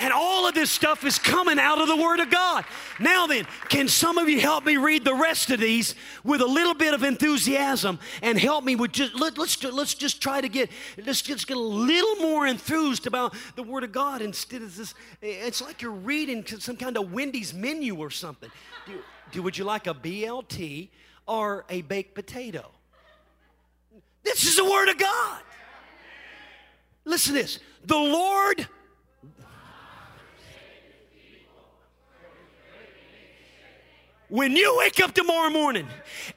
And 0.00 0.12
all 0.12 0.46
of 0.46 0.54
this 0.54 0.70
stuff 0.70 1.04
is 1.04 1.18
coming 1.18 1.58
out 1.58 1.80
of 1.80 1.88
the 1.88 1.96
Word 1.96 2.20
of 2.20 2.30
God. 2.30 2.64
Now 3.00 3.26
then, 3.26 3.46
can 3.68 3.88
some 3.88 4.16
of 4.16 4.28
you 4.28 4.40
help 4.40 4.64
me 4.64 4.76
read 4.76 5.04
the 5.04 5.14
rest 5.14 5.50
of 5.50 5.58
these 5.58 5.96
with 6.22 6.40
a 6.40 6.46
little 6.46 6.74
bit 6.74 6.94
of 6.94 7.02
enthusiasm 7.02 7.98
and 8.22 8.38
help 8.38 8.64
me 8.64 8.76
with 8.76 8.92
just 8.92 9.14
let, 9.16 9.36
us 9.38 9.62
let's 9.64 9.94
just 9.94 10.22
try 10.22 10.40
to 10.40 10.48
get 10.48 10.70
let's 11.04 11.22
just 11.22 11.48
get 11.48 11.56
a 11.56 11.60
little 11.60 12.16
more 12.16 12.46
enthused 12.46 13.06
about 13.08 13.34
the 13.56 13.62
Word 13.62 13.82
of 13.82 13.90
God 13.90 14.22
instead 14.22 14.62
of 14.62 14.76
this. 14.76 14.94
It's 15.20 15.60
like 15.60 15.82
you're 15.82 15.90
reading 15.90 16.46
some 16.46 16.76
kind 16.76 16.96
of 16.96 17.12
Wendy's 17.12 17.52
menu 17.52 17.96
or 17.96 18.10
something. 18.10 18.50
Do, 18.86 18.92
do 19.32 19.42
would 19.42 19.58
you 19.58 19.64
like 19.64 19.88
a 19.88 19.94
BLT 19.94 20.90
or 21.26 21.64
a 21.68 21.82
baked 21.82 22.14
potato? 22.14 22.70
This 24.22 24.44
is 24.44 24.56
the 24.56 24.64
Word 24.64 24.90
of 24.90 24.98
God. 24.98 25.42
Listen 27.04 27.34
to 27.34 27.40
this. 27.40 27.58
The 27.84 27.96
Lord 27.96 28.68
when 34.28 34.56
you 34.56 34.76
wake 34.78 35.00
up 35.00 35.14
tomorrow 35.14 35.50
morning 35.50 35.86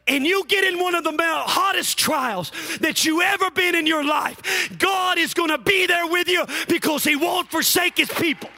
and 0.08 0.26
you 0.26 0.46
get 0.48 0.64
in 0.64 0.80
one 0.80 0.96
of 0.96 1.04
the 1.04 1.16
hottest 1.20 1.98
trials 1.98 2.52
that 2.80 3.06
you 3.06 3.22
ever 3.22 3.52
been 3.52 3.76
in 3.76 3.86
your 3.86 4.04
life, 4.04 4.78
God 4.78 5.18
is 5.18 5.34
going 5.34 5.50
to 5.50 5.58
be 5.58 5.86
there 5.88 6.08
with 6.08 6.28
you 6.28 6.46
because 6.68 7.04
He 7.04 7.16
won't 7.16 7.50
forsake 7.52 7.98
His 7.98 8.10
people. 8.10 8.50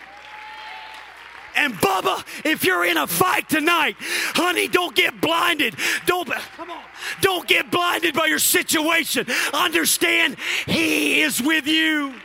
And 1.55 1.73
Bubba, 1.75 2.25
if 2.45 2.63
you're 2.63 2.85
in 2.85 2.97
a 2.97 3.05
fight 3.05 3.47
tonight, 3.47 3.95
honey, 3.99 4.67
don't 4.67 4.95
get 4.95 5.21
blinded. 5.21 5.75
Don't 6.05 6.27
come 6.57 6.71
on. 6.71 6.83
Don't 7.21 7.47
get 7.47 7.69
blinded 7.69 8.15
by 8.15 8.25
your 8.25 8.39
situation. 8.39 9.27
Understand 9.53 10.37
he 10.65 11.21
is 11.21 11.41
with 11.41 11.67
you. 11.67 12.15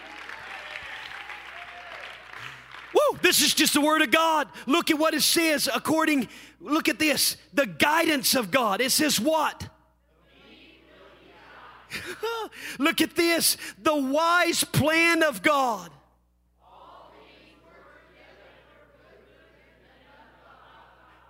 Woo, 2.95 3.19
this 3.21 3.43
is 3.43 3.53
just 3.53 3.75
the 3.75 3.83
word 3.83 4.01
of 4.01 4.11
God. 4.11 4.49
Look 4.67 4.91
at 4.91 4.99
what 4.99 5.13
it 5.13 5.23
says 5.23 5.69
according 5.73 6.29
look 6.61 6.89
at 6.89 6.99
this. 6.99 7.37
The 7.53 7.67
guidance 7.67 8.35
of 8.35 8.51
God. 8.51 8.81
It 8.81 8.91
says 8.91 9.21
what? 9.21 9.69
look 12.79 13.01
at 13.01 13.15
this. 13.17 13.57
The 13.83 13.95
wise 13.95 14.65
plan 14.65 15.23
of 15.23 15.43
God. 15.43 15.91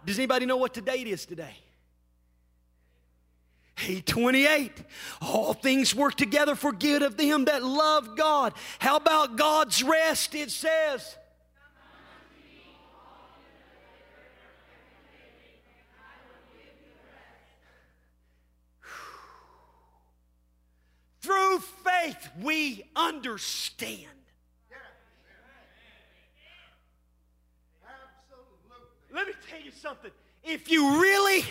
Does 0.08 0.18
anybody 0.18 0.46
know 0.46 0.56
what 0.56 0.72
date 0.80 1.06
is 1.06 1.26
today? 1.26 1.54
828. 3.80 4.72
All 5.20 5.52
things 5.52 5.94
work 5.94 6.14
together 6.14 6.54
for 6.54 6.72
good 6.72 7.02
of 7.02 7.18
them 7.18 7.44
that 7.44 7.62
love 7.62 8.16
God. 8.16 8.54
How 8.78 8.96
about 8.96 9.36
God's 9.36 9.82
rest? 9.82 10.34
It 10.34 10.50
says. 10.50 11.17
Through 21.28 21.58
faith, 21.58 22.30
we 22.40 22.84
understand. 22.96 24.08
Let 29.12 29.26
me 29.26 29.34
tell 29.50 29.60
you 29.60 29.70
something. 29.70 30.10
If 30.42 30.70
you 30.70 31.02
really 31.02 31.44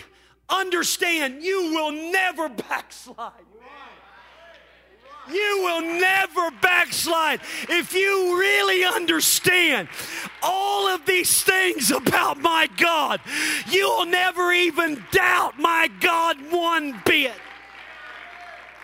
understand, 0.48 1.44
you 1.44 1.72
will 1.74 1.92
never 1.92 2.48
backslide. 2.48 3.30
You 5.30 5.60
will 5.62 5.82
never 5.82 6.50
backslide 6.60 7.40
if 7.68 7.94
you 7.94 8.36
really 8.36 8.82
understand 8.82 9.86
all 10.42 10.88
of 10.88 11.06
these 11.06 11.44
things 11.44 11.92
about 11.92 12.40
my 12.40 12.68
God. 12.78 13.20
You'll 13.70 14.06
never 14.06 14.52
even 14.52 15.04
doubt 15.12 15.56
my 15.56 15.88
God 16.00 16.36
one 16.50 17.00
bit. 17.04 17.34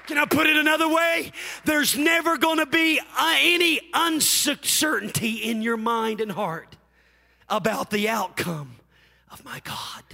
Can 0.06 0.18
I 0.18 0.26
put 0.26 0.46
it 0.46 0.56
another 0.56 0.88
way? 0.88 1.32
There's 1.64 1.96
never 1.96 2.36
going 2.36 2.58
to 2.58 2.66
be 2.66 3.00
uh, 3.00 3.36
any 3.38 3.80
uncertainty 3.94 5.36
in 5.36 5.62
your 5.62 5.78
mind 5.78 6.20
and 6.20 6.30
heart 6.30 6.76
about 7.48 7.90
the 7.90 8.08
outcome 8.08 8.76
of 9.30 9.44
my 9.44 9.60
God. 9.64 10.04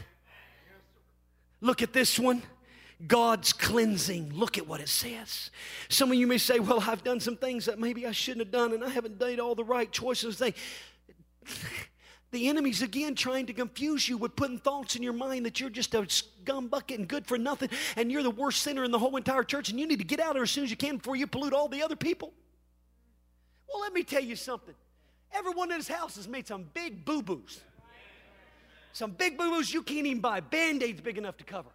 Look 1.60 1.82
at 1.82 1.92
this 1.92 2.18
one. 2.18 2.42
God's 3.06 3.52
cleansing. 3.52 4.32
Look 4.34 4.58
at 4.58 4.66
what 4.66 4.80
it 4.80 4.88
says. 4.88 5.50
Some 5.88 6.10
of 6.10 6.16
you 6.16 6.26
may 6.26 6.38
say, 6.38 6.58
Well, 6.58 6.80
I've 6.86 7.02
done 7.02 7.18
some 7.18 7.36
things 7.36 7.64
that 7.64 7.78
maybe 7.78 8.06
I 8.06 8.12
shouldn't 8.12 8.46
have 8.46 8.52
done, 8.52 8.72
and 8.72 8.84
I 8.84 8.90
haven't 8.90 9.18
made 9.18 9.40
all 9.40 9.54
the 9.54 9.64
right 9.64 9.90
choices. 9.90 10.38
They, 10.38 10.54
the 12.30 12.48
enemy's 12.48 12.82
again 12.82 13.14
trying 13.14 13.46
to 13.46 13.52
confuse 13.52 14.08
you 14.08 14.16
with 14.16 14.36
putting 14.36 14.58
thoughts 14.58 14.94
in 14.96 15.02
your 15.02 15.12
mind 15.12 15.46
that 15.46 15.58
you're 15.58 15.70
just 15.70 15.94
a 15.94 16.08
scum 16.08 16.68
bucket 16.68 16.98
and 16.98 17.08
good 17.08 17.26
for 17.26 17.38
nothing, 17.38 17.70
and 17.96 18.10
you're 18.10 18.22
the 18.22 18.30
worst 18.30 18.62
sinner 18.62 18.84
in 18.84 18.90
the 18.90 18.98
whole 18.98 19.16
entire 19.16 19.42
church, 19.42 19.70
and 19.70 19.80
you 19.80 19.86
need 19.86 19.98
to 19.98 20.04
get 20.04 20.20
out 20.20 20.30
of 20.30 20.34
there 20.34 20.42
as 20.44 20.50
soon 20.50 20.64
as 20.64 20.70
you 20.70 20.76
can 20.76 20.98
before 20.98 21.16
you 21.16 21.26
pollute 21.26 21.52
all 21.52 21.68
the 21.68 21.82
other 21.82 21.96
people. 21.96 22.32
Well, 23.68 23.80
let 23.80 23.92
me 23.92 24.02
tell 24.02 24.22
you 24.22 24.36
something. 24.36 24.74
Everyone 25.32 25.70
in 25.70 25.78
this 25.78 25.88
house 25.88 26.16
has 26.16 26.28
made 26.28 26.46
some 26.46 26.66
big 26.74 27.04
boo 27.04 27.22
boos. 27.22 27.60
Some 28.92 29.12
big 29.12 29.38
boo 29.38 29.50
boos 29.50 29.72
you 29.72 29.82
can't 29.82 30.06
even 30.06 30.20
buy 30.20 30.40
band 30.40 30.82
aids 30.82 31.00
big 31.00 31.18
enough 31.18 31.36
to 31.38 31.44
cover. 31.44 31.70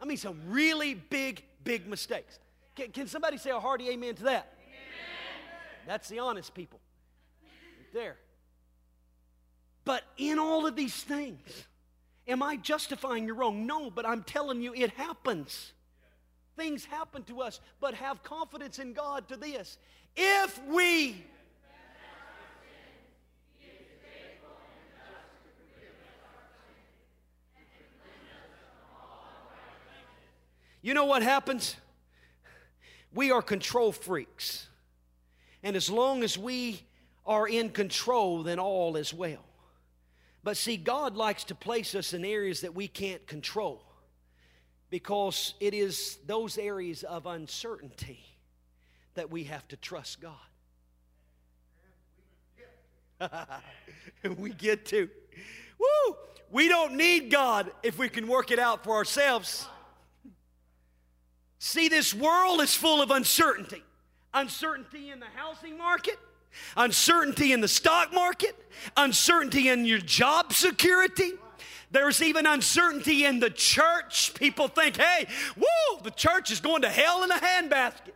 I 0.00 0.04
mean, 0.04 0.16
some 0.16 0.38
really 0.48 0.94
big, 0.94 1.42
big 1.62 1.86
mistakes. 1.86 2.38
Can, 2.74 2.90
can 2.90 3.06
somebody 3.06 3.36
say 3.38 3.50
a 3.50 3.60
hearty 3.60 3.88
amen 3.90 4.16
to 4.16 4.24
that? 4.24 4.52
Amen. 4.58 5.86
That's 5.86 6.08
the 6.08 6.18
honest 6.18 6.52
people. 6.54 6.80
Right 7.42 7.92
there. 7.92 8.16
But 9.84 10.02
in 10.16 10.38
all 10.38 10.66
of 10.66 10.76
these 10.76 11.02
things, 11.02 11.66
am 12.26 12.42
I 12.42 12.56
justifying 12.56 13.26
your 13.26 13.34
wrong? 13.34 13.66
No, 13.66 13.90
but 13.90 14.06
I'm 14.06 14.22
telling 14.22 14.62
you 14.62 14.74
it 14.74 14.90
happens. 14.90 15.72
Things 16.56 16.84
happen 16.84 17.24
to 17.24 17.40
us, 17.40 17.60
but 17.80 17.94
have 17.94 18.22
confidence 18.22 18.78
in 18.78 18.92
God 18.92 19.28
to 19.28 19.36
this. 19.36 19.78
If 20.16 20.60
we 20.66 21.24
You 30.84 30.92
know 30.92 31.06
what 31.06 31.22
happens? 31.22 31.76
We 33.14 33.30
are 33.30 33.40
control 33.40 33.90
freaks. 33.90 34.68
And 35.62 35.76
as 35.76 35.88
long 35.88 36.22
as 36.22 36.36
we 36.36 36.82
are 37.24 37.48
in 37.48 37.70
control, 37.70 38.42
then 38.42 38.58
all 38.58 38.96
is 38.96 39.14
well. 39.14 39.46
But 40.44 40.58
see, 40.58 40.76
God 40.76 41.16
likes 41.16 41.44
to 41.44 41.54
place 41.54 41.94
us 41.94 42.12
in 42.12 42.24
areas 42.24 42.60
that 42.60 42.74
we 42.74 42.86
can't 42.86 43.26
control 43.26 43.82
because 44.90 45.54
it 45.58 45.72
is 45.72 46.18
those 46.26 46.58
areas 46.58 47.02
of 47.02 47.24
uncertainty 47.24 48.20
that 49.14 49.30
we 49.30 49.44
have 49.44 49.66
to 49.68 49.76
trust 49.76 50.20
God. 50.20 50.34
we 54.38 54.50
get 54.50 54.84
to. 54.86 55.08
Woo! 55.78 56.16
We 56.50 56.68
don't 56.68 56.94
need 56.94 57.30
God 57.30 57.72
if 57.82 57.98
we 57.98 58.10
can 58.10 58.28
work 58.28 58.50
it 58.50 58.58
out 58.58 58.84
for 58.84 58.92
ourselves. 58.92 59.66
See, 61.58 61.88
this 61.88 62.12
world 62.12 62.60
is 62.60 62.74
full 62.74 63.00
of 63.00 63.10
uncertainty 63.10 63.82
uncertainty 64.34 65.10
in 65.10 65.20
the 65.20 65.26
housing 65.36 65.78
market, 65.78 66.18
uncertainty 66.76 67.52
in 67.52 67.60
the 67.60 67.68
stock 67.68 68.12
market, 68.12 68.56
uncertainty 68.96 69.68
in 69.68 69.84
your 69.84 69.98
job 69.98 70.52
security. 70.52 71.32
There's 71.90 72.20
even 72.22 72.46
uncertainty 72.46 73.24
in 73.24 73.38
the 73.38 73.50
church. 73.50 74.34
People 74.34 74.68
think, 74.68 74.96
hey, 74.96 75.26
whoa, 75.56 76.00
the 76.02 76.10
church 76.10 76.50
is 76.50 76.60
going 76.60 76.82
to 76.82 76.88
hell 76.88 77.22
in 77.22 77.30
a 77.30 77.36
handbasket. 77.36 78.14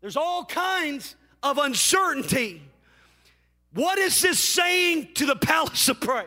There's 0.00 0.16
all 0.16 0.44
kinds 0.44 1.16
of 1.42 1.58
uncertainty. 1.58 2.62
What 3.72 3.98
is 3.98 4.20
this 4.20 4.38
saying 4.38 5.14
to 5.14 5.26
the 5.26 5.36
palace 5.36 5.88
of 5.88 6.00
praise? 6.00 6.26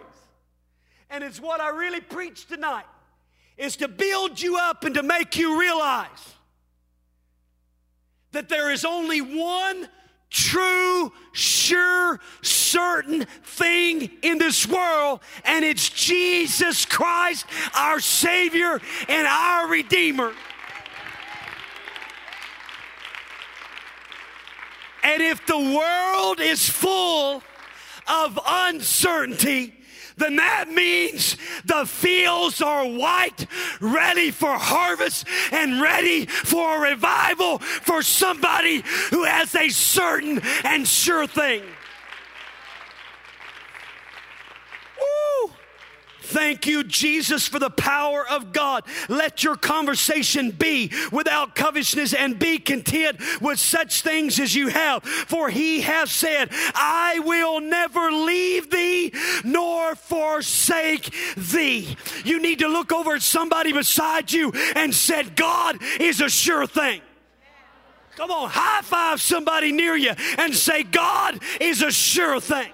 And 1.10 1.24
it's 1.24 1.40
what 1.40 1.60
I 1.60 1.70
really 1.70 2.02
preach 2.02 2.48
tonight 2.48 2.86
is 3.58 3.76
to 3.78 3.88
build 3.88 4.42
you 4.42 4.58
up 4.58 4.84
and 4.84 4.96
to 4.96 5.04
make 5.04 5.38
you 5.38 5.60
realize 5.60 6.36
that 8.32 8.50
there 8.50 8.72
is 8.72 8.86
only 8.86 9.22
one 9.22 9.88
true, 10.32 11.12
sure, 11.34 12.20
certain 12.42 13.26
thing 13.44 14.10
in 14.24 14.40
this 14.40 14.66
world, 14.68 15.20
and 15.46 15.64
it's 15.64 15.90
Jesus 15.90 16.86
Christ, 16.86 17.46
our 17.76 18.00
Savior 18.00 18.80
and 19.08 19.28
our 19.28 19.68
Redeemer. 19.68 20.34
And 25.04 25.22
if 25.22 25.46
the 25.46 25.58
world 25.58 26.40
is 26.40 26.68
full 26.70 27.44
of 28.08 28.40
uncertainty, 28.46 29.81
then 30.22 30.36
that 30.38 30.70
means 30.70 31.38
the 31.66 31.86
fields 31.86 32.62
are 32.62 32.86
white, 32.86 33.46
ready 33.80 34.32
for 34.32 34.54
harvest 34.54 35.28
and 35.52 35.82
ready 35.82 36.26
for 36.26 36.78
a 36.78 36.92
revival 36.92 37.60
for 37.60 38.02
somebody 38.02 38.84
who 39.10 39.24
has 39.24 39.56
a 39.56 39.70
certain 39.70 40.42
and 40.64 40.88
sure 40.88 41.28
thing. 41.28 41.64
Thank 46.32 46.66
you, 46.66 46.86
Jesus, 46.86 47.46
for 47.46 47.60
the 47.60 47.70
power 47.70 48.26
of 48.26 48.54
God. 48.54 48.86
Let 49.10 49.44
your 49.44 49.58
conversation 49.58 50.52
be 50.52 50.90
without 51.12 51.56
covetousness 51.56 52.14
and 52.14 52.40
be 52.40 52.58
content 52.58 53.20
with 53.42 53.60
such 53.60 54.02
things 54.02 54.40
as 54.40 54.56
you 54.56 54.70
have. 54.70 55.04
For 55.04 55.50
he 55.50 55.82
has 55.82 56.10
said, 56.10 56.48
I 56.74 57.20
will 57.20 57.60
never 57.60 58.12
leave 58.12 58.72
thee 58.72 59.14
nor 59.44 59.96
forsake 59.96 61.14
thee. 61.36 61.98
You 62.24 62.42
need 62.42 62.60
to 62.60 62.70
look 62.70 62.94
over 62.94 63.16
at 63.16 63.22
somebody 63.22 63.74
beside 63.74 64.32
you 64.32 64.54
and 64.76 64.96
said, 64.96 65.36
God 65.36 65.80
is 66.00 66.22
a 66.22 66.30
sure 66.30 66.66
thing. 66.66 67.02
Come 68.16 68.32
on, 68.32 68.50
high 68.50 68.84
five 68.84 69.20
somebody 69.22 69.74
near 69.74 69.98
you 69.98 70.14
and 70.38 70.56
say, 70.56 70.84
God 70.84 71.42
is 71.60 71.82
a 71.82 71.92
sure 71.92 72.40
thing. 72.40 72.72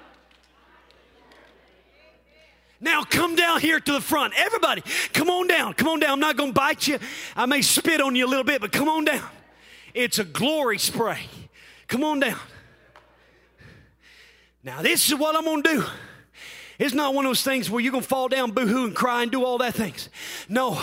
Now 2.79 3.03
come 3.03 3.35
down 3.35 3.59
here 3.59 3.79
to 3.79 3.91
the 3.91 4.01
front. 4.01 4.33
Everybody, 4.37 4.83
come 5.13 5.29
on 5.29 5.47
down. 5.47 5.73
Come 5.73 5.87
on 5.87 5.99
down. 5.99 6.11
I'm 6.11 6.19
not 6.19 6.37
going 6.37 6.51
to 6.51 6.59
bite 6.59 6.87
you. 6.87 6.99
I 7.35 7.45
may 7.45 7.61
spit 7.61 8.01
on 8.01 8.15
you 8.15 8.25
a 8.25 8.29
little 8.29 8.43
bit, 8.43 8.61
but 8.61 8.71
come 8.71 8.87
on 8.87 9.05
down. 9.05 9.27
It's 9.93 10.19
a 10.19 10.23
glory 10.23 10.77
spray. 10.77 11.21
Come 11.87 12.03
on 12.03 12.19
down. 12.19 12.39
Now, 14.63 14.81
this 14.81 15.07
is 15.07 15.15
what 15.15 15.35
I'm 15.35 15.45
going 15.45 15.63
to 15.63 15.73
do. 15.75 15.83
It's 16.79 16.93
not 16.93 17.15
one 17.15 17.25
of 17.25 17.29
those 17.29 17.41
things 17.41 17.71
where 17.71 17.81
you're 17.81 17.91
going 17.91 18.03
to 18.03 18.07
fall 18.07 18.27
down, 18.27 18.51
boohoo, 18.51 18.85
and 18.85 18.95
cry 18.95 19.23
and 19.23 19.31
do 19.31 19.43
all 19.43 19.57
that 19.59 19.73
things. 19.73 20.09
No, 20.47 20.79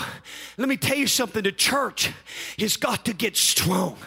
let 0.57 0.67
me 0.67 0.75
tell 0.75 0.97
you 0.97 1.07
something. 1.07 1.41
The 1.41 1.53
church 1.53 2.11
has 2.59 2.75
got 2.75 3.05
to 3.05 3.13
get 3.13 3.37
strong. 3.37 3.97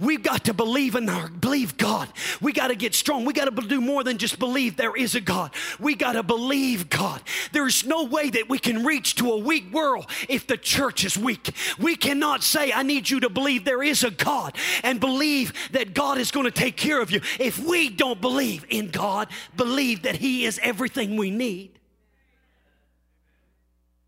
We've 0.00 0.22
got 0.22 0.44
to 0.46 0.54
believe 0.54 0.94
in 0.94 1.06
our 1.08 1.28
believe 1.28 1.76
God. 1.76 2.08
We 2.40 2.52
got 2.52 2.68
to 2.68 2.74
get 2.74 2.94
strong. 2.94 3.26
We 3.26 3.34
got 3.34 3.54
to 3.54 3.68
do 3.68 3.82
more 3.82 4.02
than 4.02 4.16
just 4.16 4.38
believe 4.38 4.76
there 4.76 4.96
is 4.96 5.14
a 5.14 5.20
God. 5.20 5.50
We 5.78 5.94
got 5.94 6.12
to 6.12 6.22
believe 6.22 6.88
God. 6.88 7.20
There's 7.52 7.84
no 7.84 8.04
way 8.04 8.30
that 8.30 8.48
we 8.48 8.58
can 8.58 8.84
reach 8.84 9.16
to 9.16 9.30
a 9.32 9.36
weak 9.36 9.70
world 9.70 10.06
if 10.30 10.46
the 10.46 10.56
church 10.56 11.04
is 11.04 11.18
weak. 11.18 11.54
We 11.78 11.94
cannot 11.94 12.42
say, 12.42 12.72
I 12.72 12.82
need 12.82 13.10
you 13.10 13.20
to 13.20 13.28
believe 13.28 13.66
there 13.66 13.82
is 13.82 14.02
a 14.02 14.10
God 14.10 14.56
and 14.82 14.98
believe 14.98 15.52
that 15.72 15.92
God 15.92 16.16
is 16.16 16.30
going 16.30 16.46
to 16.46 16.50
take 16.50 16.78
care 16.78 17.02
of 17.02 17.10
you. 17.10 17.20
If 17.38 17.58
we 17.58 17.90
don't 17.90 18.20
believe 18.20 18.64
in 18.70 18.90
God, 18.90 19.28
believe 19.56 20.02
that 20.02 20.16
He 20.16 20.46
is 20.46 20.58
everything 20.62 21.16
we 21.16 21.33
need. 21.34 21.78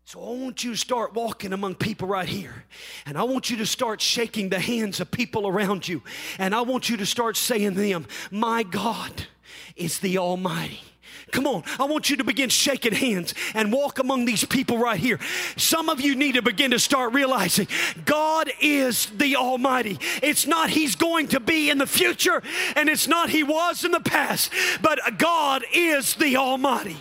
So 0.07 0.21
I 0.21 0.41
want 0.41 0.63
you 0.63 0.71
to 0.71 0.77
start 0.77 1.13
walking 1.15 1.51
among 1.51 1.75
people 1.75 2.07
right 2.07 2.29
here. 2.29 2.63
And 3.05 3.17
I 3.17 3.23
want 3.23 3.49
you 3.49 3.57
to 3.57 3.65
start 3.65 3.99
shaking 3.99 4.47
the 4.47 4.59
hands 4.59 5.01
of 5.01 5.11
people 5.11 5.47
around 5.47 5.85
you. 5.85 6.01
And 6.39 6.55
I 6.55 6.61
want 6.61 6.89
you 6.89 6.95
to 6.95 7.05
start 7.05 7.35
saying 7.35 7.75
to 7.75 7.81
them, 7.81 8.07
My 8.31 8.63
God 8.63 9.11
is 9.75 9.99
the 9.99 10.17
Almighty. 10.17 10.79
Come 11.31 11.45
on, 11.45 11.63
I 11.77 11.83
want 11.83 12.09
you 12.09 12.17
to 12.17 12.23
begin 12.23 12.49
shaking 12.49 12.93
hands 12.93 13.33
and 13.53 13.71
walk 13.71 13.99
among 13.99 14.25
these 14.25 14.45
people 14.45 14.77
right 14.77 14.99
here. 14.99 15.19
Some 15.57 15.89
of 15.89 15.99
you 15.99 16.15
need 16.15 16.35
to 16.35 16.41
begin 16.41 16.71
to 16.71 16.79
start 16.79 17.13
realizing 17.13 17.67
God 18.05 18.49
is 18.61 19.07
the 19.07 19.35
Almighty. 19.35 19.99
It's 20.23 20.47
not 20.47 20.69
He's 20.69 20.95
going 20.95 21.27
to 21.29 21.41
be 21.41 21.69
in 21.69 21.79
the 21.79 21.87
future, 21.87 22.41
and 22.75 22.87
it's 22.87 23.07
not 23.07 23.29
He 23.29 23.43
was 23.43 23.83
in 23.83 23.91
the 23.91 23.99
past, 23.99 24.51
but 24.81 24.99
God 25.17 25.63
is 25.73 26.15
the 26.15 26.37
Almighty. 26.37 26.97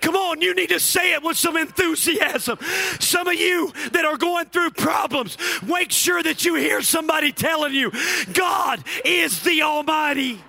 Come 0.00 0.16
on, 0.16 0.40
you 0.40 0.54
need 0.54 0.68
to 0.68 0.80
say 0.80 1.12
it 1.12 1.22
with 1.22 1.36
some 1.36 1.56
enthusiasm. 1.56 2.58
Some 3.00 3.28
of 3.28 3.34
you 3.34 3.72
that 3.92 4.04
are 4.04 4.16
going 4.16 4.46
through 4.46 4.70
problems, 4.70 5.36
make 5.66 5.90
sure 5.90 6.22
that 6.22 6.44
you 6.44 6.54
hear 6.54 6.82
somebody 6.82 7.32
telling 7.32 7.74
you, 7.74 7.90
God 8.32 8.82
is 9.04 9.42
the 9.42 9.62
Almighty. 9.62 10.40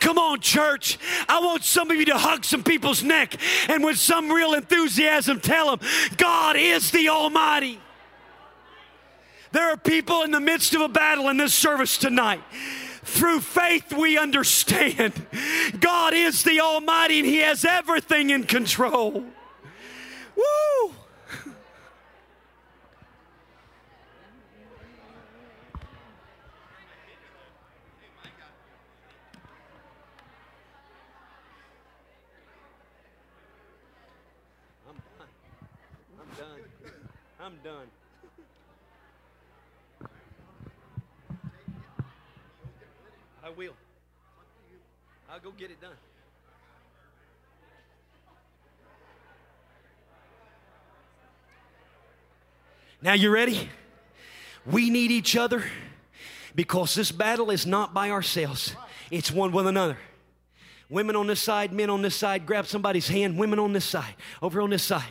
Come 0.00 0.18
on, 0.18 0.40
church. 0.40 0.98
I 1.28 1.40
want 1.40 1.62
some 1.62 1.90
of 1.90 1.96
you 1.96 2.06
to 2.06 2.18
hug 2.18 2.44
some 2.44 2.64
people's 2.64 3.04
neck 3.04 3.36
and 3.68 3.84
with 3.84 3.98
some 3.98 4.32
real 4.32 4.54
enthusiasm 4.54 5.40
tell 5.40 5.76
them, 5.76 5.88
God 6.16 6.56
is 6.56 6.90
the 6.90 7.10
Almighty. 7.10 7.78
There 9.52 9.70
are 9.70 9.76
people 9.76 10.22
in 10.22 10.30
the 10.30 10.40
midst 10.40 10.74
of 10.74 10.80
a 10.80 10.88
battle 10.88 11.28
in 11.28 11.36
this 11.36 11.54
service 11.54 11.98
tonight. 11.98 12.40
Through 13.02 13.40
faith, 13.40 13.92
we 13.92 14.16
understand 14.16 15.12
God 15.80 16.14
is 16.14 16.44
the 16.44 16.60
Almighty 16.60 17.18
and 17.18 17.28
He 17.28 17.38
has 17.38 17.64
everything 17.64 18.30
in 18.30 18.44
control. 18.44 19.24
Woo! 20.36 20.94
I'm 37.42 37.54
done. 37.64 37.86
I 43.42 43.48
will. 43.56 43.72
I'll 45.30 45.40
go 45.40 45.50
get 45.52 45.70
it 45.70 45.80
done. 45.80 45.90
Now, 53.00 53.14
you 53.14 53.30
ready? 53.30 53.70
We 54.66 54.90
need 54.90 55.10
each 55.10 55.34
other 55.34 55.64
because 56.54 56.94
this 56.94 57.10
battle 57.10 57.50
is 57.50 57.64
not 57.64 57.94
by 57.94 58.10
ourselves, 58.10 58.74
it's 59.10 59.30
one 59.30 59.52
with 59.52 59.66
another. 59.66 59.96
Women 60.90 61.16
on 61.16 61.26
this 61.26 61.40
side, 61.40 61.72
men 61.72 61.88
on 61.88 62.02
this 62.02 62.16
side, 62.16 62.44
grab 62.44 62.66
somebody's 62.66 63.08
hand, 63.08 63.38
women 63.38 63.58
on 63.58 63.72
this 63.72 63.86
side, 63.86 64.14
over 64.42 64.60
on 64.60 64.68
this 64.68 64.82
side. 64.82 65.08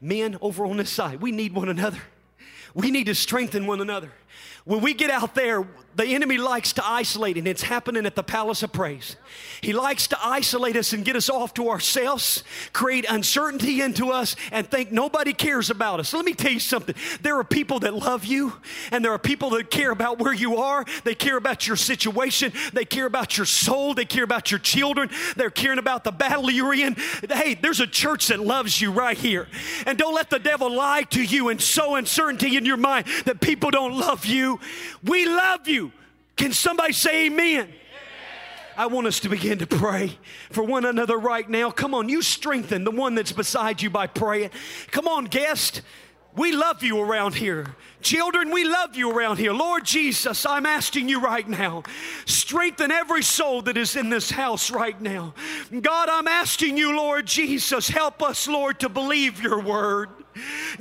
Men 0.00 0.36
over 0.40 0.66
on 0.66 0.76
this 0.76 0.90
side, 0.90 1.20
we 1.20 1.32
need 1.32 1.54
one 1.54 1.68
another. 1.68 2.00
We 2.74 2.90
need 2.90 3.06
to 3.06 3.14
strengthen 3.14 3.66
one 3.66 3.80
another. 3.80 4.12
When 4.64 4.80
we 4.80 4.92
get 4.92 5.10
out 5.10 5.34
there, 5.34 5.66
the 5.96 6.14
enemy 6.14 6.36
likes 6.36 6.74
to 6.74 6.86
isolate, 6.86 7.38
and 7.38 7.48
it's 7.48 7.62
happening 7.62 8.04
at 8.04 8.14
the 8.14 8.22
palace 8.22 8.62
of 8.62 8.70
praise. 8.70 9.16
He 9.62 9.72
likes 9.72 10.06
to 10.08 10.18
isolate 10.22 10.76
us 10.76 10.92
and 10.92 11.04
get 11.04 11.16
us 11.16 11.30
off 11.30 11.54
to 11.54 11.70
ourselves, 11.70 12.44
create 12.74 13.06
uncertainty 13.08 13.80
into 13.80 14.10
us, 14.10 14.36
and 14.52 14.70
think 14.70 14.92
nobody 14.92 15.32
cares 15.32 15.70
about 15.70 15.98
us. 15.98 16.12
Let 16.12 16.26
me 16.26 16.34
tell 16.34 16.52
you 16.52 16.60
something. 16.60 16.94
There 17.22 17.38
are 17.38 17.44
people 17.44 17.80
that 17.80 17.94
love 17.94 18.26
you, 18.26 18.52
and 18.92 19.02
there 19.02 19.12
are 19.12 19.18
people 19.18 19.50
that 19.50 19.70
care 19.70 19.90
about 19.90 20.18
where 20.18 20.34
you 20.34 20.58
are. 20.58 20.84
They 21.04 21.14
care 21.14 21.38
about 21.38 21.66
your 21.66 21.76
situation. 21.76 22.52
They 22.74 22.84
care 22.84 23.06
about 23.06 23.38
your 23.38 23.46
soul. 23.46 23.94
They 23.94 24.04
care 24.04 24.24
about 24.24 24.50
your 24.50 24.60
children. 24.60 25.08
They're 25.36 25.50
caring 25.50 25.78
about 25.78 26.04
the 26.04 26.12
battle 26.12 26.50
you're 26.50 26.74
in. 26.74 26.94
Hey, 27.30 27.54
there's 27.54 27.80
a 27.80 27.86
church 27.86 28.28
that 28.28 28.40
loves 28.40 28.80
you 28.80 28.92
right 28.92 29.16
here. 29.16 29.48
And 29.86 29.96
don't 29.96 30.14
let 30.14 30.28
the 30.28 30.38
devil 30.38 30.70
lie 30.70 31.04
to 31.10 31.22
you 31.22 31.48
and 31.48 31.60
sow 31.60 31.94
uncertainty 31.94 32.58
in 32.58 32.66
your 32.66 32.76
mind 32.76 33.06
that 33.24 33.40
people 33.40 33.70
don't 33.70 33.98
love 33.98 34.26
you. 34.26 34.60
We 35.02 35.24
love 35.24 35.66
you. 35.66 35.85
Can 36.36 36.52
somebody 36.52 36.92
say 36.92 37.26
amen? 37.26 37.72
I 38.76 38.86
want 38.86 39.06
us 39.06 39.20
to 39.20 39.30
begin 39.30 39.58
to 39.58 39.66
pray 39.66 40.18
for 40.50 40.62
one 40.62 40.84
another 40.84 41.16
right 41.16 41.48
now. 41.48 41.70
Come 41.70 41.94
on, 41.94 42.10
you 42.10 42.20
strengthen 42.20 42.84
the 42.84 42.90
one 42.90 43.14
that's 43.14 43.32
beside 43.32 43.80
you 43.80 43.88
by 43.88 44.06
praying. 44.06 44.50
Come 44.90 45.08
on, 45.08 45.24
guest. 45.24 45.80
We 46.36 46.52
love 46.52 46.82
you 46.82 47.00
around 47.00 47.34
here. 47.34 47.74
Children, 48.02 48.50
we 48.50 48.64
love 48.64 48.94
you 48.94 49.10
around 49.10 49.38
here. 49.38 49.54
Lord 49.54 49.86
Jesus, 49.86 50.44
I'm 50.44 50.66
asking 50.66 51.08
you 51.08 51.18
right 51.18 51.48
now, 51.48 51.84
strengthen 52.26 52.90
every 52.90 53.22
soul 53.22 53.62
that 53.62 53.78
is 53.78 53.96
in 53.96 54.10
this 54.10 54.30
house 54.30 54.70
right 54.70 55.00
now. 55.00 55.32
God, 55.80 56.10
I'm 56.10 56.28
asking 56.28 56.76
you, 56.76 56.94
Lord 56.94 57.24
Jesus, 57.26 57.88
help 57.88 58.22
us, 58.22 58.46
Lord, 58.46 58.78
to 58.80 58.90
believe 58.90 59.40
your 59.40 59.60
word. 59.60 60.10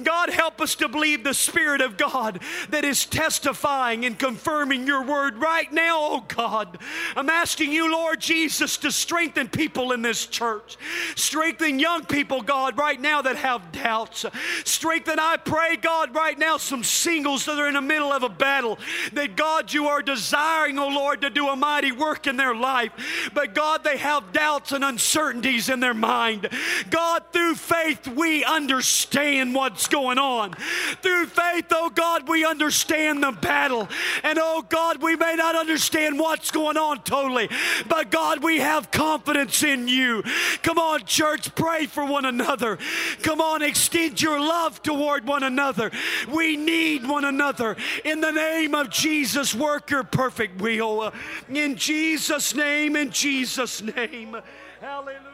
God, 0.01 0.29
help 0.29 0.61
us 0.61 0.75
to 0.75 0.89
believe 0.89 1.23
the 1.23 1.33
Spirit 1.33 1.81
of 1.81 1.97
God 1.97 2.41
that 2.69 2.85
is 2.85 3.05
testifying 3.05 4.05
and 4.05 4.17
confirming 4.17 4.87
your 4.87 5.03
word 5.03 5.37
right 5.37 5.71
now, 5.71 5.97
oh 5.99 6.25
God. 6.27 6.77
I'm 7.15 7.29
asking 7.29 7.71
you, 7.71 7.91
Lord 7.91 8.19
Jesus, 8.19 8.77
to 8.77 8.91
strengthen 8.91 9.47
people 9.47 9.91
in 9.91 10.01
this 10.01 10.25
church. 10.25 10.77
Strengthen 11.15 11.79
young 11.79 12.05
people, 12.05 12.41
God, 12.41 12.77
right 12.77 12.99
now 12.99 13.21
that 13.21 13.35
have 13.37 13.71
doubts. 13.71 14.25
Strengthen, 14.63 15.19
I 15.19 15.37
pray, 15.37 15.75
God, 15.77 16.13
right 16.13 16.37
now, 16.37 16.57
some 16.57 16.83
singles 16.83 17.45
that 17.45 17.59
are 17.59 17.67
in 17.67 17.75
the 17.75 17.81
middle 17.81 18.11
of 18.11 18.23
a 18.23 18.29
battle. 18.29 18.79
That, 19.13 19.35
God, 19.35 19.71
you 19.71 19.87
are 19.87 20.01
desiring, 20.01 20.79
oh 20.79 20.87
Lord, 20.87 21.21
to 21.21 21.29
do 21.29 21.47
a 21.47 21.55
mighty 21.55 21.91
work 21.91 22.27
in 22.27 22.37
their 22.37 22.55
life. 22.55 22.91
But, 23.33 23.53
God, 23.53 23.83
they 23.83 23.97
have 23.97 24.33
doubts 24.33 24.71
and 24.71 24.83
uncertainties 24.83 25.69
in 25.69 25.79
their 25.79 25.93
mind. 25.93 26.49
God, 26.89 27.23
through 27.31 27.55
faith, 27.55 28.07
we 28.07 28.43
understand 28.43 29.44
understand 29.45 29.55
what's 29.55 29.87
going 29.87 30.17
on. 30.17 30.53
Through 31.01 31.27
faith, 31.27 31.65
oh 31.71 31.89
God, 31.89 32.27
we 32.27 32.45
understand 32.45 33.23
the 33.23 33.31
battle. 33.31 33.87
And 34.23 34.39
oh 34.41 34.63
God, 34.67 35.01
we 35.01 35.15
may 35.15 35.35
not 35.35 35.55
understand 35.55 36.19
what's 36.19 36.51
going 36.51 36.77
on 36.77 37.01
totally, 37.03 37.49
but 37.87 38.11
God, 38.11 38.43
we 38.43 38.59
have 38.59 38.91
confidence 38.91 39.63
in 39.63 39.87
you. 39.87 40.23
Come 40.63 40.77
on, 40.77 41.05
church, 41.05 41.53
pray 41.55 41.85
for 41.85 42.05
one 42.05 42.25
another. 42.25 42.77
Come 43.21 43.41
on, 43.41 43.61
extend 43.61 44.21
your 44.21 44.39
love 44.39 44.81
toward 44.81 45.25
one 45.27 45.43
another. 45.43 45.91
We 46.31 46.57
need 46.57 47.07
one 47.07 47.25
another. 47.25 47.75
In 48.03 48.21
the 48.21 48.31
name 48.31 48.75
of 48.75 48.89
Jesus, 48.89 49.53
work 49.53 49.89
your 49.89 50.03
perfect 50.03 50.61
will. 50.61 51.13
In 51.49 51.75
Jesus' 51.75 52.55
name, 52.55 52.95
in 52.95 53.11
Jesus' 53.11 53.81
name. 53.81 54.37
Hallelujah. 54.81 55.24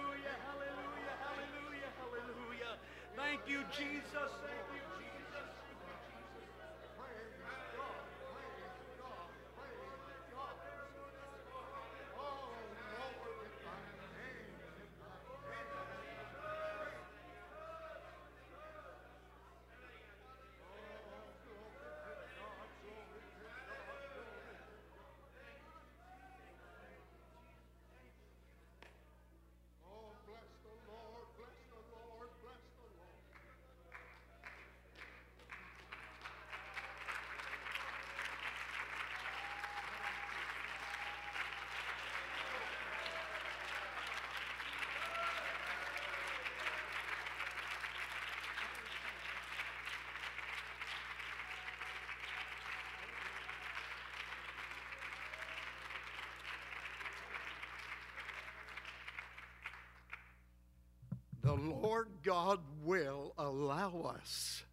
The 61.56 61.62
Lord 61.62 62.08
God 62.24 62.60
will 62.84 63.34
allow 63.38 64.14
us 64.16 64.64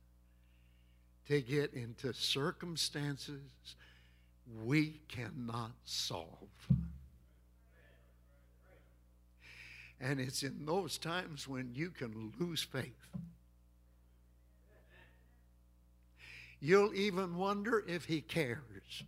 to 1.26 1.40
get 1.40 1.74
into 1.74 2.12
circumstances 2.12 3.40
we 4.64 5.00
cannot 5.08 5.72
solve. 5.84 6.28
And 10.00 10.20
it's 10.20 10.44
in 10.44 10.64
those 10.66 10.98
times 10.98 11.48
when 11.48 11.72
you 11.74 11.90
can 11.90 12.32
lose 12.38 12.62
faith. 12.62 12.92
You'll 16.60 16.94
even 16.94 17.36
wonder 17.36 17.82
if 17.88 18.04
he 18.04 18.20
cares. 18.20 19.02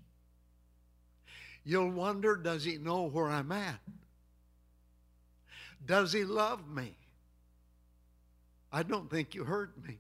You'll 1.64 1.92
wonder, 1.92 2.34
does 2.34 2.64
he 2.64 2.78
know 2.78 3.04
where 3.04 3.28
I'm 3.28 3.52
at? 3.52 3.78
Does 5.86 6.12
he 6.12 6.24
love 6.24 6.68
me? 6.68 6.96
I 8.72 8.82
don't 8.82 9.10
think 9.10 9.34
you 9.34 9.44
heard 9.44 9.72
me. 9.86 9.98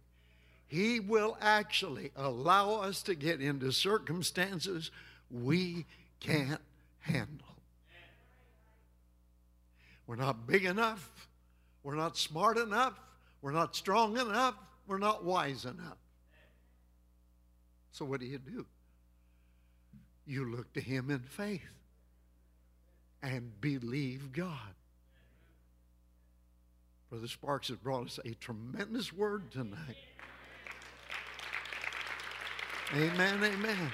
He 0.66 1.00
will 1.00 1.36
actually 1.40 2.12
allow 2.14 2.76
us 2.76 3.02
to 3.02 3.14
get 3.14 3.40
into 3.40 3.72
circumstances 3.72 4.90
we 5.30 5.86
can't 6.20 6.60
handle. 7.00 7.46
We're 10.06 10.16
not 10.16 10.46
big 10.46 10.64
enough. 10.64 11.28
We're 11.82 11.96
not 11.96 12.16
smart 12.16 12.56
enough. 12.56 12.94
We're 13.42 13.52
not 13.52 13.74
strong 13.74 14.18
enough. 14.18 14.54
We're 14.86 14.98
not 14.98 15.24
wise 15.24 15.64
enough. 15.64 15.98
So, 17.92 18.04
what 18.04 18.20
do 18.20 18.26
you 18.26 18.38
do? 18.38 18.66
You 20.26 20.50
look 20.50 20.72
to 20.74 20.80
Him 20.80 21.10
in 21.10 21.20
faith 21.20 21.62
and 23.22 23.60
believe 23.60 24.32
God. 24.32 24.74
Brother 27.10 27.26
Sparks 27.26 27.66
has 27.68 27.76
brought 27.76 28.06
us 28.06 28.20
a 28.24 28.34
tremendous 28.34 29.12
word 29.12 29.50
tonight. 29.50 29.96
Amen, 32.94 33.42
amen. 33.42 33.92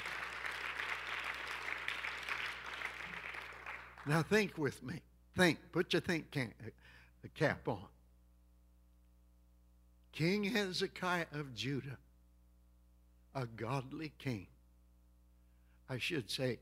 Now 4.06 4.22
think 4.22 4.58
with 4.58 4.82
me. 4.82 5.00
Think. 5.34 5.58
Put 5.72 5.94
your 5.94 6.00
think 6.00 6.30
the 6.30 6.42
uh, 6.42 7.28
cap 7.34 7.66
on. 7.66 7.86
King 10.12 10.44
Hezekiah 10.44 11.26
of 11.32 11.54
Judah, 11.54 11.96
a 13.34 13.46
godly 13.46 14.12
king. 14.18 14.46
I 15.88 15.96
should 15.98 16.30
say 16.30 16.58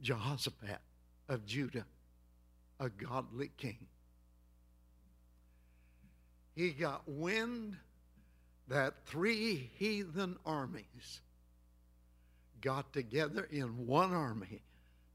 Jehoshaphat 0.00 0.80
of 1.28 1.44
Judah, 1.44 1.84
a 2.78 2.88
godly 2.88 3.50
king 3.58 3.86
he 6.54 6.70
got 6.70 7.02
wind 7.06 7.76
that 8.68 8.94
three 9.06 9.70
heathen 9.76 10.36
armies 10.44 11.20
got 12.60 12.92
together 12.92 13.48
in 13.50 13.86
one 13.86 14.12
army 14.12 14.62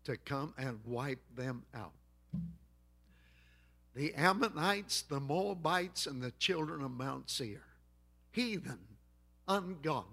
to 0.04 0.18
come 0.18 0.54
and 0.58 0.80
wipe 0.86 1.22
them 1.36 1.64
out. 1.74 1.94
The 3.96 4.14
Ammonites, 4.14 5.04
the 5.04 5.20
Moabites, 5.20 6.06
and 6.06 6.22
the 6.22 6.32
children 6.32 6.82
of 6.82 6.92
Mount 6.92 7.30
Seir, 7.30 7.64
heathen, 8.32 8.80
ungodly, 9.48 10.10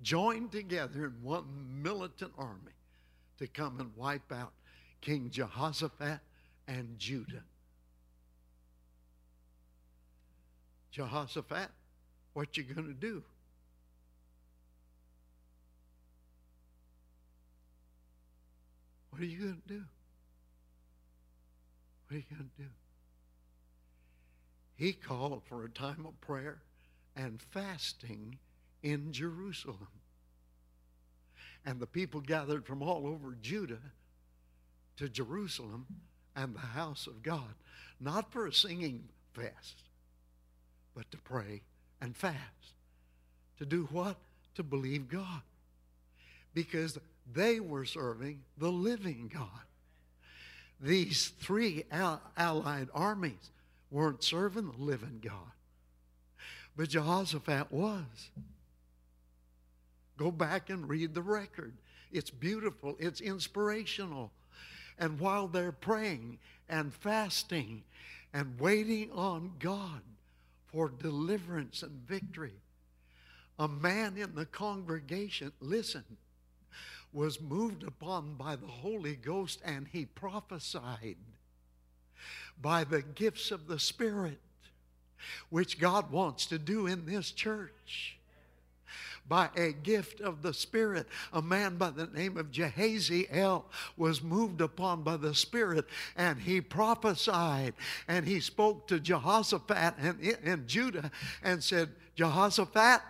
joined 0.00 0.52
together 0.52 1.04
in 1.04 1.22
one 1.22 1.82
militant 1.82 2.32
army 2.38 2.72
to 3.38 3.46
come 3.46 3.78
and 3.78 3.94
wipe 3.96 4.32
out 4.32 4.52
King 5.00 5.28
Jehoshaphat 5.30 6.20
and 6.66 6.98
Judah. 6.98 7.44
Jehoshaphat, 10.92 11.70
what 12.34 12.56
you 12.56 12.62
going 12.62 12.86
to 12.86 12.94
do? 12.94 13.22
What 19.10 19.20
are 19.20 19.26
you 19.26 19.38
going 19.38 19.62
to 19.66 19.74
do? 19.74 19.82
What 22.06 22.16
are 22.16 22.18
you 22.18 22.24
going 22.30 22.50
to 22.56 22.62
do? 22.62 22.68
He 24.74 24.92
called 24.92 25.42
for 25.44 25.64
a 25.64 25.70
time 25.70 26.04
of 26.06 26.20
prayer 26.20 26.62
and 27.14 27.40
fasting 27.40 28.38
in 28.82 29.12
Jerusalem. 29.12 29.88
And 31.64 31.78
the 31.78 31.86
people 31.86 32.20
gathered 32.20 32.66
from 32.66 32.82
all 32.82 33.06
over 33.06 33.36
Judah 33.40 33.92
to 34.96 35.08
Jerusalem 35.08 35.86
and 36.34 36.54
the 36.54 36.60
house 36.60 37.06
of 37.06 37.22
God, 37.22 37.54
not 38.00 38.32
for 38.32 38.46
a 38.46 38.52
singing 38.52 39.08
fest, 39.34 39.82
but 40.94 41.10
to 41.10 41.18
pray 41.18 41.62
and 42.00 42.16
fast. 42.16 42.36
To 43.58 43.66
do 43.66 43.88
what? 43.92 44.16
To 44.56 44.62
believe 44.62 45.08
God. 45.08 45.42
Because 46.54 46.98
they 47.32 47.60
were 47.60 47.84
serving 47.84 48.40
the 48.58 48.70
living 48.70 49.30
God. 49.32 49.46
These 50.80 51.32
three 51.40 51.84
allied 51.90 52.88
armies 52.92 53.50
weren't 53.90 54.24
serving 54.24 54.72
the 54.72 54.82
living 54.82 55.20
God. 55.22 55.52
But 56.76 56.88
Jehoshaphat 56.88 57.70
was. 57.70 58.30
Go 60.16 60.30
back 60.30 60.70
and 60.70 60.88
read 60.88 61.14
the 61.14 61.22
record. 61.22 61.74
It's 62.10 62.30
beautiful, 62.30 62.96
it's 62.98 63.20
inspirational. 63.20 64.30
And 64.98 65.18
while 65.18 65.46
they're 65.46 65.72
praying 65.72 66.38
and 66.68 66.92
fasting 66.92 67.82
and 68.34 68.58
waiting 68.58 69.10
on 69.12 69.52
God, 69.58 70.00
for 70.72 70.88
deliverance 70.88 71.82
and 71.82 71.92
victory. 72.06 72.54
A 73.58 73.68
man 73.68 74.16
in 74.16 74.34
the 74.34 74.46
congregation, 74.46 75.52
listen, 75.60 76.04
was 77.12 77.40
moved 77.40 77.82
upon 77.82 78.34
by 78.34 78.56
the 78.56 78.66
Holy 78.66 79.14
Ghost 79.14 79.60
and 79.64 79.86
he 79.92 80.06
prophesied 80.06 81.16
by 82.60 82.84
the 82.84 83.02
gifts 83.02 83.50
of 83.50 83.66
the 83.66 83.78
Spirit, 83.78 84.40
which 85.50 85.78
God 85.78 86.10
wants 86.10 86.46
to 86.46 86.58
do 86.58 86.86
in 86.86 87.04
this 87.04 87.30
church 87.30 88.18
by 89.32 89.48
a 89.56 89.72
gift 89.72 90.20
of 90.20 90.42
the 90.42 90.52
Spirit. 90.52 91.08
A 91.32 91.40
man 91.40 91.78
by 91.78 91.88
the 91.88 92.06
name 92.08 92.36
of 92.36 92.50
Jahaziel 92.50 93.64
was 93.96 94.22
moved 94.22 94.60
upon 94.60 95.00
by 95.04 95.16
the 95.16 95.34
Spirit 95.34 95.86
and 96.18 96.38
he 96.38 96.60
prophesied 96.60 97.72
and 98.08 98.26
he 98.26 98.40
spoke 98.40 98.86
to 98.88 99.00
Jehoshaphat 99.00 99.94
and, 99.98 100.36
and 100.44 100.68
Judah 100.68 101.10
and 101.42 101.64
said, 101.64 101.88
Jehoshaphat, 102.14 103.00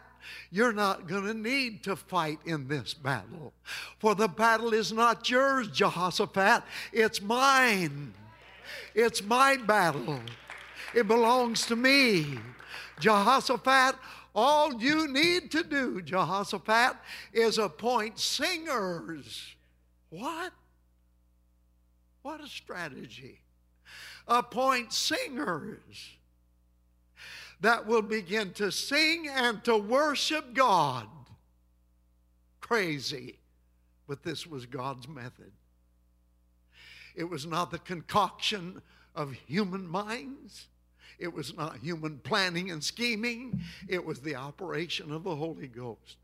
you're 0.52 0.72
not 0.72 1.08
going 1.08 1.24
to 1.24 1.34
need 1.34 1.82
to 1.82 1.96
fight 1.96 2.38
in 2.46 2.68
this 2.68 2.94
battle. 2.94 3.52
For 3.98 4.14
the 4.14 4.28
battle 4.28 4.72
is 4.74 4.92
not 4.92 5.28
yours, 5.28 5.66
Jehoshaphat, 5.72 6.62
it's 6.92 7.20
mine. 7.20 8.14
It's 8.94 9.24
my 9.24 9.56
battle. 9.56 10.20
It 10.94 11.08
belongs 11.08 11.66
to 11.66 11.74
me. 11.74 12.38
Jehoshaphat, 13.00 13.96
all 14.34 14.80
you 14.80 15.08
need 15.08 15.50
to 15.52 15.62
do, 15.62 16.00
Jehoshaphat, 16.00 16.96
is 17.32 17.58
appoint 17.58 18.18
singers. 18.18 19.54
What? 20.10 20.52
What 22.22 22.40
a 22.40 22.46
strategy. 22.46 23.40
Appoint 24.26 24.92
singers 24.92 26.16
that 27.60 27.86
will 27.86 28.02
begin 28.02 28.52
to 28.54 28.72
sing 28.72 29.28
and 29.28 29.62
to 29.64 29.76
worship 29.76 30.54
God. 30.54 31.06
Crazy, 32.60 33.38
but 34.08 34.22
this 34.22 34.46
was 34.46 34.66
God's 34.66 35.08
method. 35.08 35.52
It 37.14 37.24
was 37.24 37.46
not 37.46 37.70
the 37.70 37.78
concoction 37.78 38.80
of 39.14 39.32
human 39.32 39.86
minds. 39.86 40.68
It 41.22 41.32
was 41.32 41.56
not 41.56 41.76
human 41.76 42.18
planning 42.18 42.72
and 42.72 42.82
scheming. 42.82 43.60
It 43.88 44.04
was 44.04 44.18
the 44.18 44.34
operation 44.34 45.12
of 45.12 45.22
the 45.22 45.36
Holy 45.36 45.68
Ghost 45.68 46.16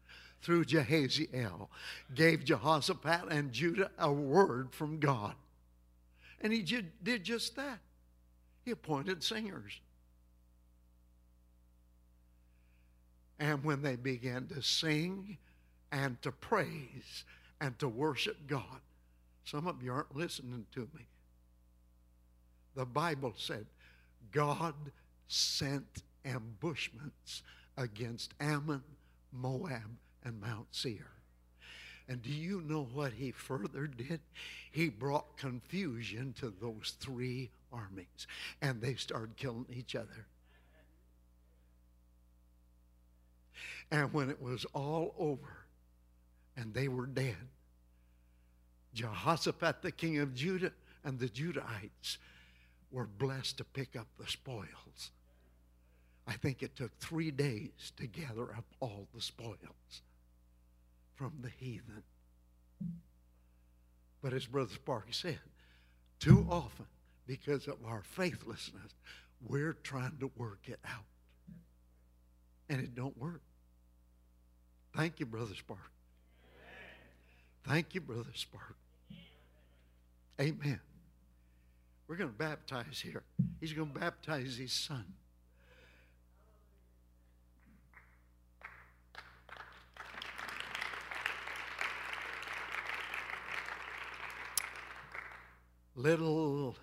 through 0.42 0.64
Jahaziel. 0.64 1.68
Gave 2.16 2.44
Jehoshaphat 2.44 3.30
and 3.30 3.52
Judah 3.52 3.92
a 3.96 4.10
word 4.10 4.72
from 4.72 4.98
God. 4.98 5.34
And 6.40 6.52
he 6.52 6.62
did 6.62 7.22
just 7.22 7.54
that. 7.54 7.78
He 8.64 8.72
appointed 8.72 9.22
singers. 9.22 9.80
And 13.38 13.62
when 13.62 13.82
they 13.82 13.94
began 13.94 14.48
to 14.48 14.62
sing 14.62 15.38
and 15.92 16.20
to 16.22 16.32
praise 16.32 17.24
and 17.60 17.78
to 17.78 17.86
worship 17.86 18.48
God, 18.48 18.80
some 19.44 19.68
of 19.68 19.80
you 19.80 19.92
aren't 19.92 20.16
listening 20.16 20.66
to 20.74 20.80
me. 20.92 21.06
The 22.74 22.84
Bible 22.84 23.34
said 23.36 23.66
God 24.32 24.74
sent 25.28 26.02
ambushments 26.24 27.42
against 27.76 28.34
Ammon, 28.40 28.82
Moab, 29.32 29.96
and 30.24 30.40
Mount 30.40 30.66
Seir. 30.70 31.06
And 32.08 32.22
do 32.22 32.30
you 32.30 32.62
know 32.62 32.88
what 32.94 33.12
he 33.12 33.30
further 33.32 33.86
did? 33.86 34.20
He 34.70 34.88
brought 34.88 35.36
confusion 35.36 36.34
to 36.40 36.52
those 36.60 36.94
three 37.00 37.50
armies, 37.72 38.26
and 38.62 38.80
they 38.80 38.94
started 38.94 39.36
killing 39.36 39.66
each 39.70 39.94
other. 39.94 40.26
And 43.90 44.12
when 44.12 44.30
it 44.30 44.40
was 44.40 44.64
all 44.74 45.14
over 45.18 45.66
and 46.56 46.72
they 46.72 46.88
were 46.88 47.06
dead, 47.06 47.36
Jehoshaphat, 48.94 49.82
the 49.82 49.92
king 49.92 50.18
of 50.18 50.34
Judah, 50.34 50.72
and 51.04 51.18
the 51.18 51.28
Judahites 51.28 52.18
were 52.90 53.06
blessed 53.06 53.58
to 53.58 53.64
pick 53.64 53.96
up 53.96 54.06
the 54.18 54.26
spoils. 54.26 55.10
I 56.26 56.34
think 56.34 56.62
it 56.62 56.76
took 56.76 56.96
three 56.98 57.30
days 57.30 57.92
to 57.96 58.06
gather 58.06 58.54
up 58.54 58.64
all 58.80 59.08
the 59.14 59.20
spoils 59.20 60.02
from 61.14 61.32
the 61.40 61.50
heathen. 61.50 62.02
But 64.22 64.32
as 64.32 64.46
Brother 64.46 64.74
Sparky 64.74 65.12
said, 65.12 65.40
too 66.18 66.46
often, 66.50 66.86
because 67.26 67.66
of 67.66 67.76
our 67.86 68.02
faithlessness, 68.02 68.94
we're 69.46 69.74
trying 69.74 70.18
to 70.20 70.30
work 70.36 70.60
it 70.66 70.80
out. 70.84 71.04
And 72.68 72.80
it 72.80 72.94
don't 72.94 73.16
work. 73.16 73.42
Thank 74.94 75.20
you, 75.20 75.26
Brother 75.26 75.54
Spark. 75.54 75.92
Thank 77.64 77.94
you, 77.94 78.00
Brother 78.00 78.30
Spark. 78.34 78.76
Amen. 80.40 80.80
We're 82.08 82.16
going 82.16 82.30
to 82.30 82.36
baptize 82.36 83.00
here. 83.04 83.22
He's 83.60 83.74
going 83.74 83.92
to 83.92 84.00
baptize 84.00 84.56
his 84.56 84.72
son. 84.72 85.04
Little 95.94 96.76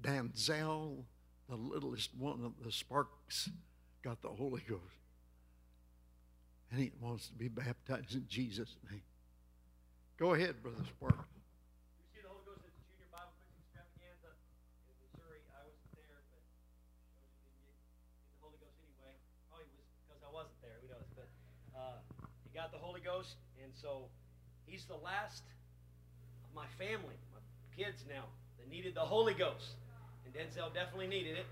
Denzel, 0.00 1.04
the 1.50 1.56
littlest 1.56 2.10
one 2.16 2.42
of 2.44 2.64
the 2.64 2.72
sparks, 2.72 3.50
got 4.02 4.22
the 4.22 4.28
Holy 4.28 4.62
Ghost. 4.66 4.80
And 6.70 6.80
he 6.80 6.92
wants 6.98 7.26
to 7.26 7.34
be 7.34 7.48
baptized 7.48 8.14
in 8.14 8.24
Jesus' 8.26 8.76
name. 8.90 9.02
Go 10.16 10.32
ahead, 10.32 10.62
Brother 10.62 10.84
Spark. 10.88 11.26
Ghost, 23.04 23.36
and 23.62 23.72
so 23.74 24.02
he's 24.66 24.84
the 24.84 24.96
last 24.96 25.42
of 26.44 26.54
my 26.54 26.66
family, 26.78 27.16
my 27.32 27.40
kids 27.76 28.04
now, 28.08 28.24
that 28.58 28.70
needed 28.70 28.94
the 28.94 29.00
Holy 29.00 29.34
Ghost. 29.34 29.76
And 30.24 30.34
Denzel 30.34 30.72
definitely 30.72 31.08
needed 31.08 31.36
it. 31.36 31.46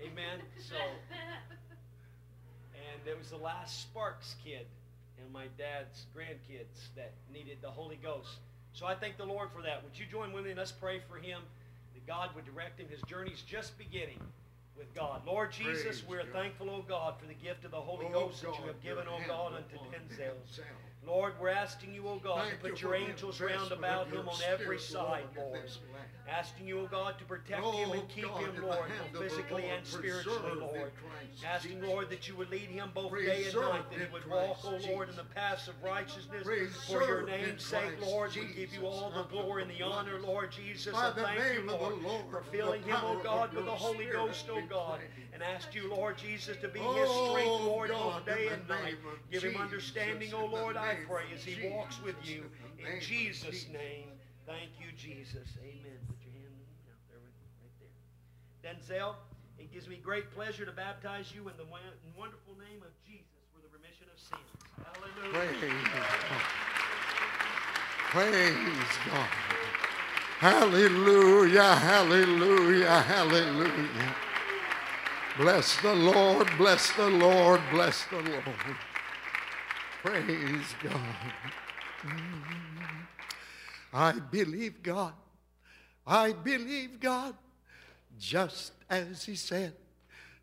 Amen. 0.00 0.40
So, 0.58 0.76
and 2.74 3.06
it 3.06 3.18
was 3.18 3.30
the 3.30 3.36
last 3.36 3.80
Sparks 3.82 4.36
kid 4.44 4.66
and 5.22 5.32
my 5.32 5.46
dad's 5.58 6.06
grandkids 6.16 6.94
that 6.96 7.12
needed 7.32 7.58
the 7.62 7.70
Holy 7.70 7.98
Ghost. 8.02 8.38
So 8.72 8.84
I 8.86 8.94
thank 8.94 9.16
the 9.16 9.24
Lord 9.24 9.48
for 9.54 9.62
that. 9.62 9.82
Would 9.84 9.98
you 9.98 10.04
join 10.10 10.32
with 10.32 10.44
me 10.44 10.50
and 10.50 10.58
let's 10.58 10.72
pray 10.72 11.00
for 11.08 11.16
him 11.16 11.40
that 11.94 12.06
God 12.06 12.30
would 12.34 12.44
direct 12.44 12.78
him? 12.78 12.88
His 12.90 13.00
journey's 13.02 13.42
just 13.42 13.78
beginning 13.78 14.20
with 14.76 14.92
God. 14.94 15.22
Lord 15.26 15.52
Jesus, 15.52 15.82
Praise 15.82 16.04
we're 16.08 16.24
God. 16.24 16.32
thankful, 16.32 16.70
O 16.70 16.84
God, 16.86 17.14
for 17.18 17.26
the 17.26 17.34
gift 17.34 17.64
of 17.64 17.70
the 17.70 17.80
Holy 17.80 18.06
oh 18.10 18.12
Ghost 18.12 18.44
God, 18.44 18.52
that 18.52 18.60
you 18.60 18.66
have 18.66 18.82
given, 18.82 19.04
O 19.08 19.18
God, 19.26 19.54
unto 19.54 19.76
Denzel. 19.88 20.36
Lord, 21.06 21.34
we're 21.40 21.50
asking 21.50 21.94
you, 21.94 22.08
O 22.08 22.18
God, 22.22 22.48
Thank 22.48 22.62
to 22.62 22.70
put 22.70 22.82
you 22.82 22.88
your 22.88 22.96
angels 22.96 23.40
round 23.40 23.70
about 23.70 24.08
him 24.08 24.28
on 24.28 24.38
every 24.48 24.78
side, 24.78 25.24
Lord. 25.36 25.60
Asking 26.28 26.66
you, 26.66 26.80
O 26.80 26.86
God, 26.86 27.16
to 27.18 27.24
protect 27.24 27.62
oh, 27.62 27.70
him 27.70 27.92
and 27.92 28.08
keep 28.08 28.24
God, 28.24 28.42
him, 28.42 28.62
Lord, 28.62 28.90
both 29.12 29.22
physically 29.22 29.62
Lord, 29.62 29.74
and 29.76 29.86
spiritually, 29.86 30.58
Lord. 30.58 30.90
Asking, 31.46 31.80
Lord, 31.82 32.10
that 32.10 32.26
you 32.26 32.34
would 32.34 32.50
lead 32.50 32.68
him 32.68 32.90
both 32.92 33.12
day 33.12 33.44
and 33.44 33.54
night, 33.54 33.88
that 33.90 34.00
he 34.00 34.12
would 34.12 34.28
walk, 34.28 34.58
O 34.64 34.78
Lord, 34.90 35.08
in 35.08 35.16
the 35.16 35.24
paths 35.24 35.68
of 35.68 35.74
righteousness 35.84 36.44
for 36.88 37.02
your 37.02 37.24
name's 37.24 37.64
sake, 37.64 38.00
Lord. 38.04 38.34
We 38.34 38.46
give 38.54 38.74
you 38.74 38.86
all 38.86 39.12
the 39.14 39.22
glory 39.24 39.62
and 39.62 39.70
the 39.70 39.82
honor, 39.84 40.18
Lord 40.20 40.50
Jesus. 40.50 40.94
I 40.96 41.12
thank 41.12 41.38
you, 41.54 41.70
Lord, 41.70 42.24
for 42.30 42.42
filling 42.50 42.82
him, 42.82 42.96
O 43.04 43.20
God, 43.22 43.54
with 43.54 43.66
the 43.66 43.70
Holy 43.70 44.06
Ghost, 44.06 44.46
O 44.50 44.60
God. 44.68 45.00
And 45.36 45.44
ask 45.44 45.74
you, 45.74 45.90
Lord 45.90 46.16
Jesus, 46.16 46.56
to 46.62 46.68
be 46.68 46.78
his 46.78 47.08
oh, 47.12 47.28
strength, 47.28 47.60
Lord, 47.68 47.90
both 47.90 48.24
day 48.24 48.48
and 48.48 48.66
night. 48.66 48.94
Give 49.30 49.42
him 49.42 49.60
understanding, 49.60 50.32
O 50.32 50.46
Lord, 50.46 50.78
I 50.78 50.96
pray, 51.06 51.24
as 51.34 51.44
he 51.44 51.68
walks 51.68 52.02
with 52.02 52.16
you. 52.24 52.44
In 52.80 53.02
Jesus' 53.02 53.66
name, 53.68 54.08
thank 54.46 54.70
you, 54.80 54.86
Jesus. 54.96 55.44
Amen. 55.60 56.00
Put 56.08 56.16
your 56.24 56.32
hand 56.40 56.56
out 56.88 57.04
there, 57.12 57.20
right 57.60 57.76
there. 57.76 58.72
Denzel, 58.72 59.16
it 59.58 59.70
gives 59.70 59.86
me 59.88 60.00
great 60.02 60.32
pleasure 60.34 60.64
to 60.64 60.72
baptize 60.72 61.30
you 61.34 61.50
in 61.50 61.56
the 61.58 61.68
wonderful 62.16 62.54
name 62.56 62.80
of 62.80 62.96
Jesus 63.04 63.44
for 63.52 63.60
the 63.60 63.68
remission 63.76 64.08
of 64.08 64.16
sins. 64.18 64.40
Hallelujah. 64.88 65.52
Praise 68.08 68.96
God. 69.04 69.28
Hallelujah, 70.40 71.74
hallelujah, 71.74 73.02
hallelujah. 73.02 74.25
Bless 75.38 75.76
the 75.82 75.94
Lord, 75.94 76.48
bless 76.56 76.90
the 76.92 77.10
Lord, 77.10 77.60
bless 77.70 78.06
the 78.06 78.16
Lord. 78.16 78.42
Praise 80.02 80.74
God. 80.82 81.14
I 83.92 84.12
believe 84.12 84.82
God. 84.82 85.12
I 86.06 86.32
believe 86.32 86.98
God 87.00 87.34
just 88.18 88.72
as 88.88 89.24
He 89.26 89.36
said. 89.36 89.74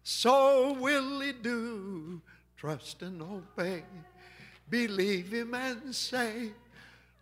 So 0.04 0.74
will 0.74 1.22
He 1.22 1.32
do. 1.32 2.22
Trust 2.56 3.02
and 3.02 3.20
obey. 3.22 3.84
Believe 4.70 5.34
Him 5.34 5.56
and 5.56 5.96
say, 5.96 6.52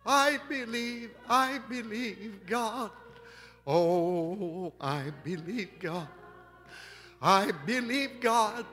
I 0.04 0.38
believe, 0.46 1.10
I 1.26 1.58
believe 1.70 2.40
God. 2.46 2.90
Oh, 3.66 4.74
I 4.78 5.04
believe 5.24 5.70
God. 5.80 6.08
I 7.22 7.52
believe 7.64 8.20
God 8.20 8.66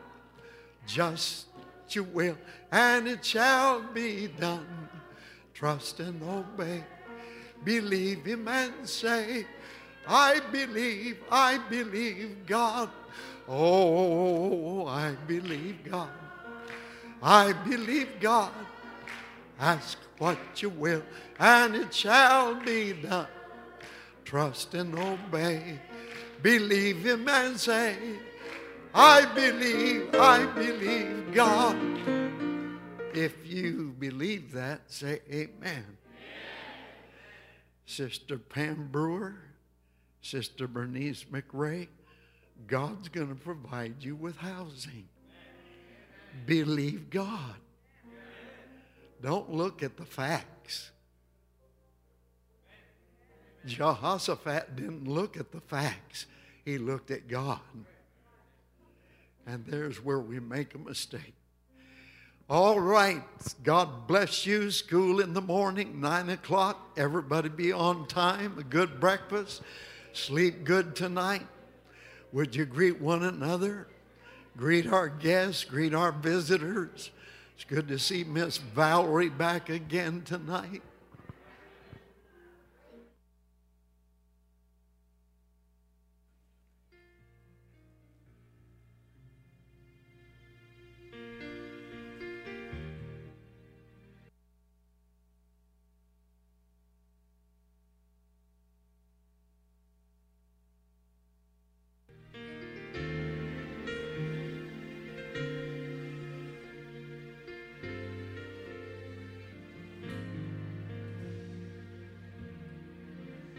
just 0.88 1.46
you 1.90 2.04
will, 2.04 2.38
and 2.72 3.08
it 3.08 3.24
shall 3.24 3.82
be 3.82 4.28
done. 4.28 4.90
Trust 5.54 6.00
and 6.00 6.22
obey. 6.24 6.84
Believe 7.64 8.26
him 8.26 8.48
and 8.48 8.88
say, 8.88 9.46
I 10.08 10.40
believe, 10.52 11.18
I 11.30 11.58
believe 11.58 12.46
God. 12.48 12.90
Oh, 13.48 14.88
I 14.88 15.12
believe 15.28 15.84
God. 15.84 16.10
I 17.22 17.54
believe 17.54 18.20
God. 18.20 18.52
Ask 19.60 19.98
what 20.18 20.38
you 20.62 20.70
will, 20.70 21.04
and 21.38 21.76
it 21.76 21.94
shall 21.94 22.56
be 22.56 22.94
done. 22.94 23.28
Trust 24.24 24.74
and 24.74 24.98
obey. 24.98 25.80
Believe 26.42 27.04
him 27.04 27.28
and 27.28 27.60
say, 27.60 27.98
I 28.94 29.26
believe, 29.36 30.16
I 30.16 30.46
believe 30.48 31.34
God. 31.34 31.78
If 33.14 33.46
you 33.46 33.96
believe 34.00 34.52
that, 34.54 34.82
say 34.88 35.22
amen. 35.32 35.86
Sister 37.86 38.38
Pam 38.38 38.90
Brewer, 38.92 39.36
Sister 40.22 40.68
Bernice 40.68 41.26
McRae, 41.32 41.88
God's 42.68 43.10
going 43.10 43.30
to 43.30 43.36
provide 43.36 43.96
you 44.00 44.16
with 44.16 44.38
housing. 44.38 45.08
Believe 46.46 47.10
God. 47.10 47.56
Don't 49.22 49.52
look 49.52 49.84
at 49.84 49.98
the 49.98 50.06
facts. 50.06 50.92
Jehoshaphat 53.66 54.76
didn't 54.76 55.08
look 55.08 55.36
at 55.38 55.52
the 55.52 55.60
facts, 55.62 56.26
he 56.64 56.78
looked 56.78 57.12
at 57.12 57.28
God. 57.28 57.60
And 59.50 59.66
there's 59.66 60.04
where 60.04 60.20
we 60.20 60.40
make 60.40 60.76
a 60.76 60.78
mistake. 60.78 61.34
All 62.48 62.80
right. 62.80 63.24
God 63.64 64.06
bless 64.08 64.46
you. 64.46 64.70
School 64.70 65.20
in 65.20 65.34
the 65.34 65.42
morning, 65.42 66.00
9 66.00 66.30
o'clock. 66.30 66.92
Everybody 66.96 67.50
be 67.50 67.72
on 67.72 68.06
time. 68.08 68.60
A 68.60 68.64
good 68.64 69.00
breakfast. 69.00 69.64
Sleep 70.14 70.64
good 70.66 70.96
tonight. 70.96 71.48
Would 72.32 72.56
you 72.56 72.66
greet 72.66 73.02
one 73.02 73.24
another? 73.24 73.88
Greet 74.56 74.86
our 74.86 75.10
guests. 75.10 75.64
Greet 75.64 75.96
our 75.96 76.12
visitors. 76.12 77.10
It's 77.56 77.64
good 77.64 77.88
to 77.88 77.98
see 77.98 78.24
Miss 78.24 78.58
Valerie 78.58 79.30
back 79.30 79.70
again 79.70 80.22
tonight. 80.22 80.84